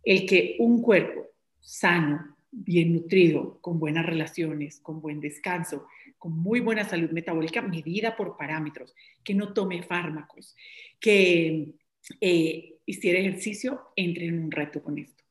el 0.05 0.25
que 0.25 0.55
un 0.59 0.81
cuerpo 0.81 1.27
sano, 1.59 2.37
bien 2.49 2.93
nutrido, 2.93 3.59
con 3.59 3.77
buenas 3.77 4.05
relaciones, 4.05 4.79
con 4.79 5.01
buen 5.01 5.19
descanso, 5.19 5.85
con 6.19 6.37
muy 6.37 6.59
buena 6.59 6.83
salud 6.83 7.09
metabólica 7.11 7.61
medida 7.61 8.15
por 8.15 8.37
parámetros, 8.37 8.93
que 9.23 9.33
no 9.33 9.53
tome 9.53 9.81
fármacos, 9.81 10.55
que 10.99 11.73
eh, 12.21 12.75
hiciera 12.85 13.19
ejercicio, 13.19 13.91
entre 13.95 14.27
en 14.27 14.43
un 14.43 14.51
reto 14.51 14.83
con 14.83 14.97
esto. 14.97 15.23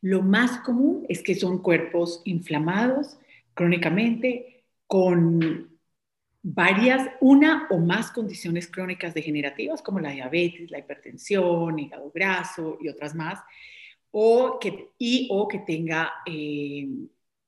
Lo 0.00 0.22
más 0.22 0.58
común 0.60 1.04
es 1.08 1.22
que 1.22 1.34
son 1.34 1.62
cuerpos 1.62 2.22
inflamados 2.24 3.18
crónicamente 3.54 4.64
con 4.86 5.76
varias, 6.42 7.10
una 7.20 7.66
o 7.70 7.78
más 7.78 8.12
condiciones 8.12 8.68
crónicas 8.68 9.14
degenerativas 9.14 9.82
como 9.82 9.98
la 9.98 10.12
diabetes, 10.12 10.70
la 10.70 10.78
hipertensión, 10.78 11.78
hígado 11.78 12.12
graso 12.14 12.78
y 12.80 12.88
otras 12.88 13.16
más, 13.16 13.40
o 14.12 14.58
que, 14.60 14.90
y 14.96 15.26
o 15.32 15.48
que 15.48 15.58
tenga 15.58 16.12
eh, 16.24 16.86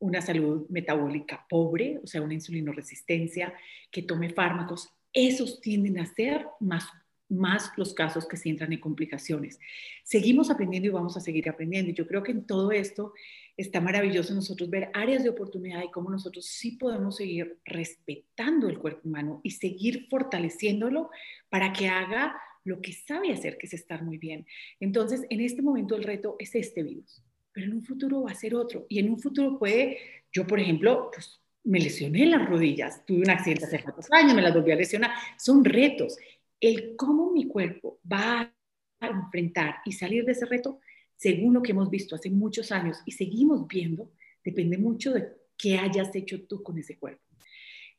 una 0.01 0.21
salud 0.21 0.67
metabólica 0.69 1.47
pobre, 1.49 1.99
o 2.03 2.07
sea, 2.07 2.23
una 2.23 2.35
insulinoresistencia, 2.35 3.53
que 3.91 4.03
tome 4.03 4.31
fármacos, 4.31 4.89
esos 5.13 5.61
tienden 5.61 5.99
a 5.99 6.07
ser 6.07 6.47
más, 6.61 6.87
más 7.29 7.73
los 7.77 7.95
casos 7.95 8.27
que 8.27 8.37
se 8.37 8.49
entran 8.49 8.73
en 8.73 8.81
complicaciones. 8.81 9.59
Seguimos 10.05 10.51
aprendiendo 10.51 10.89
y 10.89 10.93
vamos 10.93 11.17
a 11.17 11.21
seguir 11.21 11.49
aprendiendo. 11.49 11.91
Y 11.91 11.95
yo 11.95 12.07
creo 12.07 12.23
que 12.23 12.33
en 12.33 12.47
todo 12.47 12.71
esto 12.71 13.13
está 13.57 13.81
maravilloso 13.81 14.35
nosotros 14.35 14.71
ver 14.71 14.91
áreas 14.95 15.25
de 15.25 15.31
oportunidad 15.31 15.83
y 15.83 15.91
cómo 15.91 16.11
nosotros 16.11 16.47
sí 16.47 16.73
podemos 16.73 17.17
seguir 17.17 17.59
respetando 17.65 18.69
el 18.69 18.79
cuerpo 18.79 19.09
humano 19.09 19.41
y 19.43 19.51
seguir 19.51 20.07
fortaleciéndolo 20.09 21.11
para 21.49 21.73
que 21.73 21.89
haga 21.89 22.39
lo 22.65 22.81
que 22.81 22.93
sabe 22.93 23.33
hacer, 23.33 23.57
que 23.57 23.67
es 23.67 23.73
estar 23.73 24.03
muy 24.03 24.19
bien. 24.19 24.47
Entonces, 24.79 25.25
en 25.31 25.41
este 25.41 25.63
momento 25.63 25.97
el 25.97 26.05
reto 26.05 26.37
es 26.39 26.55
este 26.55 26.83
virus 26.83 27.23
pero 27.53 27.67
en 27.67 27.75
un 27.75 27.83
futuro 27.83 28.23
va 28.23 28.31
a 28.31 28.35
ser 28.35 28.55
otro. 28.55 28.87
Y 28.89 28.99
en 28.99 29.11
un 29.11 29.19
futuro 29.19 29.59
puede, 29.59 29.99
yo 30.33 30.47
por 30.47 30.61
ejemplo, 30.61 31.11
pues 31.13 31.41
me 31.65 31.81
lesioné 31.81 32.27
las 32.27 32.49
rodillas, 32.49 33.05
tuve 33.05 33.23
un 33.23 33.31
accidente 33.31 33.65
hace 33.65 33.83
cuatro 33.83 34.03
años, 34.13 34.35
me 34.35 34.43
las 34.43 34.55
volví 34.55 34.73
a 34.73 34.77
lesionar. 34.77 35.11
Son 35.39 35.65
retos. 35.65 36.17
El 36.61 36.97
cómo 36.97 37.31
mi 37.31 37.47
cuerpo 37.47 38.01
va 38.11 38.53
a 39.01 39.07
enfrentar 39.07 39.77
y 39.85 39.93
salir 39.93 40.25
de 40.25 40.33
ese 40.33 40.47
reto, 40.47 40.81
según 41.17 41.55
lo 41.55 41.63
que 41.63 41.73
hemos 41.73 41.91
visto 41.91 42.15
hace 42.15 42.31
muchos 42.31 42.73
años 42.73 42.99
y 43.05 43.13
seguimos 43.13 43.67
viendo, 43.67 44.13
depende 44.45 44.79
mucho 44.79 45.13
de 45.13 45.29
qué 45.57 45.79
hayas 45.79 46.15
hecho 46.15 46.45
tú 46.47 46.63
con 46.63 46.79
ese 46.79 46.97
cuerpo. 46.97 47.23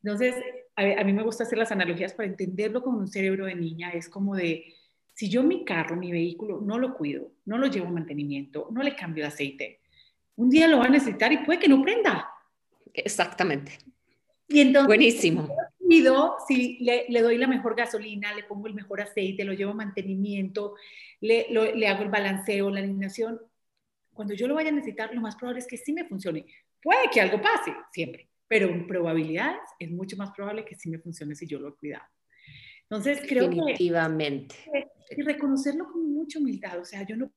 Entonces, 0.02 0.36
a, 0.76 1.02
a 1.02 1.04
mí 1.04 1.14
me 1.14 1.24
gusta 1.24 1.44
hacer 1.44 1.58
las 1.58 1.72
analogías 1.72 2.14
para 2.14 2.30
entenderlo 2.30 2.82
como 2.82 3.00
un 3.00 3.08
cerebro 3.08 3.46
de 3.46 3.56
niña. 3.56 3.92
Es 3.92 4.08
como 4.08 4.36
de, 4.36 4.74
si 5.20 5.28
yo 5.28 5.44
mi 5.44 5.66
carro, 5.66 5.98
mi 5.98 6.14
vehículo, 6.14 6.62
no 6.62 6.80
lo 6.80 6.94
cuido, 6.94 7.34
no 7.44 7.58
lo 7.58 7.68
llevo 7.68 7.88
a 7.88 7.92
mantenimiento, 7.92 8.70
no 8.72 8.82
le 8.82 8.96
cambio 8.96 9.26
el 9.26 9.28
aceite, 9.28 9.82
un 10.38 10.50
día 10.50 10.66
lo 10.66 10.78
va 10.78 10.86
a 10.86 10.90
necesitar 10.90 11.34
y 11.34 11.40
puede 11.40 11.60
que 11.60 11.68
no 11.68 11.82
prenda. 11.82 12.30
Exactamente. 12.94 13.80
Y 14.48 14.62
entonces, 14.62 14.88
Buenísimo. 14.88 15.50
Si 16.48 16.78
le, 16.80 17.08
le, 17.10 17.22
doy 17.22 17.38
la 17.38 17.48
mejor 17.48 17.76
gasolina, 17.76 18.34
le 18.34 18.44
pongo 18.44 18.68
el 18.68 18.74
mejor 18.74 19.02
aceite, 19.02 19.44
lo 19.44 19.52
llevo 19.52 19.72
a 19.72 19.76
mantenimiento, 19.76 20.76
le, 21.20 21.48
le 21.50 21.88
hago 21.90 22.04
el 22.04 22.10
balanceo, 22.10 22.70
la 22.70 22.80
alineación, 22.80 23.42
cuando 24.14 24.34
yo 24.36 24.48
lo 24.48 24.56
vaya 24.56 24.70
a 24.70 24.72
necesitar, 24.72 25.14
lo 25.14 25.20
más 25.20 25.36
probable 25.36 25.60
es 25.60 25.68
que 25.68 25.76
sí 25.76 25.92
me 25.92 26.06
funcione. 26.06 26.46
Puede 26.82 27.10
que 27.12 27.20
algo 27.20 27.42
pase, 27.42 27.74
siempre, 27.92 28.30
pero 28.48 28.70
en 28.70 28.88
probabilidades 28.88 29.60
es 29.80 29.92
mucho 29.92 30.16
más 30.16 30.32
probable 30.32 30.64
que 30.64 30.76
sí 30.76 30.90
me 30.90 31.00
funcione 31.00 31.36
si 31.36 31.46
yo 31.46 31.60
lo 31.60 31.68
he 31.68 31.76
cuidado. 31.76 32.06
Entonces, 32.84 33.22
creo 33.28 33.50
Definitivamente. 33.50 34.56
que... 34.64 34.99
Y 35.10 35.22
reconocerlo 35.22 35.92
con 35.92 36.12
mucha 36.14 36.40
humildad, 36.40 36.80
o 36.80 36.86
sea, 36.86 37.04
yo 37.04 37.16
no 37.16 37.32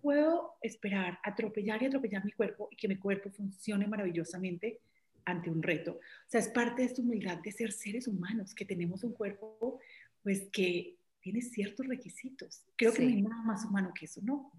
puedo 0.00 0.54
esperar 0.62 1.18
atropellar 1.22 1.82
y 1.82 1.86
atropellar 1.86 2.24
mi 2.24 2.32
cuerpo 2.32 2.68
y 2.70 2.76
que 2.76 2.88
mi 2.88 2.96
cuerpo 2.96 3.30
funcione 3.30 3.86
maravillosamente 3.86 4.80
ante 5.24 5.50
un 5.50 5.62
reto. 5.62 5.92
O 5.92 6.28
sea, 6.28 6.40
es 6.40 6.48
parte 6.48 6.82
de 6.82 6.88
esta 6.88 7.02
humildad 7.02 7.38
de 7.38 7.52
ser 7.52 7.72
seres 7.72 8.08
humanos, 8.08 8.54
que 8.54 8.64
tenemos 8.64 9.04
un 9.04 9.12
cuerpo, 9.12 9.80
pues, 10.22 10.48
que 10.52 10.96
tiene 11.20 11.40
ciertos 11.40 11.86
requisitos. 11.86 12.64
Creo 12.76 12.92
que 12.92 13.02
no 13.02 13.08
hay 13.08 13.22
nada 13.22 13.42
más 13.42 13.64
humano 13.64 13.92
que 13.98 14.04
eso, 14.04 14.20
¿no? 14.22 14.52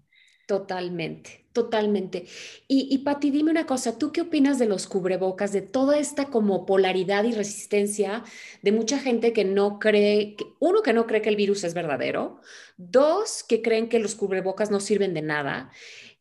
Totalmente, 0.46 1.44
totalmente. 1.52 2.26
Y, 2.68 2.86
y 2.88 2.98
Pati, 2.98 3.32
dime 3.32 3.50
una 3.50 3.66
cosa, 3.66 3.98
¿tú 3.98 4.12
qué 4.12 4.20
opinas 4.20 4.60
de 4.60 4.66
los 4.66 4.86
cubrebocas, 4.86 5.52
de 5.52 5.60
toda 5.60 5.98
esta 5.98 6.26
como 6.26 6.66
polaridad 6.66 7.24
y 7.24 7.32
resistencia 7.32 8.22
de 8.62 8.70
mucha 8.70 9.00
gente 9.00 9.32
que 9.32 9.44
no 9.44 9.80
cree, 9.80 10.36
uno, 10.60 10.82
que 10.82 10.92
no 10.92 11.08
cree 11.08 11.20
que 11.20 11.30
el 11.30 11.36
virus 11.36 11.64
es 11.64 11.74
verdadero, 11.74 12.40
dos, 12.76 13.42
que 13.42 13.60
creen 13.60 13.88
que 13.88 13.98
los 13.98 14.14
cubrebocas 14.14 14.70
no 14.70 14.78
sirven 14.78 15.14
de 15.14 15.22
nada 15.22 15.72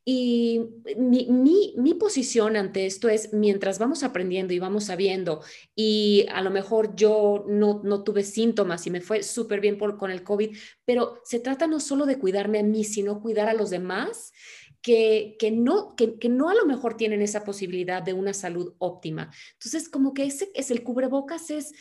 y 0.08 0.62
mi, 0.98 1.26
mi, 1.26 1.74
mi, 1.78 1.96
posición 1.96 2.56
ante 2.56 2.86
esto 2.86 3.10
es, 3.10 3.34
mientras 3.34 3.80
vamos 3.80 4.04
aprendiendo 4.04 4.54
y 4.54 4.60
vamos 4.60 4.84
sabiendo, 4.86 5.42
y 5.76 6.28
a 6.32 6.44
lo 6.44 6.52
mejor 6.52 6.96
yo 6.96 7.44
no, 7.48 7.82
no 7.84 8.04
tuve 8.04 8.22
síntomas 8.22 8.86
y 8.86 8.92
me 8.92 9.02
fue 9.02 9.24
súper 9.24 9.62
bien 9.62 9.80
por, 9.80 9.98
con 9.98 10.12
el 10.12 10.24
COVID, 10.24 10.56
pero 10.86 11.22
se 11.26 11.40
trata 11.40 11.66
no 11.66 11.80
solo 11.80 12.06
de 12.06 12.20
cuidarme 12.20 12.60
a 12.60 12.64
mí, 12.64 12.84
sino 12.84 13.20
cuidar 13.20 13.50
a 13.50 13.56
los 13.56 13.72
demás, 13.72 14.32
que, 14.84 15.36
no, 15.52 15.96
que, 15.96 16.30
no 16.30 16.50
a 16.50 16.54
lo 16.54 16.68
mejor 16.68 16.96
tienen 16.96 17.24
esa 17.24 17.44
posibilidad 17.44 18.04
de 18.04 18.14
una 18.14 18.36
salud 18.36 18.76
óptima. 18.78 19.32
Entonces, 19.54 19.90
como 19.90 20.14
que 20.14 20.26
ese 20.26 20.52
es 20.54 20.70
el 20.70 20.84
cubrebocas, 20.84 21.50
es 21.50 21.74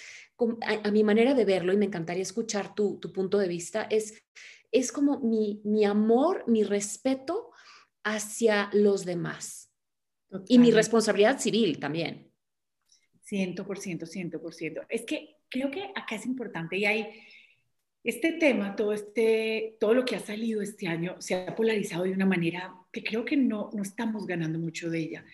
a, 0.62 0.90
mi 0.90 1.04
manera 1.04 1.34
de 1.34 1.44
verlo, 1.44 1.74
y 1.74 1.76
me 1.76 1.84
encantaría 1.84 2.22
escuchar 2.22 2.74
tu, 2.74 2.98
punto 3.00 3.36
de 3.36 3.48
vista, 3.48 3.82
es, 3.90 4.24
es 4.72 4.90
como 4.90 5.20
mi, 5.20 5.60
mi 5.64 5.84
amor, 5.84 6.44
mi 6.46 6.64
respeto 6.64 7.50
hacia 8.04 8.70
los 8.72 9.04
demás. 9.04 9.70
Y 10.48 10.58
mi 10.58 10.70
responsabilidad 10.70 11.38
civil 11.38 11.78
también. 11.78 12.30
100%, 13.30 14.06
100%. 14.06 14.86
Es 14.88 15.02
que 15.02 15.36
creo 15.48 15.70
que 15.70 15.84
acá 15.94 16.16
es 16.16 16.26
importante 16.26 16.76
y 16.76 16.84
hay 16.84 17.06
este 18.02 18.32
tema, 18.32 18.76
todo, 18.76 18.92
este, 18.92 19.76
todo 19.80 19.94
lo 19.94 20.04
que 20.04 20.16
ha 20.16 20.20
salido 20.20 20.60
este 20.60 20.86
año 20.86 21.16
se 21.20 21.34
ha 21.34 21.54
polarizado 21.54 22.04
de 22.04 22.12
una 22.12 22.26
manera 22.26 22.74
que 22.92 23.02
creo 23.02 23.24
que 23.24 23.36
no, 23.36 23.70
no 23.72 23.82
estamos 23.82 24.26
ganando 24.26 24.58
mucho 24.58 24.90
de 24.90 24.98
ella. 24.98 25.24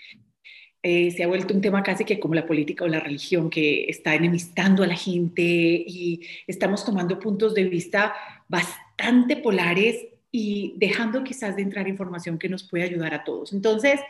Eh, 0.82 1.10
se 1.10 1.24
ha 1.24 1.26
vuelto 1.26 1.52
un 1.52 1.60
tema 1.60 1.82
casi 1.82 2.04
que 2.04 2.18
como 2.18 2.34
la 2.34 2.46
política 2.46 2.84
o 2.84 2.88
la 2.88 3.00
religión 3.00 3.50
que 3.50 3.84
está 3.84 4.14
enemistando 4.14 4.82
a 4.82 4.86
la 4.86 4.96
gente 4.96 5.42
y 5.42 6.20
estamos 6.46 6.84
tomando 6.84 7.18
puntos 7.18 7.54
de 7.54 7.64
vista 7.64 8.14
bastante 8.48 9.36
polares 9.36 10.06
y 10.30 10.74
dejando 10.76 11.24
quizás 11.24 11.56
de 11.56 11.62
entrar 11.62 11.88
información 11.88 12.38
que 12.38 12.48
nos 12.48 12.62
puede 12.62 12.84
ayudar 12.84 13.14
a 13.14 13.24
todos. 13.24 13.52
Entonces, 13.52 14.00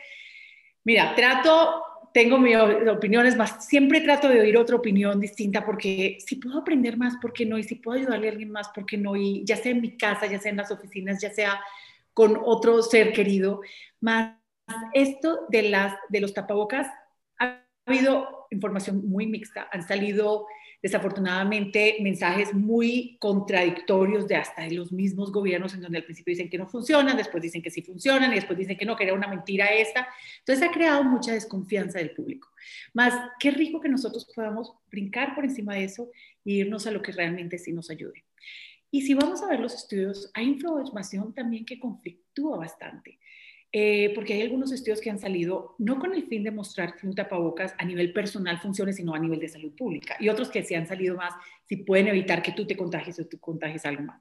mira, 0.85 1.14
trato 1.14 1.83
tengo 2.12 2.39
mis 2.39 2.57
opiniones 2.57 3.37
más, 3.37 3.64
siempre 3.64 4.01
trato 4.01 4.29
de 4.29 4.41
oír 4.41 4.57
otra 4.57 4.77
opinión 4.77 5.21
distinta 5.21 5.64
porque 5.64 6.18
si 6.25 6.37
puedo 6.37 6.59
aprender 6.59 6.97
más, 6.97 7.16
¿por 7.16 7.33
qué 7.33 7.47
no? 7.47 7.57
Y 7.57 7.62
si 7.62 7.77
puedo 7.77 7.99
ayudarle 7.99 8.29
a 8.29 8.33
alguien 8.33 8.51
más, 8.51 8.68
¿por 8.71 8.85
qué 8.85 8.97
no? 8.97 9.16
Y 9.16 9.45
ya 9.45 9.57
sea 9.57 9.73
en 9.73 9.81
mi 9.81 9.97
casa, 9.97 10.27
ya 10.27 10.39
sea 10.39 10.51
en 10.51 10.57
las 10.57 10.71
oficinas, 10.71 11.21
ya 11.21 11.31
sea 11.31 11.61
con 12.12 12.41
otro 12.45 12.83
ser 12.83 13.12
querido, 13.12 13.61
más 14.01 14.35
esto 14.93 15.47
de, 15.49 15.62
las, 15.62 15.95
de 16.09 16.21
los 16.21 16.35
tapabocas, 16.35 16.89
ha 17.39 17.64
habido 17.87 18.47
información 18.51 19.09
muy 19.09 19.27
mixta, 19.27 19.68
han 19.73 19.87
salido 19.87 20.47
desafortunadamente 20.83 21.97
mensajes 22.01 22.55
muy 22.55 23.16
contradictorios 23.18 24.26
de 24.26 24.37
hasta 24.37 24.62
de 24.62 24.72
los 24.72 24.93
mismos 24.93 25.31
gobiernos 25.31 25.74
en 25.74 25.83
donde 25.83 25.99
al 25.99 26.05
principio 26.05 26.33
dicen 26.33 26.49
que 26.49 26.59
no 26.59 26.66
funcionan, 26.66 27.16
después 27.16 27.43
dicen 27.43 27.62
que 27.62 27.70
sí 27.70 27.83
funcionan 27.83 28.33
y 28.33 28.37
después 28.37 28.59
dicen 28.59 28.76
que 28.76 28.87
no, 28.87 28.97
que 28.97 29.05
era 29.05 29.14
una 29.14 29.28
mentira 29.28 29.66
esta. 29.66 30.09
Entonces 30.39 30.68
ha 30.68 30.72
creado 30.72 31.05
mucha 31.05 31.33
desconfianza 31.33 31.99
del 31.99 32.12
público. 32.12 32.49
Más, 32.95 33.14
qué 33.39 33.51
rico 33.51 33.81
que 33.81 33.89
nosotros 33.89 34.26
podamos 34.35 34.72
brincar 34.91 35.35
por 35.35 35.45
encima 35.45 35.74
de 35.74 35.85
eso 35.85 36.11
e 36.45 36.53
irnos 36.53 36.87
a 36.87 36.91
lo 36.91 37.03
que 37.03 37.12
realmente 37.12 37.59
sí 37.59 37.72
nos 37.72 37.91
ayude. 37.91 38.24
Y 38.91 39.03
si 39.03 39.14
vamos 39.14 39.43
a 39.43 39.47
ver 39.47 39.61
los 39.61 39.74
estudios, 39.74 40.31
hay 40.35 40.47
información 40.47 41.33
también 41.33 41.64
que 41.64 41.78
conflictúa 41.78 42.57
bastante. 42.57 43.18
Eh, 43.73 44.11
porque 44.16 44.35
hay 44.35 44.43
algunos 44.43 44.73
estudios 44.73 45.01
que 45.01 45.11
han 45.11 45.21
salido 45.21 45.77
no 45.79 46.01
con 46.01 46.12
el 46.12 46.27
fin 46.27 46.43
de 46.43 46.51
mostrar 46.51 46.97
que 46.97 47.07
un 47.07 47.14
tapabocas 47.14 47.73
a 47.79 47.85
nivel 47.85 48.12
personal 48.12 48.59
funcione, 48.59 48.93
sino 48.93 49.14
a 49.14 49.18
nivel 49.18 49.39
de 49.39 49.49
salud 49.49 49.73
pública, 49.77 50.16
y 50.18 50.29
otros 50.29 50.51
que 50.51 50.64
se 50.64 50.75
han 50.75 50.89
salido 50.89 51.16
más 51.16 51.35
si 51.66 51.77
pueden 51.77 52.09
evitar 52.09 52.43
que 52.43 52.51
tú 52.51 52.66
te 52.66 52.77
contagies 52.77 53.21
o 53.21 53.27
tú 53.27 53.39
contagies 53.39 53.87
algo 53.87 54.03
más. 54.03 54.21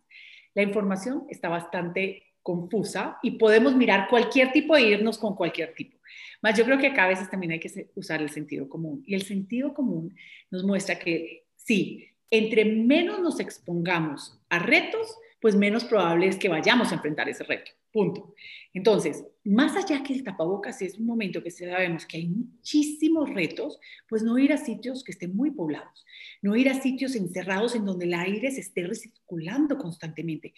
La 0.54 0.62
información 0.62 1.26
está 1.30 1.50
bastante 1.50 2.24
confusa 2.44 3.18
y 3.24 3.32
podemos 3.32 3.76
mirar 3.76 4.08
cualquier 4.08 4.52
tipo 4.52 4.76
de 4.76 4.84
irnos 4.84 5.18
con 5.18 5.36
cualquier 5.36 5.74
tipo. 5.74 5.98
Más 6.42 6.58
yo 6.58 6.64
creo 6.66 6.78
que 6.78 6.88
acá 6.88 7.06
a 7.06 7.10
veces 7.10 7.30
también 7.30 7.52
hay 7.52 7.60
que 7.60 7.90
usar 7.96 8.22
el 8.22 8.30
sentido 8.30 8.70
común. 8.70 9.04
Y 9.06 9.16
el 9.16 9.24
sentido 9.24 9.74
común 9.74 10.16
nos 10.50 10.64
muestra 10.64 10.98
que 10.98 11.46
sí, 11.56 12.08
entre 12.30 12.66
menos 12.66 13.20
nos 13.20 13.40
expongamos 13.40 14.40
a 14.50 14.60
retos, 14.60 15.16
pues 15.42 15.56
menos 15.56 15.84
probable 15.84 16.28
es 16.28 16.38
que 16.38 16.50
vayamos 16.50 16.92
a 16.92 16.96
enfrentar 16.96 17.30
ese 17.30 17.44
reto. 17.44 17.72
Punto. 17.92 18.36
Entonces, 18.74 19.26
más 19.44 19.76
allá 19.76 20.04
que 20.04 20.14
el 20.14 20.24
tapabocas 20.24 20.80
es 20.84 21.00
un 21.00 21.08
momento 21.08 21.42
que 21.42 21.50
sabemos 21.50 22.06
que 22.06 22.18
hay 22.18 22.28
muchísimos 22.28 23.34
retos, 23.34 23.80
pues 24.08 24.22
no 24.22 24.38
ir 24.38 24.54
a 24.54 24.58
sitios 24.58 25.04
que 25.04 25.12
estén 25.12 25.36
muy 25.36 25.50
poblados, 25.50 26.06
no 26.44 26.56
ir 26.56 26.70
a 26.70 26.80
sitios 26.80 27.16
encerrados 27.16 27.74
en 27.76 27.86
donde 27.86 28.06
el 28.06 28.14
aire 28.14 28.52
se 28.52 28.62
esté 28.62 28.86
recirculando 28.86 29.78
constantemente. 29.80 30.54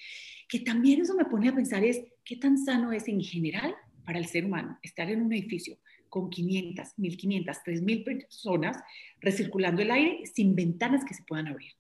Que 0.50 0.60
también 0.60 1.02
eso 1.02 1.16
me 1.16 1.26
pone 1.26 1.48
a 1.48 1.56
pensar 1.56 1.86
es 1.86 2.02
qué 2.26 2.36
tan 2.36 2.58
sano 2.58 2.92
es 2.92 3.08
en 3.08 3.22
general 3.22 3.74
para 4.04 4.20
el 4.20 4.26
ser 4.26 4.44
humano 4.44 4.78
estar 4.84 5.10
en 5.10 5.22
un 5.22 5.32
edificio 5.32 5.78
con 6.10 6.30
500, 6.30 6.98
1500, 6.98 7.64
3000 7.64 8.04
personas 8.04 8.78
recirculando 9.22 9.82
el 9.82 9.92
aire 9.92 10.26
sin 10.26 10.54
ventanas 10.54 11.06
que 11.06 11.14
se 11.14 11.24
puedan 11.24 11.48
abrir 11.48 11.72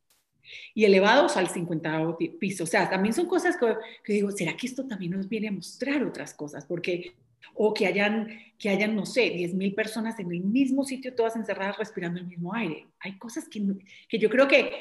y 0.73 0.85
elevados 0.85 1.37
al 1.37 1.49
50 1.49 2.17
piso. 2.39 2.63
O 2.63 2.67
sea, 2.67 2.89
también 2.89 3.13
son 3.13 3.27
cosas 3.27 3.57
que, 4.03 4.13
digo, 4.13 4.31
¿será 4.31 4.55
que 4.55 4.67
esto 4.67 4.87
también 4.87 5.11
nos 5.11 5.27
viene 5.27 5.49
a 5.49 5.51
mostrar 5.51 6.03
otras 6.03 6.33
cosas? 6.33 6.65
Porque, 6.65 7.13
o 7.53 7.73
que 7.73 7.87
hayan, 7.87 8.29
que 8.57 8.69
hayan 8.69 8.95
no 8.95 9.05
sé, 9.05 9.29
10 9.29 9.53
mil 9.53 9.73
personas 9.73 10.19
en 10.19 10.31
el 10.31 10.41
mismo 10.41 10.83
sitio, 10.83 11.15
todas 11.15 11.35
encerradas 11.35 11.77
respirando 11.77 12.19
el 12.19 12.27
mismo 12.27 12.53
aire. 12.53 12.87
Hay 12.99 13.17
cosas 13.17 13.47
que, 13.47 13.61
que 14.07 14.19
yo 14.19 14.29
creo 14.29 14.47
que, 14.47 14.71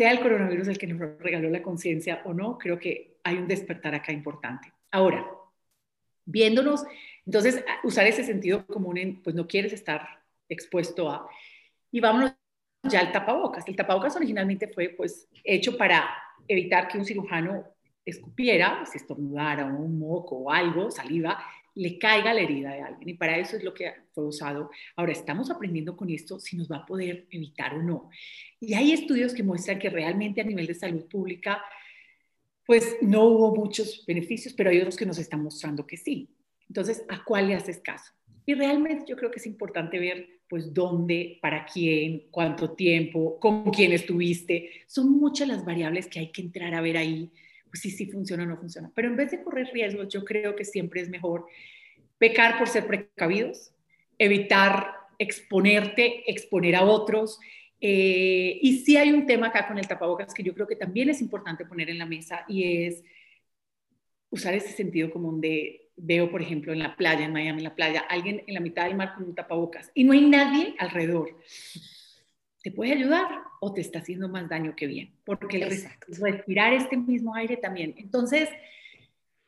sea 0.00 0.12
el 0.12 0.20
coronavirus 0.20 0.68
el 0.68 0.78
que 0.78 0.86
nos 0.86 1.18
regaló 1.18 1.50
la 1.50 1.62
conciencia 1.62 2.22
o 2.24 2.32
no, 2.32 2.56
creo 2.56 2.78
que 2.78 3.18
hay 3.22 3.36
un 3.36 3.46
despertar 3.46 3.94
acá 3.94 4.12
importante. 4.12 4.72
Ahora, 4.90 5.26
viéndonos, 6.24 6.84
entonces, 7.26 7.62
usar 7.84 8.06
ese 8.06 8.24
sentido 8.24 8.66
común 8.66 8.96
en, 8.96 9.22
pues 9.22 9.36
no 9.36 9.46
quieres 9.46 9.74
estar 9.74 10.22
expuesto 10.48 11.10
a, 11.10 11.28
y 11.92 12.00
vámonos 12.00 12.32
ya 12.90 13.00
el 13.00 13.12
tapabocas. 13.12 13.66
El 13.66 13.76
tapabocas 13.76 14.16
originalmente 14.16 14.68
fue 14.68 14.90
pues 14.90 15.28
hecho 15.44 15.76
para 15.76 16.08
evitar 16.48 16.88
que 16.88 16.98
un 16.98 17.04
cirujano 17.04 17.64
escupiera, 18.04 18.84
si 18.86 18.98
estornudara 18.98 19.66
o 19.66 19.76
un 19.78 19.98
moco 19.98 20.36
o 20.36 20.50
algo, 20.50 20.90
saliva, 20.90 21.38
le 21.74 21.98
caiga 21.98 22.34
la 22.34 22.40
herida 22.40 22.72
de 22.72 22.82
alguien. 22.82 23.08
Y 23.08 23.14
para 23.14 23.38
eso 23.38 23.56
es 23.56 23.62
lo 23.62 23.72
que 23.72 23.92
fue 24.12 24.26
usado. 24.26 24.70
Ahora, 24.96 25.12
estamos 25.12 25.50
aprendiendo 25.50 25.96
con 25.96 26.10
esto 26.10 26.38
si 26.38 26.56
nos 26.56 26.70
va 26.70 26.78
a 26.78 26.86
poder 26.86 27.26
evitar 27.30 27.74
o 27.74 27.82
no. 27.82 28.10
Y 28.58 28.74
hay 28.74 28.92
estudios 28.92 29.32
que 29.34 29.42
muestran 29.42 29.78
que 29.78 29.90
realmente 29.90 30.40
a 30.40 30.44
nivel 30.44 30.66
de 30.66 30.74
salud 30.74 31.06
pública, 31.06 31.62
pues 32.66 32.96
no 33.00 33.24
hubo 33.24 33.54
muchos 33.54 34.04
beneficios, 34.06 34.54
pero 34.54 34.70
hay 34.70 34.78
otros 34.78 34.96
que 34.96 35.06
nos 35.06 35.18
están 35.18 35.42
mostrando 35.42 35.86
que 35.86 35.96
sí. 35.96 36.28
Entonces, 36.68 37.04
¿a 37.08 37.24
cuál 37.24 37.48
le 37.48 37.54
haces 37.54 37.80
caso? 37.80 38.12
Y 38.46 38.54
realmente 38.54 39.04
yo 39.08 39.16
creo 39.16 39.30
que 39.30 39.38
es 39.38 39.46
importante 39.46 39.98
ver 39.98 40.39
pues 40.50 40.74
dónde, 40.74 41.38
para 41.40 41.64
quién, 41.64 42.24
cuánto 42.32 42.72
tiempo, 42.72 43.38
con 43.38 43.70
quién 43.70 43.92
estuviste. 43.92 44.82
Son 44.88 45.12
muchas 45.12 45.46
las 45.46 45.64
variables 45.64 46.08
que 46.08 46.18
hay 46.18 46.32
que 46.32 46.42
entrar 46.42 46.74
a 46.74 46.80
ver 46.80 46.96
ahí, 46.96 47.30
pues 47.70 47.82
si 47.82 47.90
sí 47.92 48.06
funciona 48.06 48.42
o 48.42 48.46
no 48.46 48.56
funciona. 48.56 48.90
Pero 48.92 49.06
en 49.06 49.16
vez 49.16 49.30
de 49.30 49.44
correr 49.44 49.70
riesgos, 49.72 50.08
yo 50.08 50.24
creo 50.24 50.56
que 50.56 50.64
siempre 50.64 51.02
es 51.02 51.08
mejor 51.08 51.46
pecar 52.18 52.58
por 52.58 52.66
ser 52.66 52.88
precavidos, 52.88 53.72
evitar 54.18 54.88
exponerte, 55.20 56.28
exponer 56.28 56.74
a 56.74 56.82
otros. 56.82 57.38
Eh, 57.80 58.58
y 58.60 58.78
sí 58.78 58.96
hay 58.96 59.12
un 59.12 59.26
tema 59.26 59.46
acá 59.46 59.68
con 59.68 59.78
el 59.78 59.86
tapabocas 59.86 60.34
que 60.34 60.42
yo 60.42 60.52
creo 60.52 60.66
que 60.66 60.74
también 60.74 61.10
es 61.10 61.20
importante 61.20 61.64
poner 61.64 61.90
en 61.90 61.98
la 61.98 62.06
mesa 62.06 62.44
y 62.48 62.84
es 62.86 63.04
usar 64.30 64.54
ese 64.54 64.72
sentido 64.72 65.12
común 65.12 65.40
de 65.40 65.89
veo, 66.02 66.30
por 66.30 66.42
ejemplo, 66.42 66.72
en 66.72 66.78
la 66.78 66.96
playa, 66.96 67.24
en 67.24 67.32
Miami, 67.32 67.58
en 67.58 67.64
la 67.64 67.74
playa, 67.74 68.00
alguien 68.08 68.42
en 68.46 68.54
la 68.54 68.60
mitad 68.60 68.84
del 68.84 68.96
mar 68.96 69.14
con 69.14 69.24
un 69.24 69.34
tapabocas 69.34 69.90
y 69.94 70.04
no 70.04 70.12
hay 70.12 70.22
nadie 70.22 70.74
alrededor. 70.78 71.36
¿Te 72.62 72.70
puede 72.70 72.92
ayudar 72.92 73.26
o 73.60 73.72
te 73.72 73.80
está 73.80 74.00
haciendo 74.00 74.28
más 74.28 74.48
daño 74.48 74.74
que 74.76 74.86
bien? 74.86 75.14
Porque 75.24 75.58
el 75.58 75.82
respirar 76.20 76.72
este 76.72 76.96
mismo 76.96 77.34
aire 77.34 77.56
también. 77.56 77.94
Entonces, 77.96 78.48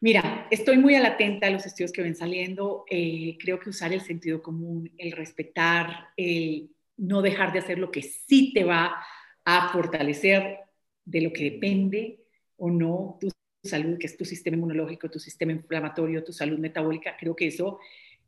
mira, 0.00 0.46
estoy 0.50 0.78
muy 0.78 0.94
a 0.94 1.00
la 1.00 1.08
atenta 1.08 1.46
a 1.46 1.50
los 1.50 1.66
estudios 1.66 1.92
que 1.92 2.02
ven 2.02 2.16
saliendo. 2.16 2.84
Eh, 2.88 3.36
creo 3.38 3.58
que 3.60 3.70
usar 3.70 3.92
el 3.92 4.00
sentido 4.00 4.42
común, 4.42 4.90
el 4.96 5.12
respetar, 5.12 6.08
el 6.16 6.70
no 6.96 7.20
dejar 7.20 7.52
de 7.52 7.58
hacer 7.58 7.78
lo 7.78 7.90
que 7.90 8.02
sí 8.02 8.52
te 8.54 8.64
va 8.64 9.04
a 9.44 9.68
fortalecer 9.72 10.58
de 11.04 11.20
lo 11.20 11.32
que 11.32 11.44
depende 11.44 12.20
o 12.56 12.70
no 12.70 13.18
tu 13.20 13.28
salud, 13.62 13.98
que 13.98 14.06
es 14.06 14.16
tu 14.16 14.24
sistema 14.24 14.56
inmunológico, 14.56 15.10
tu 15.10 15.18
sistema 15.18 15.52
inflamatorio, 15.52 16.24
tu 16.24 16.32
salud 16.32 16.58
metabólica, 16.58 17.16
creo 17.18 17.36
que 17.36 17.46
eso 17.46 17.78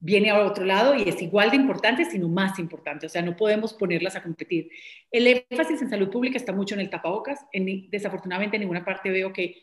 viene 0.01 0.31
a 0.31 0.45
otro 0.45 0.65
lado 0.65 0.95
y 0.95 1.09
es 1.09 1.21
igual 1.23 1.51
de 1.51 1.57
importante, 1.57 2.05
sino 2.05 2.29
más 2.29 2.59
importante. 2.59 3.07
O 3.07 3.09
sea, 3.09 3.23
no 3.23 3.37
podemos 3.37 3.73
ponerlas 3.73 4.17
a 4.17 4.23
competir. 4.23 4.69
El 5.11 5.45
énfasis 5.51 5.81
en 5.81 5.89
salud 5.89 6.11
pública 6.11 6.37
está 6.37 6.53
mucho 6.53 6.75
en 6.75 6.83
el 6.83 6.91
tapabocas. 6.91 7.41
En, 7.53 7.89
desafortunadamente, 7.91 8.57
en 8.57 8.63
ninguna 8.63 8.85
parte 8.85 9.11
veo 9.11 9.33
que 9.33 9.63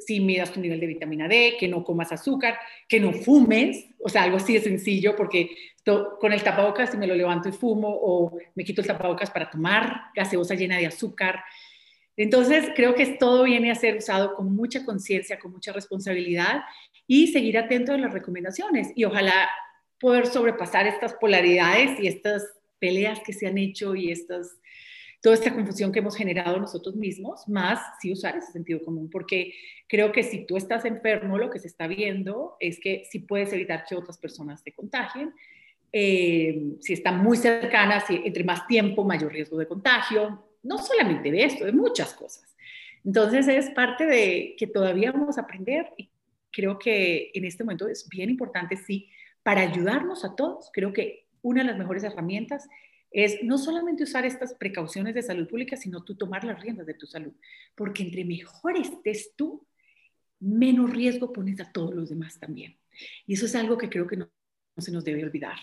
si 0.00 0.20
midas 0.20 0.52
tu 0.52 0.60
nivel 0.60 0.80
de 0.80 0.86
vitamina 0.86 1.28
D, 1.28 1.56
que 1.60 1.68
no 1.68 1.84
comas 1.84 2.10
azúcar, 2.10 2.58
que 2.88 2.98
no 2.98 3.12
fumes, 3.12 3.86
o 4.02 4.08
sea, 4.08 4.22
algo 4.22 4.38
así 4.38 4.54
de 4.54 4.60
sencillo, 4.60 5.14
porque 5.14 5.50
con 6.18 6.32
el 6.32 6.42
tapabocas 6.42 6.90
si 6.90 6.96
me 6.96 7.06
lo 7.06 7.14
levanto 7.14 7.48
y 7.48 7.52
fumo, 7.52 7.88
o 7.88 8.38
me 8.54 8.64
quito 8.64 8.80
el 8.80 8.86
tapabocas 8.86 9.30
para 9.30 9.50
tomar 9.50 10.04
gaseosa 10.14 10.54
llena 10.54 10.78
de 10.78 10.86
azúcar, 10.86 11.44
entonces, 12.16 12.70
creo 12.74 12.94
que 12.94 13.06
todo 13.06 13.44
viene 13.44 13.70
a 13.70 13.74
ser 13.74 13.96
usado 13.96 14.34
con 14.34 14.54
mucha 14.54 14.84
conciencia, 14.84 15.38
con 15.38 15.52
mucha 15.52 15.72
responsabilidad 15.72 16.62
y 17.06 17.28
seguir 17.28 17.58
atento 17.58 17.92
a 17.92 17.98
las 17.98 18.12
recomendaciones 18.12 18.90
y 18.94 19.04
ojalá 19.04 19.48
poder 20.00 20.26
sobrepasar 20.26 20.86
estas 20.86 21.14
polaridades 21.14 22.00
y 22.00 22.06
estas 22.06 22.42
peleas 22.78 23.20
que 23.20 23.32
se 23.32 23.46
han 23.46 23.58
hecho 23.58 23.94
y 23.94 24.10
estas, 24.10 24.58
toda 25.20 25.34
esta 25.34 25.54
confusión 25.54 25.92
que 25.92 25.98
hemos 25.98 26.16
generado 26.16 26.58
nosotros 26.58 26.96
mismos, 26.96 27.46
más 27.48 27.80
sí 28.00 28.12
usar 28.12 28.36
ese 28.36 28.52
sentido 28.52 28.82
común, 28.82 29.10
porque 29.10 29.52
creo 29.86 30.10
que 30.10 30.22
si 30.22 30.46
tú 30.46 30.56
estás 30.56 30.84
enfermo, 30.84 31.38
lo 31.38 31.50
que 31.50 31.58
se 31.58 31.68
está 31.68 31.86
viendo 31.86 32.56
es 32.60 32.80
que 32.80 33.04
sí 33.10 33.20
puedes 33.20 33.52
evitar 33.52 33.84
que 33.88 33.94
otras 33.94 34.18
personas 34.18 34.62
te 34.62 34.72
contagien. 34.72 35.34
Eh, 35.92 36.76
si 36.80 36.92
están 36.92 37.22
muy 37.22 37.36
cercanas, 37.36 38.06
si 38.06 38.20
entre 38.24 38.44
más 38.44 38.66
tiempo, 38.66 39.04
mayor 39.04 39.32
riesgo 39.32 39.56
de 39.56 39.68
contagio, 39.68 40.45
no 40.66 40.78
solamente 40.78 41.30
de 41.30 41.44
esto, 41.44 41.64
de 41.64 41.72
muchas 41.72 42.14
cosas. 42.14 42.56
Entonces 43.04 43.46
es 43.48 43.70
parte 43.70 44.04
de 44.04 44.56
que 44.58 44.66
todavía 44.66 45.12
vamos 45.12 45.38
a 45.38 45.42
aprender 45.42 45.92
y 45.96 46.10
creo 46.50 46.78
que 46.78 47.30
en 47.34 47.44
este 47.44 47.64
momento 47.64 47.86
es 47.86 48.08
bien 48.08 48.30
importante, 48.30 48.76
sí, 48.76 49.08
para 49.42 49.60
ayudarnos 49.60 50.24
a 50.24 50.34
todos, 50.34 50.70
creo 50.72 50.92
que 50.92 51.26
una 51.42 51.62
de 51.62 51.68
las 51.68 51.78
mejores 51.78 52.02
herramientas 52.02 52.68
es 53.12 53.42
no 53.44 53.58
solamente 53.58 54.02
usar 54.02 54.26
estas 54.26 54.54
precauciones 54.54 55.14
de 55.14 55.22
salud 55.22 55.46
pública, 55.46 55.76
sino 55.76 56.02
tú 56.02 56.16
tomar 56.16 56.44
las 56.44 56.60
riendas 56.60 56.86
de 56.86 56.94
tu 56.94 57.06
salud, 57.06 57.32
porque 57.74 58.02
entre 58.02 58.24
mejor 58.24 58.76
estés 58.76 59.34
tú, 59.36 59.66
menos 60.40 60.90
riesgo 60.90 61.32
pones 61.32 61.60
a 61.60 61.70
todos 61.70 61.94
los 61.94 62.08
demás 62.08 62.40
también. 62.40 62.76
Y 63.26 63.34
eso 63.34 63.46
es 63.46 63.54
algo 63.54 63.78
que 63.78 63.88
creo 63.88 64.06
que 64.06 64.16
no, 64.16 64.28
no 64.76 64.82
se 64.82 64.90
nos 64.90 65.04
debe 65.04 65.22
olvidar. 65.22 65.56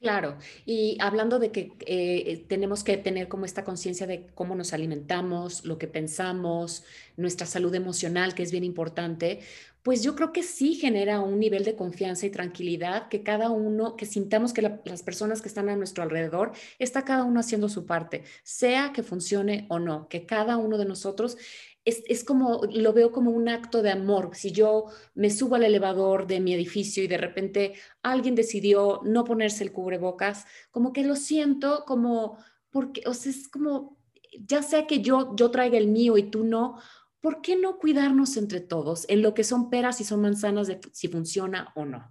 Claro, 0.00 0.38
y 0.64 0.96
hablando 1.00 1.40
de 1.40 1.50
que 1.50 1.76
eh, 1.84 2.44
tenemos 2.48 2.84
que 2.84 2.96
tener 2.98 3.26
como 3.26 3.44
esta 3.44 3.64
conciencia 3.64 4.06
de 4.06 4.26
cómo 4.32 4.54
nos 4.54 4.72
alimentamos, 4.72 5.64
lo 5.64 5.76
que 5.76 5.88
pensamos, 5.88 6.84
nuestra 7.16 7.46
salud 7.48 7.74
emocional, 7.74 8.32
que 8.36 8.44
es 8.44 8.52
bien 8.52 8.62
importante, 8.62 9.40
pues 9.82 10.04
yo 10.04 10.14
creo 10.14 10.32
que 10.32 10.44
sí 10.44 10.74
genera 10.76 11.18
un 11.18 11.40
nivel 11.40 11.64
de 11.64 11.74
confianza 11.74 12.26
y 12.26 12.30
tranquilidad 12.30 13.08
que 13.08 13.24
cada 13.24 13.50
uno, 13.50 13.96
que 13.96 14.06
sintamos 14.06 14.52
que 14.52 14.62
las 14.84 15.02
personas 15.02 15.42
que 15.42 15.48
están 15.48 15.68
a 15.68 15.74
nuestro 15.74 16.04
alrededor, 16.04 16.52
está 16.78 17.04
cada 17.04 17.24
uno 17.24 17.40
haciendo 17.40 17.68
su 17.68 17.84
parte, 17.84 18.22
sea 18.44 18.92
que 18.92 19.02
funcione 19.02 19.66
o 19.68 19.80
no, 19.80 20.08
que 20.08 20.26
cada 20.26 20.58
uno 20.58 20.78
de 20.78 20.84
nosotros 20.84 21.38
es, 21.88 22.24
como, 22.24 22.60
lo 22.72 22.92
veo 22.92 23.12
como 23.12 23.30
un 23.30 23.48
acto 23.48 23.82
de 23.82 23.90
amor. 23.90 24.30
Si 24.34 24.52
yo 24.52 24.86
me 25.14 25.30
subo 25.30 25.56
al 25.56 25.64
elevador 25.64 26.26
de 26.26 26.40
mi 26.40 26.54
edificio 26.54 27.02
y 27.02 27.08
de 27.08 27.18
repente 27.18 27.74
alguien 28.02 28.34
decidió 28.34 29.00
no 29.04 29.24
ponerse 29.24 29.64
el 29.64 29.72
cubrebocas, 29.72 30.44
como 30.70 30.92
que 30.92 31.04
lo 31.04 31.16
siento 31.16 31.84
como, 31.86 32.38
porque, 32.70 33.02
o 33.06 33.14
sea, 33.14 33.32
es 33.32 33.48
como, 33.48 33.98
ya 34.38 34.62
sea 34.62 34.86
que 34.86 35.00
yo, 35.00 35.34
yo 35.36 35.50
traiga 35.50 35.78
el 35.78 35.88
mío 35.88 36.18
y 36.18 36.24
tú 36.24 36.44
no, 36.44 36.78
¿por 37.20 37.40
qué 37.40 37.56
no 37.56 37.78
cuidarnos 37.78 38.36
entre 38.36 38.60
todos 38.60 39.04
en 39.08 39.22
lo 39.22 39.34
que 39.34 39.44
son 39.44 39.70
peras 39.70 40.00
y 40.00 40.04
son 40.04 40.20
manzanas 40.20 40.70
si 40.92 41.08
funciona 41.08 41.72
o 41.74 41.84
no? 41.84 42.10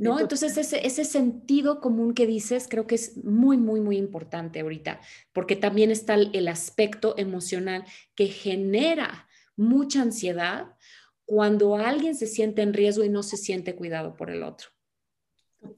¿No? 0.00 0.18
Entonces 0.20 0.56
ese, 0.56 0.86
ese 0.86 1.04
sentido 1.04 1.80
común 1.80 2.14
que 2.14 2.26
dices 2.26 2.66
creo 2.68 2.86
que 2.86 2.96
es 2.96 3.22
muy, 3.24 3.56
muy, 3.56 3.80
muy 3.80 3.96
importante 3.96 4.60
ahorita, 4.60 5.00
porque 5.32 5.56
también 5.56 5.90
está 5.90 6.14
el, 6.14 6.48
aspecto 6.48 7.14
emocional 7.16 7.84
que 8.14 8.26
genera 8.26 9.28
mucha 9.56 10.02
ansiedad 10.02 10.76
cuando 11.24 11.76
alguien 11.76 12.14
se 12.14 12.26
siente 12.26 12.62
en 12.62 12.74
riesgo 12.74 13.04
y 13.04 13.08
no 13.08 13.22
se 13.22 13.36
siente 13.36 13.74
cuidado 13.74 14.16
por 14.16 14.30
el 14.30 14.42
otro. 14.42 14.68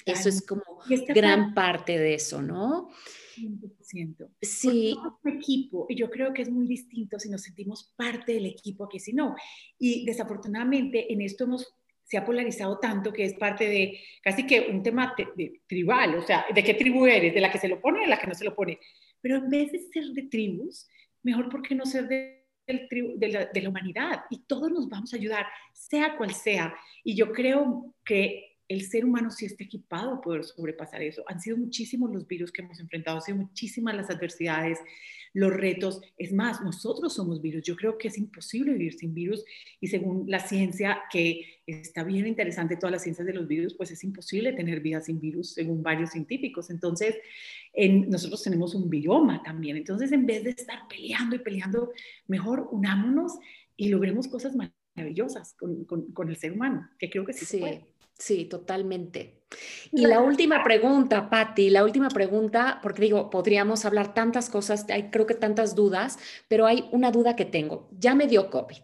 Eso 0.04 0.28
es 0.28 0.44
como 0.44 0.64
gran 1.08 1.54
parte 1.54 1.98
de 1.98 2.14
eso, 2.14 2.42
¿no? 2.42 2.90
100%. 3.36 4.28
Sí. 4.40 4.96
un 5.22 5.32
equipo, 5.32 5.86
y 5.88 5.96
yo 5.96 6.10
creo 6.10 6.32
que 6.32 6.42
es 6.42 6.50
muy 6.50 6.66
distinto 6.66 7.18
si 7.18 7.28
nos 7.28 7.42
sentimos 7.42 7.92
parte 7.96 8.32
del 8.32 8.46
equipo 8.46 8.88
que 8.88 8.98
si 8.98 9.12
no. 9.12 9.34
Y 9.78 10.04
desafortunadamente 10.04 11.12
en 11.12 11.20
esto 11.20 11.44
hemos, 11.44 11.74
se 12.06 12.16
ha 12.16 12.24
polarizado 12.24 12.78
tanto 12.78 13.12
que 13.12 13.24
es 13.24 13.34
parte 13.34 13.68
de 13.68 14.00
casi 14.22 14.46
que 14.46 14.60
un 14.70 14.82
tema 14.82 15.14
de, 15.16 15.60
tribal, 15.66 16.14
o 16.14 16.22
sea, 16.22 16.46
¿de 16.54 16.62
qué 16.62 16.74
tribu 16.74 17.04
eres? 17.06 17.34
¿De 17.34 17.40
la 17.40 17.50
que 17.50 17.58
se 17.58 17.68
lo 17.68 17.80
pone 17.80 17.98
o 17.98 18.02
de 18.02 18.08
la 18.08 18.18
que 18.18 18.28
no 18.28 18.34
se 18.34 18.44
lo 18.44 18.54
pone? 18.54 18.78
Pero 19.20 19.38
en 19.38 19.50
vez 19.50 19.72
de 19.72 19.80
ser 19.80 20.04
de 20.12 20.22
tribus, 20.22 20.88
mejor 21.24 21.48
por 21.48 21.62
qué 21.62 21.74
no 21.74 21.84
ser 21.84 22.06
de, 22.06 22.44
la, 22.68 23.68
humanidad 23.68 24.24
y 24.30 24.44
todos 24.46 24.70
nos 24.70 24.88
vamos 24.88 25.12
a 25.12 25.16
ayudar, 25.16 25.46
sea 25.72 26.16
cual 26.16 26.32
sea. 26.32 26.76
Y 27.02 27.16
yo 27.16 27.32
creo 27.32 27.92
que 28.04 28.55
el 28.68 28.82
ser 28.82 29.04
humano 29.04 29.30
sí 29.30 29.46
está 29.46 29.64
equipado 29.64 30.14
a 30.14 30.20
poder 30.20 30.44
sobrepasar 30.44 31.02
eso. 31.02 31.22
Han 31.28 31.40
sido 31.40 31.56
muchísimos 31.56 32.10
los 32.12 32.26
virus 32.26 32.50
que 32.50 32.62
hemos 32.62 32.80
enfrentado, 32.80 33.18
han 33.18 33.22
sido 33.22 33.38
muchísimas 33.38 33.94
las 33.94 34.10
adversidades, 34.10 34.78
los 35.32 35.52
retos. 35.52 36.00
Es 36.18 36.32
más, 36.32 36.62
nosotros 36.62 37.14
somos 37.14 37.40
virus. 37.40 37.62
Yo 37.62 37.76
creo 37.76 37.96
que 37.96 38.08
es 38.08 38.18
imposible 38.18 38.72
vivir 38.72 38.94
sin 38.94 39.14
virus 39.14 39.44
y 39.80 39.86
según 39.86 40.24
la 40.28 40.40
ciencia, 40.40 41.02
que 41.12 41.60
está 41.66 42.02
bien 42.02 42.26
interesante, 42.26 42.76
todas 42.76 42.92
las 42.92 43.02
ciencias 43.02 43.26
de 43.26 43.34
los 43.34 43.46
virus, 43.46 43.74
pues 43.74 43.90
es 43.90 44.02
imposible 44.02 44.52
tener 44.52 44.80
vida 44.80 45.00
sin 45.00 45.20
virus, 45.20 45.52
según 45.52 45.82
varios 45.82 46.10
científicos. 46.10 46.70
Entonces, 46.70 47.16
en, 47.72 48.08
nosotros 48.10 48.42
tenemos 48.42 48.74
un 48.74 48.90
bioma 48.90 49.42
también. 49.42 49.76
Entonces, 49.76 50.10
en 50.10 50.26
vez 50.26 50.42
de 50.42 50.50
estar 50.50 50.88
peleando 50.88 51.36
y 51.36 51.40
peleando, 51.40 51.92
mejor 52.26 52.68
unámonos 52.72 53.32
y 53.76 53.90
logremos 53.90 54.26
cosas 54.26 54.56
maravillosas 54.56 55.54
con, 55.54 55.84
con, 55.84 56.28
el 56.28 56.36
ser 56.36 56.52
humano, 56.52 56.88
que 56.98 57.10
creo 57.10 57.24
que 57.24 57.32
sí, 57.32 57.40
sí. 57.40 57.46
se 57.46 57.58
puede. 57.58 57.95
Sí, 58.18 58.46
totalmente. 58.46 59.42
Y 59.92 60.06
la 60.06 60.20
última 60.20 60.64
pregunta, 60.64 61.30
Patti, 61.30 61.70
la 61.70 61.84
última 61.84 62.08
pregunta, 62.08 62.80
porque 62.82 63.02
digo, 63.02 63.30
podríamos 63.30 63.84
hablar 63.84 64.14
tantas 64.14 64.50
cosas, 64.50 64.86
hay 64.88 65.10
creo 65.10 65.26
que 65.26 65.34
tantas 65.34 65.74
dudas, 65.74 66.18
pero 66.48 66.66
hay 66.66 66.88
una 66.92 67.10
duda 67.10 67.36
que 67.36 67.44
tengo. 67.44 67.88
Ya 67.92 68.14
me 68.14 68.26
dio 68.26 68.50
COVID. 68.50 68.78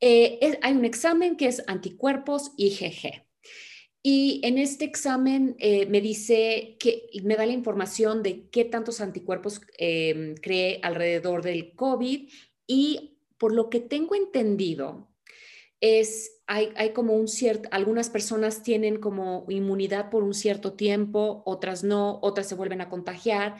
Eh, 0.00 0.58
hay 0.62 0.72
un 0.72 0.84
examen 0.84 1.36
que 1.36 1.46
es 1.46 1.62
anticuerpos 1.66 2.52
IgG. 2.56 3.24
Y 4.02 4.40
en 4.44 4.58
este 4.58 4.84
examen 4.84 5.56
eh, 5.58 5.86
me 5.86 6.02
dice 6.02 6.76
que 6.78 7.08
me 7.22 7.36
da 7.36 7.46
la 7.46 7.52
información 7.52 8.22
de 8.22 8.48
qué 8.50 8.66
tantos 8.66 9.00
anticuerpos 9.00 9.62
em, 9.78 10.34
cree 10.36 10.78
alrededor 10.82 11.42
del 11.42 11.74
COVID 11.74 12.28
y 12.66 13.18
por 13.38 13.54
lo 13.54 13.70
que 13.70 13.80
tengo 13.80 14.14
entendido, 14.14 15.08
es, 15.84 16.40
hay, 16.46 16.94
como 16.94 17.12
un 17.12 17.28
cierto, 17.28 17.68
algunas 17.70 18.08
personas 18.08 18.62
tienen 18.62 18.98
como 18.98 19.44
inmunidad 19.50 20.08
por 20.08 20.22
un 20.22 20.32
cierto 20.32 20.72
tiempo, 20.72 21.42
otras 21.44 21.84
no, 21.84 22.20
otras 22.22 22.48
se 22.48 22.54
vuelven 22.54 22.80
a 22.80 22.88
contagiar. 22.88 23.56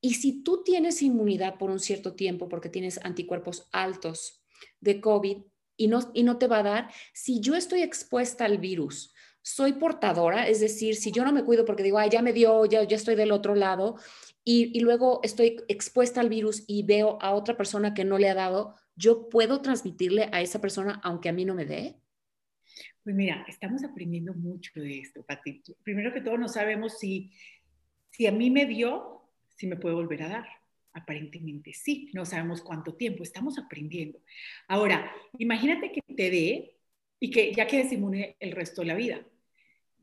Y 0.00 0.14
si 0.14 0.42
tú 0.42 0.62
tienes 0.64 1.02
inmunidad 1.02 1.58
por 1.58 1.68
un 1.68 1.78
cierto 1.78 2.14
tiempo 2.14 2.48
porque 2.48 2.70
tienes 2.70 2.98
anticuerpos 3.04 3.68
altos 3.72 4.42
de 4.80 5.02
COVID 5.02 5.36
y 5.76 5.88
no, 5.88 6.10
y 6.14 6.22
no 6.22 6.38
te 6.38 6.46
va 6.46 6.60
a 6.60 6.62
dar, 6.62 6.90
si 7.12 7.40
yo 7.40 7.54
estoy 7.54 7.82
expuesta 7.82 8.46
al 8.46 8.56
virus, 8.56 9.12
soy 9.42 9.74
portadora, 9.74 10.48
es 10.48 10.60
decir, 10.60 10.96
si 10.96 11.12
yo 11.12 11.26
no 11.26 11.32
me 11.32 11.44
cuido 11.44 11.66
porque 11.66 11.82
digo, 11.82 11.98
ay, 11.98 12.08
ya 12.08 12.22
me 12.22 12.32
dio, 12.32 12.64
ya, 12.64 12.84
ya 12.84 12.96
estoy 12.96 13.16
del 13.16 13.32
otro 13.32 13.54
lado, 13.54 13.96
y, 14.44 14.76
y 14.76 14.80
luego 14.80 15.20
estoy 15.22 15.58
expuesta 15.68 16.22
al 16.22 16.30
virus 16.30 16.64
y 16.66 16.84
veo 16.84 17.18
a 17.20 17.34
otra 17.34 17.58
persona 17.58 17.92
que 17.92 18.04
no 18.04 18.16
le 18.16 18.30
ha 18.30 18.34
dado, 18.34 18.76
yo 19.00 19.30
puedo 19.30 19.62
transmitirle 19.62 20.28
a 20.30 20.42
esa 20.42 20.60
persona 20.60 21.00
aunque 21.02 21.30
a 21.30 21.32
mí 21.32 21.46
no 21.46 21.54
me 21.54 21.64
dé? 21.64 21.96
Pues 23.02 23.16
mira, 23.16 23.46
estamos 23.48 23.82
aprendiendo 23.82 24.34
mucho 24.34 24.72
de 24.74 24.98
esto, 24.98 25.24
Pati. 25.24 25.62
Primero 25.82 26.12
que 26.12 26.20
todo, 26.20 26.36
no 26.36 26.48
sabemos 26.48 26.98
si, 26.98 27.32
si 28.10 28.26
a 28.26 28.32
mí 28.32 28.50
me 28.50 28.66
dio, 28.66 29.22
si 29.56 29.66
me 29.66 29.76
puede 29.76 29.94
volver 29.94 30.22
a 30.24 30.28
dar. 30.28 30.48
Aparentemente 30.92 31.72
sí, 31.72 32.10
no 32.12 32.26
sabemos 32.26 32.60
cuánto 32.60 32.94
tiempo, 32.94 33.22
estamos 33.22 33.58
aprendiendo. 33.58 34.20
Ahora, 34.68 35.10
imagínate 35.38 35.92
que 35.92 36.02
te 36.14 36.30
dé 36.30 36.76
y 37.18 37.30
que 37.30 37.54
ya 37.54 37.66
quedes 37.66 37.92
inmune 37.92 38.36
el 38.38 38.52
resto 38.52 38.82
de 38.82 38.88
la 38.88 38.94
vida. 38.94 39.26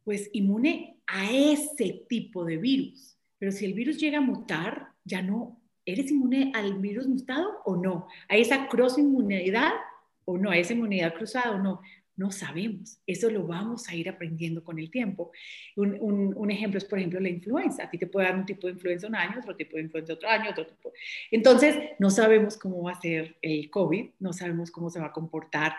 Pues 0.03 0.29
inmune 0.33 1.01
a 1.05 1.31
ese 1.31 2.05
tipo 2.09 2.45
de 2.45 2.57
virus. 2.57 3.15
Pero 3.37 3.51
si 3.51 3.65
el 3.65 3.73
virus 3.73 3.99
llega 3.99 4.17
a 4.17 4.21
mutar, 4.21 4.87
ya 5.03 5.21
no 5.21 5.61
¿eres 5.87 6.11
inmune 6.11 6.51
al 6.53 6.79
virus 6.79 7.07
mutado 7.07 7.61
o 7.65 7.75
no? 7.75 8.07
¿A 8.27 8.35
esa 8.35 8.67
cross 8.67 8.97
inmunidad 8.97 9.71
o 10.25 10.37
no? 10.37 10.51
¿A 10.51 10.57
esa 10.57 10.73
inmunidad 10.73 11.13
cruzada 11.13 11.51
o 11.51 11.59
no? 11.59 11.81
No 12.17 12.31
sabemos. 12.31 12.99
Eso 13.07 13.29
lo 13.29 13.47
vamos 13.47 13.87
a 13.87 13.95
ir 13.95 14.09
aprendiendo 14.09 14.63
con 14.63 14.79
el 14.79 14.91
tiempo. 14.91 15.31
Un, 15.75 16.51
ejemplo 16.51 16.77
es, 16.77 16.85
por 16.85 16.99
ejemplo, 16.99 17.19
la 17.19 17.29
influenza. 17.29 17.83
A 17.83 17.89
ti 17.89 17.97
te 17.97 18.07
puede 18.07 18.27
dar 18.27 18.37
un 18.37 18.45
tipo 18.45 18.67
de 18.67 18.73
influenza 18.73 19.07
un 19.07 19.15
año, 19.15 19.39
otro 19.39 19.55
tipo 19.55 19.77
de 19.77 19.83
influenza 19.83 20.13
otro 20.13 20.27
año, 20.27 20.49
otro 20.49 20.65
tipo. 20.65 20.91
Entonces, 21.31 21.75
no 21.99 22.09
sabemos 22.09 22.57
cómo 22.57 22.83
va 22.83 22.91
a 22.91 23.01
ser 23.01 23.37
el 23.41 23.69
COVID, 23.69 24.09
no 24.19 24.33
sabemos 24.33 24.71
cómo 24.71 24.89
se 24.89 24.99
va 24.99 25.07
a 25.07 25.13
comportar 25.13 25.75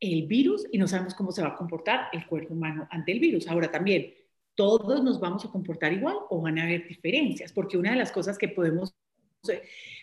el 0.00 0.26
virus 0.26 0.66
y 0.72 0.78
no 0.78 0.88
sabemos 0.88 1.14
cómo 1.14 1.30
se 1.30 1.42
va 1.42 1.48
a 1.48 1.56
comportar 1.56 2.08
el 2.12 2.26
cuerpo 2.26 2.54
humano 2.54 2.88
ante 2.90 3.12
el 3.12 3.20
virus. 3.20 3.46
Ahora 3.46 3.70
también, 3.70 4.14
¿todos 4.56 5.04
nos 5.04 5.20
vamos 5.20 5.44
a 5.44 5.50
comportar 5.50 5.92
igual 5.92 6.16
o 6.30 6.40
van 6.40 6.58
a 6.58 6.64
haber 6.64 6.88
diferencias? 6.88 7.52
Porque 7.52 7.76
una 7.76 7.90
de 7.90 7.98
las 7.98 8.10
cosas 8.10 8.38
que 8.38 8.48
podemos 8.48 8.94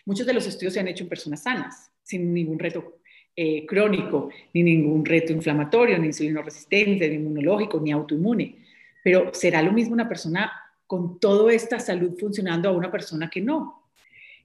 Muchos 0.04 0.26
de 0.26 0.34
los 0.34 0.46
estudios 0.46 0.74
se 0.74 0.80
han 0.80 0.88
hecho 0.88 1.04
en 1.04 1.08
personas 1.08 1.42
sanas, 1.42 1.90
sin 2.02 2.32
ningún 2.34 2.58
reto 2.58 3.00
eh, 3.36 3.64
crónico, 3.64 4.30
ni 4.52 4.62
ningún 4.62 5.04
reto 5.04 5.32
inflamatorio, 5.32 5.98
ni 5.98 6.08
insulino 6.08 6.42
resistente, 6.42 7.08
ni 7.08 7.16
inmunológico, 7.16 7.80
ni 7.80 7.92
autoinmune. 7.92 8.58
Pero 9.02 9.32
será 9.32 9.62
lo 9.62 9.72
mismo 9.72 9.94
una 9.94 10.08
persona 10.08 10.52
con 10.86 11.18
toda 11.20 11.52
esta 11.52 11.78
salud 11.78 12.18
funcionando 12.18 12.68
a 12.68 12.72
una 12.72 12.90
persona 12.90 13.30
que 13.30 13.40
no. 13.40 13.88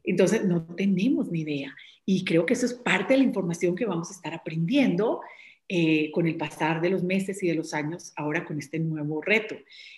Entonces, 0.03 0.45
no 0.45 0.63
tenemos 0.75 1.31
ni 1.31 1.41
idea. 1.41 1.75
Y 2.05 2.23
creo 2.23 2.45
que 2.45 2.53
eso 2.53 2.67
es 2.67 2.73
parte 2.73 3.13
de 3.13 3.17
la 3.17 3.25
información 3.25 3.75
que 3.75 3.85
vamos 3.85 4.09
a 4.09 4.13
estar 4.13 4.33
aprendiendo 4.33 5.21
eh, 5.67 6.11
con 6.11 6.27
el 6.27 6.37
pasar 6.37 6.79
de 6.79 6.91
los 6.91 7.03
meses 7.03 7.41
y 7.41 7.47
de 7.47 7.55
los 7.55 7.73
años 7.73 8.13
ahora 8.15 8.45
con 8.45 8.59
este 8.59 8.77
nuevo 8.77 9.21
reto. 9.21 9.55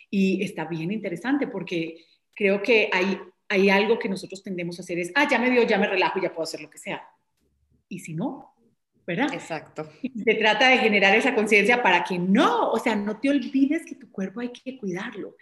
Y 0.10 0.42
está 0.42 0.64
bien 0.64 0.92
interesante 0.94 1.48
porque 1.48 2.06
creo 2.34 2.64
que 2.64 2.90
hay 2.94 3.20
hay 3.50 3.70
algo 3.70 3.98
que 3.98 4.10
nosotros 4.10 4.44
tendemos 4.44 4.78
a 4.80 4.82
hacer 4.82 5.00
es, 5.00 5.12
ah, 5.16 5.28
ya 5.30 5.40
me 5.40 5.50
dio, 5.50 5.64
ya 5.64 5.78
me 5.78 5.88
relajo, 5.88 6.20
ya 6.22 6.30
puedo 6.30 6.44
hacer 6.44 6.62
lo 6.62 6.70
que 6.70 6.78
sea. 6.78 7.02
Y 7.90 8.00
si 8.00 8.14
no, 8.14 8.54
¿verdad? 9.06 9.34
Exacto. 9.34 9.90
Se 10.02 10.36
trata 10.36 10.68
de 10.70 10.78
generar 10.80 11.16
esa 11.16 11.34
conciencia 11.34 11.82
para 11.82 12.04
que 12.04 12.20
no, 12.20 12.72
o 12.72 12.80
sea, 12.80 12.96
no 12.96 13.20
te 13.20 13.30
olvides 13.30 13.86
que 13.86 13.96
tu 13.96 14.12
cuerpo 14.12 14.42
hay 14.42 14.52
que 14.52 14.78
cuidarlo. 14.78 15.38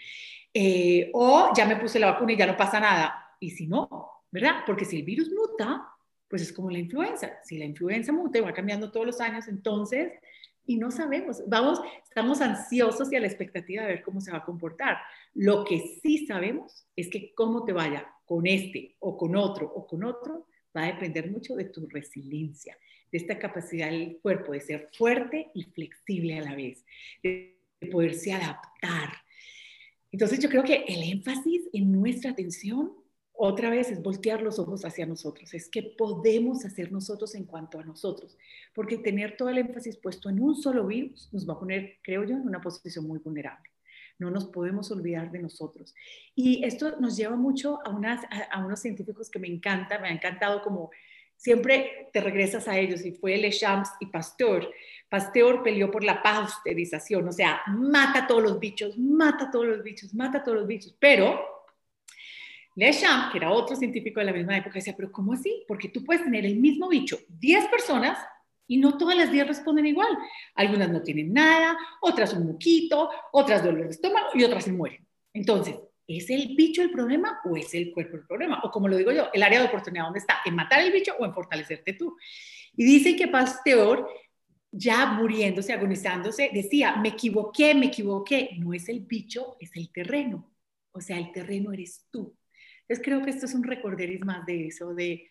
Eh, 0.54 1.10
o 1.14 1.52
ya 1.56 1.66
me 1.66 1.76
puse 1.76 2.00
la 2.00 2.12
vacuna 2.12 2.34
y 2.34 2.38
ya 2.38 2.46
no 2.46 2.56
pasa 2.56 2.80
nada. 2.80 3.36
Y 3.40 3.50
si 3.50 3.68
no, 3.68 4.24
¿verdad? 4.32 4.64
Porque 4.66 4.86
si 4.86 4.98
el 4.98 5.04
virus 5.04 5.32
muta, 5.32 5.90
pues 6.30 6.44
es 6.44 6.54
como 6.54 6.70
la 6.70 6.78
influenza. 6.78 7.40
Si 7.44 7.58
la 7.58 7.66
influenza 7.66 8.12
muta 8.12 8.38
y 8.38 8.42
va 8.42 8.54
cambiando 8.54 8.92
todos 8.92 9.06
los 9.08 9.20
años, 9.20 9.48
entonces, 9.48 10.14
y 10.68 10.78
no 10.78 10.92
sabemos, 10.92 11.44
vamos, 11.48 11.80
estamos 12.04 12.42
ansiosos 12.42 13.12
y 13.12 13.16
a 13.16 13.20
la 13.20 13.28
expectativa 13.28 13.84
de 13.84 13.90
ver 13.90 14.04
cómo 14.04 14.22
se 14.22 14.32
va 14.32 14.40
a 14.40 14.46
comportar. 14.46 14.98
Lo 15.34 15.64
que 15.64 16.00
sí 16.02 16.26
sabemos 16.26 16.88
es 16.96 17.10
que 17.10 17.34
cómo 17.34 17.64
te 17.66 17.74
vaya 17.74 18.08
con 18.26 18.48
este 18.48 18.96
o 19.00 19.18
con 19.18 19.36
otro 19.36 19.68
o 19.68 19.86
con 19.86 20.04
otro, 20.04 20.48
va 20.76 20.84
a 20.84 20.88
depender 20.88 21.32
mucho 21.32 21.56
de 21.56 21.66
tu 21.66 21.88
resiliencia, 21.88 22.78
de 23.12 23.18
esta 23.18 23.40
capacidad 23.40 23.90
del 23.90 24.18
cuerpo 24.22 24.54
de 24.54 24.62
ser 24.62 24.90
fuerte 24.98 25.52
y 25.54 25.64
flexible 25.64 26.38
a 26.40 26.42
la 26.42 26.56
vez, 26.56 26.84
de 27.24 27.58
poderse 27.92 28.34
adaptar. 28.34 29.10
Entonces 30.12 30.40
yo 30.40 30.50
creo 30.50 30.64
que 30.64 30.86
el 30.88 31.04
énfasis 31.04 31.70
en 31.74 31.92
nuestra 31.92 32.32
atención 32.32 32.94
otra 33.38 33.70
vez 33.70 33.92
es 33.92 34.02
voltear 34.02 34.42
los 34.42 34.60
ojos 34.60 34.86
hacia 34.86 35.06
nosotros, 35.06 35.54
es 35.54 35.70
que 35.70 35.84
podemos 35.84 36.64
hacer 36.66 36.92
nosotros 36.92 37.36
en 37.36 37.46
cuanto 37.46 37.80
a 37.80 37.84
nosotros, 37.84 38.38
porque 38.74 38.98
tener 38.98 39.36
todo 39.38 39.50
el 39.50 39.58
énfasis 39.58 39.98
puesto 39.98 40.30
en 40.30 40.40
un 40.40 40.56
solo 40.56 40.88
virus 40.88 41.30
nos 41.32 41.48
va 41.48 41.54
a 41.54 41.60
poner, 41.60 41.98
creo 42.02 42.24
yo, 42.24 42.36
en 42.36 42.48
una 42.48 42.62
posición 42.62 43.08
muy 43.08 43.20
vulnerable. 43.20 43.70
No 44.18 44.32
nos 44.32 44.46
podemos 44.46 44.90
olvidar 44.92 45.30
de 45.32 45.40
nosotros. 45.40 45.94
Y 46.34 46.64
esto 46.64 46.98
nos 47.02 47.18
lleva 47.18 47.36
mucho 47.36 47.80
a, 47.86 47.90
unas, 47.90 48.22
a, 48.52 48.66
unos 48.66 48.80
científicos 48.80 49.30
que 49.30 49.40
me 49.40 49.48
encanta, 49.48 50.00
me 50.00 50.08
ha 50.08 50.12
encantado 50.14 50.62
como 50.62 50.90
siempre 51.36 52.10
te 52.14 52.22
regresas 52.22 52.68
a 52.70 52.78
ellos, 52.78 53.06
y 53.06 53.12
fue 53.12 53.38
Lechamps 53.38 53.90
y 54.00 54.06
Pasteur. 54.06 54.70
Pasteur 55.10 55.64
peleó 55.64 55.92
por 55.92 56.04
la 56.04 56.24
pasteurización, 56.24 57.28
o 57.28 57.32
sea, 57.34 57.62
mata 57.68 58.24
a 58.24 58.28
todos 58.28 58.42
los 58.42 58.60
bichos, 58.60 58.98
mata 58.98 59.46
a 59.46 59.52
todos 59.52 59.68
los 59.68 59.84
bichos, 59.84 60.14
mata 60.14 60.38
a 60.38 60.44
todos 60.44 60.60
los 60.60 60.68
bichos, 60.68 60.96
pero 60.98 61.55
Lechamps, 62.76 63.32
que 63.32 63.38
era 63.38 63.52
otro 63.52 63.76
científico 63.76 64.20
de 64.20 64.26
la 64.26 64.34
misma 64.34 64.58
época, 64.58 64.76
decía, 64.76 64.96
pero 64.96 65.12
¿cómo 65.12 65.34
así? 65.34 65.64
Porque 65.68 65.90
tú 65.90 66.04
puedes 66.04 66.24
tener 66.24 66.46
el 66.46 66.58
mismo 66.58 66.90
bicho, 66.90 67.18
10 67.30 67.68
personas, 67.68 68.18
y 68.68 68.78
no 68.78 68.98
todas 68.98 69.16
las 69.16 69.32
10 69.32 69.48
responden 69.48 69.86
igual. 69.86 70.18
Algunas 70.56 70.90
no 70.90 71.02
tienen 71.02 71.32
nada, 71.34 71.78
otras 72.02 72.34
un 72.34 72.48
moquito, 72.48 73.10
otras 73.32 73.64
dolor 73.64 73.86
de 73.86 73.92
estómago 73.92 74.28
y 74.34 74.44
otras 74.44 74.64
se 74.64 74.72
mueren. 74.72 75.08
Entonces, 75.34 75.76
¿es 76.08 76.30
el 76.30 76.56
bicho 76.56 76.82
el 76.82 76.92
problema 76.92 77.40
o 77.46 77.56
es 77.56 77.74
el 77.74 77.92
cuerpo 77.92 78.18
el 78.18 78.26
problema? 78.26 78.62
O 78.64 78.72
como 78.72 78.88
lo 78.88 78.98
digo 78.98 79.12
yo, 79.12 79.30
el 79.34 79.44
área 79.44 79.60
de 79.60 79.68
oportunidad, 79.68 80.06
¿dónde 80.06 80.20
está? 80.20 80.38
¿En 80.46 80.56
matar 80.56 80.82
el 80.82 80.92
bicho 80.92 81.14
o 81.20 81.26
en 81.26 81.34
fortalecerte 81.34 81.94
tú? 81.94 82.18
Y 82.76 82.84
dicen 82.84 83.16
que 83.16 83.28
Pasteur, 83.28 84.08
ya 84.72 85.06
muriéndose, 85.06 85.72
agonizándose, 85.72 86.50
decía, 86.54 86.96
me 86.98 87.10
equivoqué, 87.10 87.74
me 87.76 87.88
equivoqué. 87.88 88.50
No 88.58 88.74
es 88.74 88.90
el 88.90 89.02
bicho, 89.02 89.56
es 89.60 89.72
el 89.76 89.92
terreno. 89.92 90.52
O 90.92 91.00
sea, 91.00 91.18
el 91.18 91.32
terreno 91.32 91.72
eres 91.72 92.06
tú. 92.12 92.36
Entonces 92.88 93.04
creo 93.04 93.24
que 93.24 93.32
esto 93.32 93.46
es 93.46 93.54
un 93.54 93.64
recorderis 93.64 94.24
más 94.24 94.46
de 94.46 94.68
eso, 94.68 94.94
de 94.94 95.28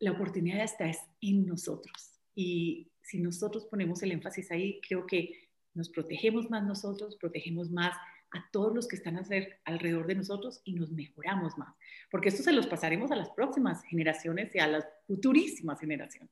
la 0.00 0.12
oportunidad 0.12 0.62
está 0.62 0.88
es 0.88 0.98
en 1.20 1.46
nosotros. 1.46 2.20
Y 2.34 2.90
si 3.02 3.20
nosotros 3.20 3.66
ponemos 3.66 4.02
el 4.02 4.12
énfasis 4.12 4.50
ahí, 4.50 4.80
creo 4.86 5.06
que 5.06 5.48
nos 5.74 5.88
protegemos 5.88 6.50
más 6.50 6.64
nosotros, 6.64 7.16
protegemos 7.16 7.70
más 7.70 7.96
a 8.30 8.50
todos 8.52 8.74
los 8.74 8.86
que 8.88 8.96
están 8.96 9.16
a 9.16 9.24
ser 9.24 9.60
alrededor 9.64 10.06
de 10.06 10.16
nosotros 10.16 10.60
y 10.64 10.74
nos 10.74 10.90
mejoramos 10.90 11.56
más. 11.56 11.74
Porque 12.10 12.28
esto 12.28 12.42
se 12.42 12.52
los 12.52 12.66
pasaremos 12.66 13.10
a 13.10 13.16
las 13.16 13.30
próximas 13.30 13.82
generaciones 13.84 14.54
y 14.54 14.58
a 14.58 14.66
las 14.66 14.84
futurísimas 15.06 15.80
generaciones. 15.80 16.30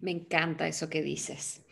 Me 0.00 0.10
encanta 0.10 0.68
eso 0.68 0.90
que 0.90 1.02
dices. 1.02 1.62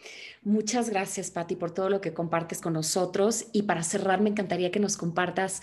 Muchas 0.43 0.91
gracias, 0.91 1.31
Patti, 1.31 1.57
por 1.57 1.73
todo 1.73 1.91
lo 1.91 2.01
que 2.01 2.15
compartes 2.15 2.61
con 2.61 2.73
nosotros. 2.73 3.49
Y 3.53 3.63
para 3.63 3.83
cerrar, 3.83 4.21
me 4.21 4.31
encantaría 4.31 4.71
que 4.71 4.81
nos 4.81 4.97
compartas 4.97 5.63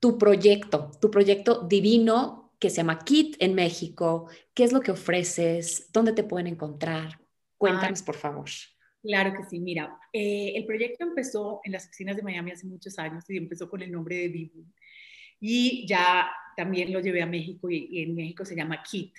tu 0.00 0.18
proyecto, 0.18 0.90
tu 1.00 1.10
proyecto 1.10 1.66
divino 1.66 2.54
que 2.58 2.70
se 2.70 2.78
llama 2.78 2.98
KIT 2.98 3.36
en 3.40 3.54
México. 3.54 4.28
¿Qué 4.54 4.64
es 4.64 4.72
lo 4.72 4.80
que 4.80 4.90
ofreces? 4.90 5.90
¿Dónde 5.92 6.12
te 6.12 6.24
pueden 6.24 6.48
encontrar? 6.48 7.20
Cuéntanos, 7.56 8.02
por 8.02 8.16
favor. 8.16 8.48
Claro 9.02 9.32
que 9.36 9.44
sí. 9.44 9.60
Mira, 9.60 9.98
eh, 10.12 10.52
el 10.56 10.66
proyecto 10.66 11.04
empezó 11.04 11.60
en 11.64 11.72
las 11.72 11.86
oficinas 11.86 12.16
de 12.16 12.22
Miami 12.22 12.50
hace 12.50 12.66
muchos 12.66 12.98
años 12.98 13.24
y 13.28 13.36
empezó 13.36 13.68
con 13.68 13.82
el 13.82 13.92
nombre 13.92 14.16
de 14.16 14.28
Vivo. 14.28 14.64
Y 15.40 15.86
ya 15.86 16.30
también 16.56 16.92
lo 16.92 17.00
llevé 17.00 17.22
a 17.22 17.26
México 17.26 17.70
y, 17.70 17.88
y 17.90 18.02
en 18.02 18.14
México 18.14 18.44
se 18.44 18.56
llama 18.56 18.82
KIT. 18.82 19.14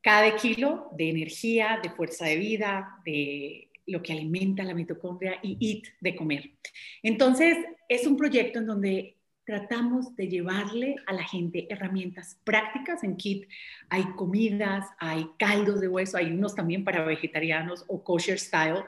Cada 0.00 0.34
kilo 0.36 0.88
de 0.96 1.10
energía, 1.10 1.80
de 1.82 1.90
fuerza 1.90 2.26
de 2.26 2.36
vida, 2.36 3.00
de 3.04 3.70
lo 3.86 4.02
que 4.02 4.12
alimenta 4.12 4.62
la 4.62 4.74
mitocondria 4.74 5.38
y 5.42 5.56
IT 5.60 5.88
de 6.00 6.16
comer. 6.16 6.52
Entonces, 7.02 7.58
es 7.88 8.06
un 8.06 8.16
proyecto 8.16 8.60
en 8.60 8.66
donde 8.66 9.19
tratamos 9.50 10.14
de 10.14 10.28
llevarle 10.28 10.94
a 11.08 11.12
la 11.12 11.24
gente 11.24 11.66
herramientas 11.70 12.38
prácticas. 12.44 13.02
En 13.02 13.16
KIT 13.16 13.48
hay 13.88 14.04
comidas, 14.14 14.86
hay 15.00 15.26
caldos 15.40 15.80
de 15.80 15.88
hueso, 15.88 16.16
hay 16.16 16.30
unos 16.30 16.54
también 16.54 16.84
para 16.84 17.04
vegetarianos 17.04 17.84
o 17.88 18.04
kosher 18.04 18.38
style, 18.38 18.84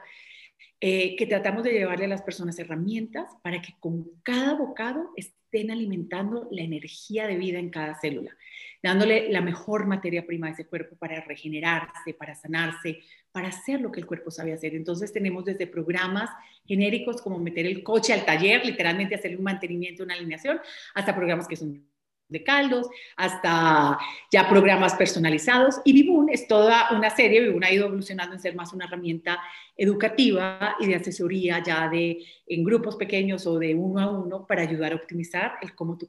eh, 0.79 1.15
que 1.15 1.25
tratamos 1.25 1.63
de 1.63 1.71
llevarle 1.71 2.05
a 2.05 2.09
las 2.09 2.21
personas 2.21 2.59
herramientas 2.59 3.31
para 3.41 3.61
que 3.61 3.73
con 3.79 4.05
cada 4.21 4.53
bocado 4.55 5.11
estén 5.15 5.71
alimentando 5.71 6.47
la 6.51 6.61
energía 6.61 7.25
de 7.25 7.37
vida 7.37 7.59
en 7.59 7.69
cada 7.69 7.95
célula, 7.95 8.35
dándole 8.81 9.31
la 9.31 9.39
mejor 9.41 9.85
materia 9.85 10.25
prima 10.25 10.47
a 10.47 10.51
ese 10.51 10.65
cuerpo 10.65 10.95
para 10.97 11.21
regenerarse, 11.21 12.13
para 12.13 12.35
sanarse, 12.35 12.99
para 13.31 13.47
hacer 13.47 13.79
lo 13.79 13.91
que 13.91 14.01
el 14.01 14.05
cuerpo 14.05 14.29
sabe 14.29 14.51
hacer. 14.51 14.75
Entonces 14.75 15.13
tenemos 15.13 15.45
desde 15.45 15.67
programas 15.67 16.29
genéricos 16.65 17.21
como 17.21 17.39
meter 17.39 17.65
el 17.65 17.81
coche 17.81 18.11
al 18.11 18.25
taller, 18.25 18.65
literalmente 18.65 19.15
hacerle 19.15 19.37
un 19.37 19.43
mantenimiento, 19.43 20.03
una 20.03 20.15
alineación, 20.15 20.59
hasta 20.95 21.15
programas 21.15 21.47
que 21.47 21.55
son 21.55 21.85
de 22.27 22.43
caldos, 22.43 22.89
hasta 23.15 23.97
ya 24.31 24.49
programas 24.49 24.95
personalizados. 24.95 25.81
Y 25.85 25.93
Vivun 25.93 26.29
es 26.29 26.47
toda 26.47 26.89
una 26.91 27.09
serie, 27.09 27.41
Vivun 27.41 27.63
ha 27.63 27.71
ido 27.71 27.85
evolucionando 27.85 28.35
en 28.35 28.41
ser 28.41 28.55
más 28.55 28.73
una 28.73 28.85
herramienta 28.85 29.39
educativa 29.75 30.75
y 30.79 30.87
de 30.87 30.95
asesoría 30.95 31.61
ya 31.63 31.87
de 31.89 32.23
en 32.47 32.63
grupos 32.63 32.95
pequeños 32.95 33.45
o 33.47 33.59
de 33.59 33.75
uno 33.75 33.99
a 33.99 34.09
uno 34.09 34.45
para 34.45 34.61
ayudar 34.61 34.93
a 34.93 34.95
optimizar 34.95 35.53
el 35.61 35.75
cómo 35.75 35.97
tu 35.97 36.07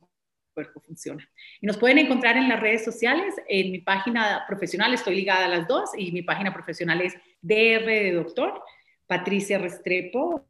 cuerpo 0.54 0.80
funciona. 0.80 1.28
Y 1.60 1.66
nos 1.66 1.76
pueden 1.76 1.98
encontrar 1.98 2.36
en 2.36 2.48
las 2.48 2.60
redes 2.60 2.84
sociales, 2.84 3.34
en 3.48 3.72
mi 3.72 3.80
página 3.80 4.44
profesional, 4.46 4.94
estoy 4.94 5.16
ligada 5.16 5.46
a 5.46 5.48
las 5.48 5.66
dos, 5.68 5.90
y 5.96 6.12
mi 6.12 6.22
página 6.22 6.54
profesional 6.54 7.00
es 7.02 7.14
DR 7.42 7.84
de 7.84 8.12
Doctor, 8.12 8.62
Patricia 9.06 9.58
Restrepo, 9.58 10.46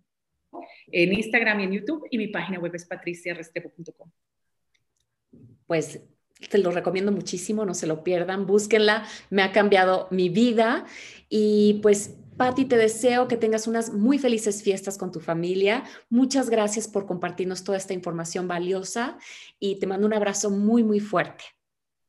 en 0.92 1.12
Instagram 1.12 1.60
y 1.60 1.64
en 1.64 1.72
YouTube, 1.72 2.06
y 2.10 2.18
mi 2.18 2.28
página 2.28 2.60
web 2.60 2.74
es 2.74 2.84
patriciarestrepo.com. 2.84 4.10
Pues 5.66 6.00
te 6.50 6.58
lo 6.58 6.70
recomiendo 6.70 7.12
muchísimo, 7.12 7.64
no 7.64 7.74
se 7.74 7.86
lo 7.86 8.04
pierdan, 8.04 8.46
búsquenla, 8.46 9.06
me 9.30 9.42
ha 9.42 9.52
cambiado 9.52 10.08
mi 10.10 10.28
vida 10.28 10.84
y 11.28 11.80
pues 11.82 12.16
Patti, 12.36 12.64
te 12.64 12.76
deseo 12.76 13.28
que 13.28 13.36
tengas 13.36 13.68
unas 13.68 13.92
muy 13.92 14.18
felices 14.18 14.62
fiestas 14.62 14.98
con 14.98 15.12
tu 15.12 15.20
familia. 15.20 15.84
Muchas 16.10 16.50
gracias 16.50 16.88
por 16.88 17.06
compartirnos 17.06 17.62
toda 17.62 17.78
esta 17.78 17.94
información 17.94 18.48
valiosa 18.48 19.18
y 19.60 19.78
te 19.78 19.86
mando 19.86 20.06
un 20.06 20.14
abrazo 20.14 20.50
muy, 20.50 20.82
muy 20.82 20.98
fuerte. 20.98 21.44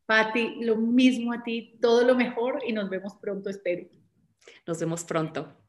Patti, 0.08 0.64
lo 0.64 0.78
mismo 0.78 1.32
a 1.32 1.44
ti, 1.44 1.78
todo 1.80 2.04
lo 2.04 2.16
mejor 2.16 2.60
y 2.66 2.74
nos 2.74 2.90
vemos 2.90 3.14
pronto, 3.22 3.50
espero. 3.50 3.88
Nos 4.66 4.80
vemos 4.80 5.04
pronto. 5.04 5.65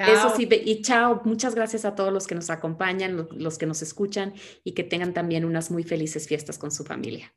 Chao. 0.00 0.14
Eso 0.14 0.36
sí, 0.36 0.48
y 0.50 0.80
chao. 0.80 1.20
Muchas 1.24 1.54
gracias 1.54 1.84
a 1.84 1.94
todos 1.94 2.10
los 2.12 2.26
que 2.26 2.34
nos 2.34 2.48
acompañan, 2.48 3.28
los 3.32 3.58
que 3.58 3.66
nos 3.66 3.82
escuchan 3.82 4.32
y 4.64 4.72
que 4.72 4.82
tengan 4.82 5.12
también 5.12 5.44
unas 5.44 5.70
muy 5.70 5.82
felices 5.82 6.26
fiestas 6.26 6.56
con 6.56 6.70
su 6.70 6.84
familia. 6.84 7.34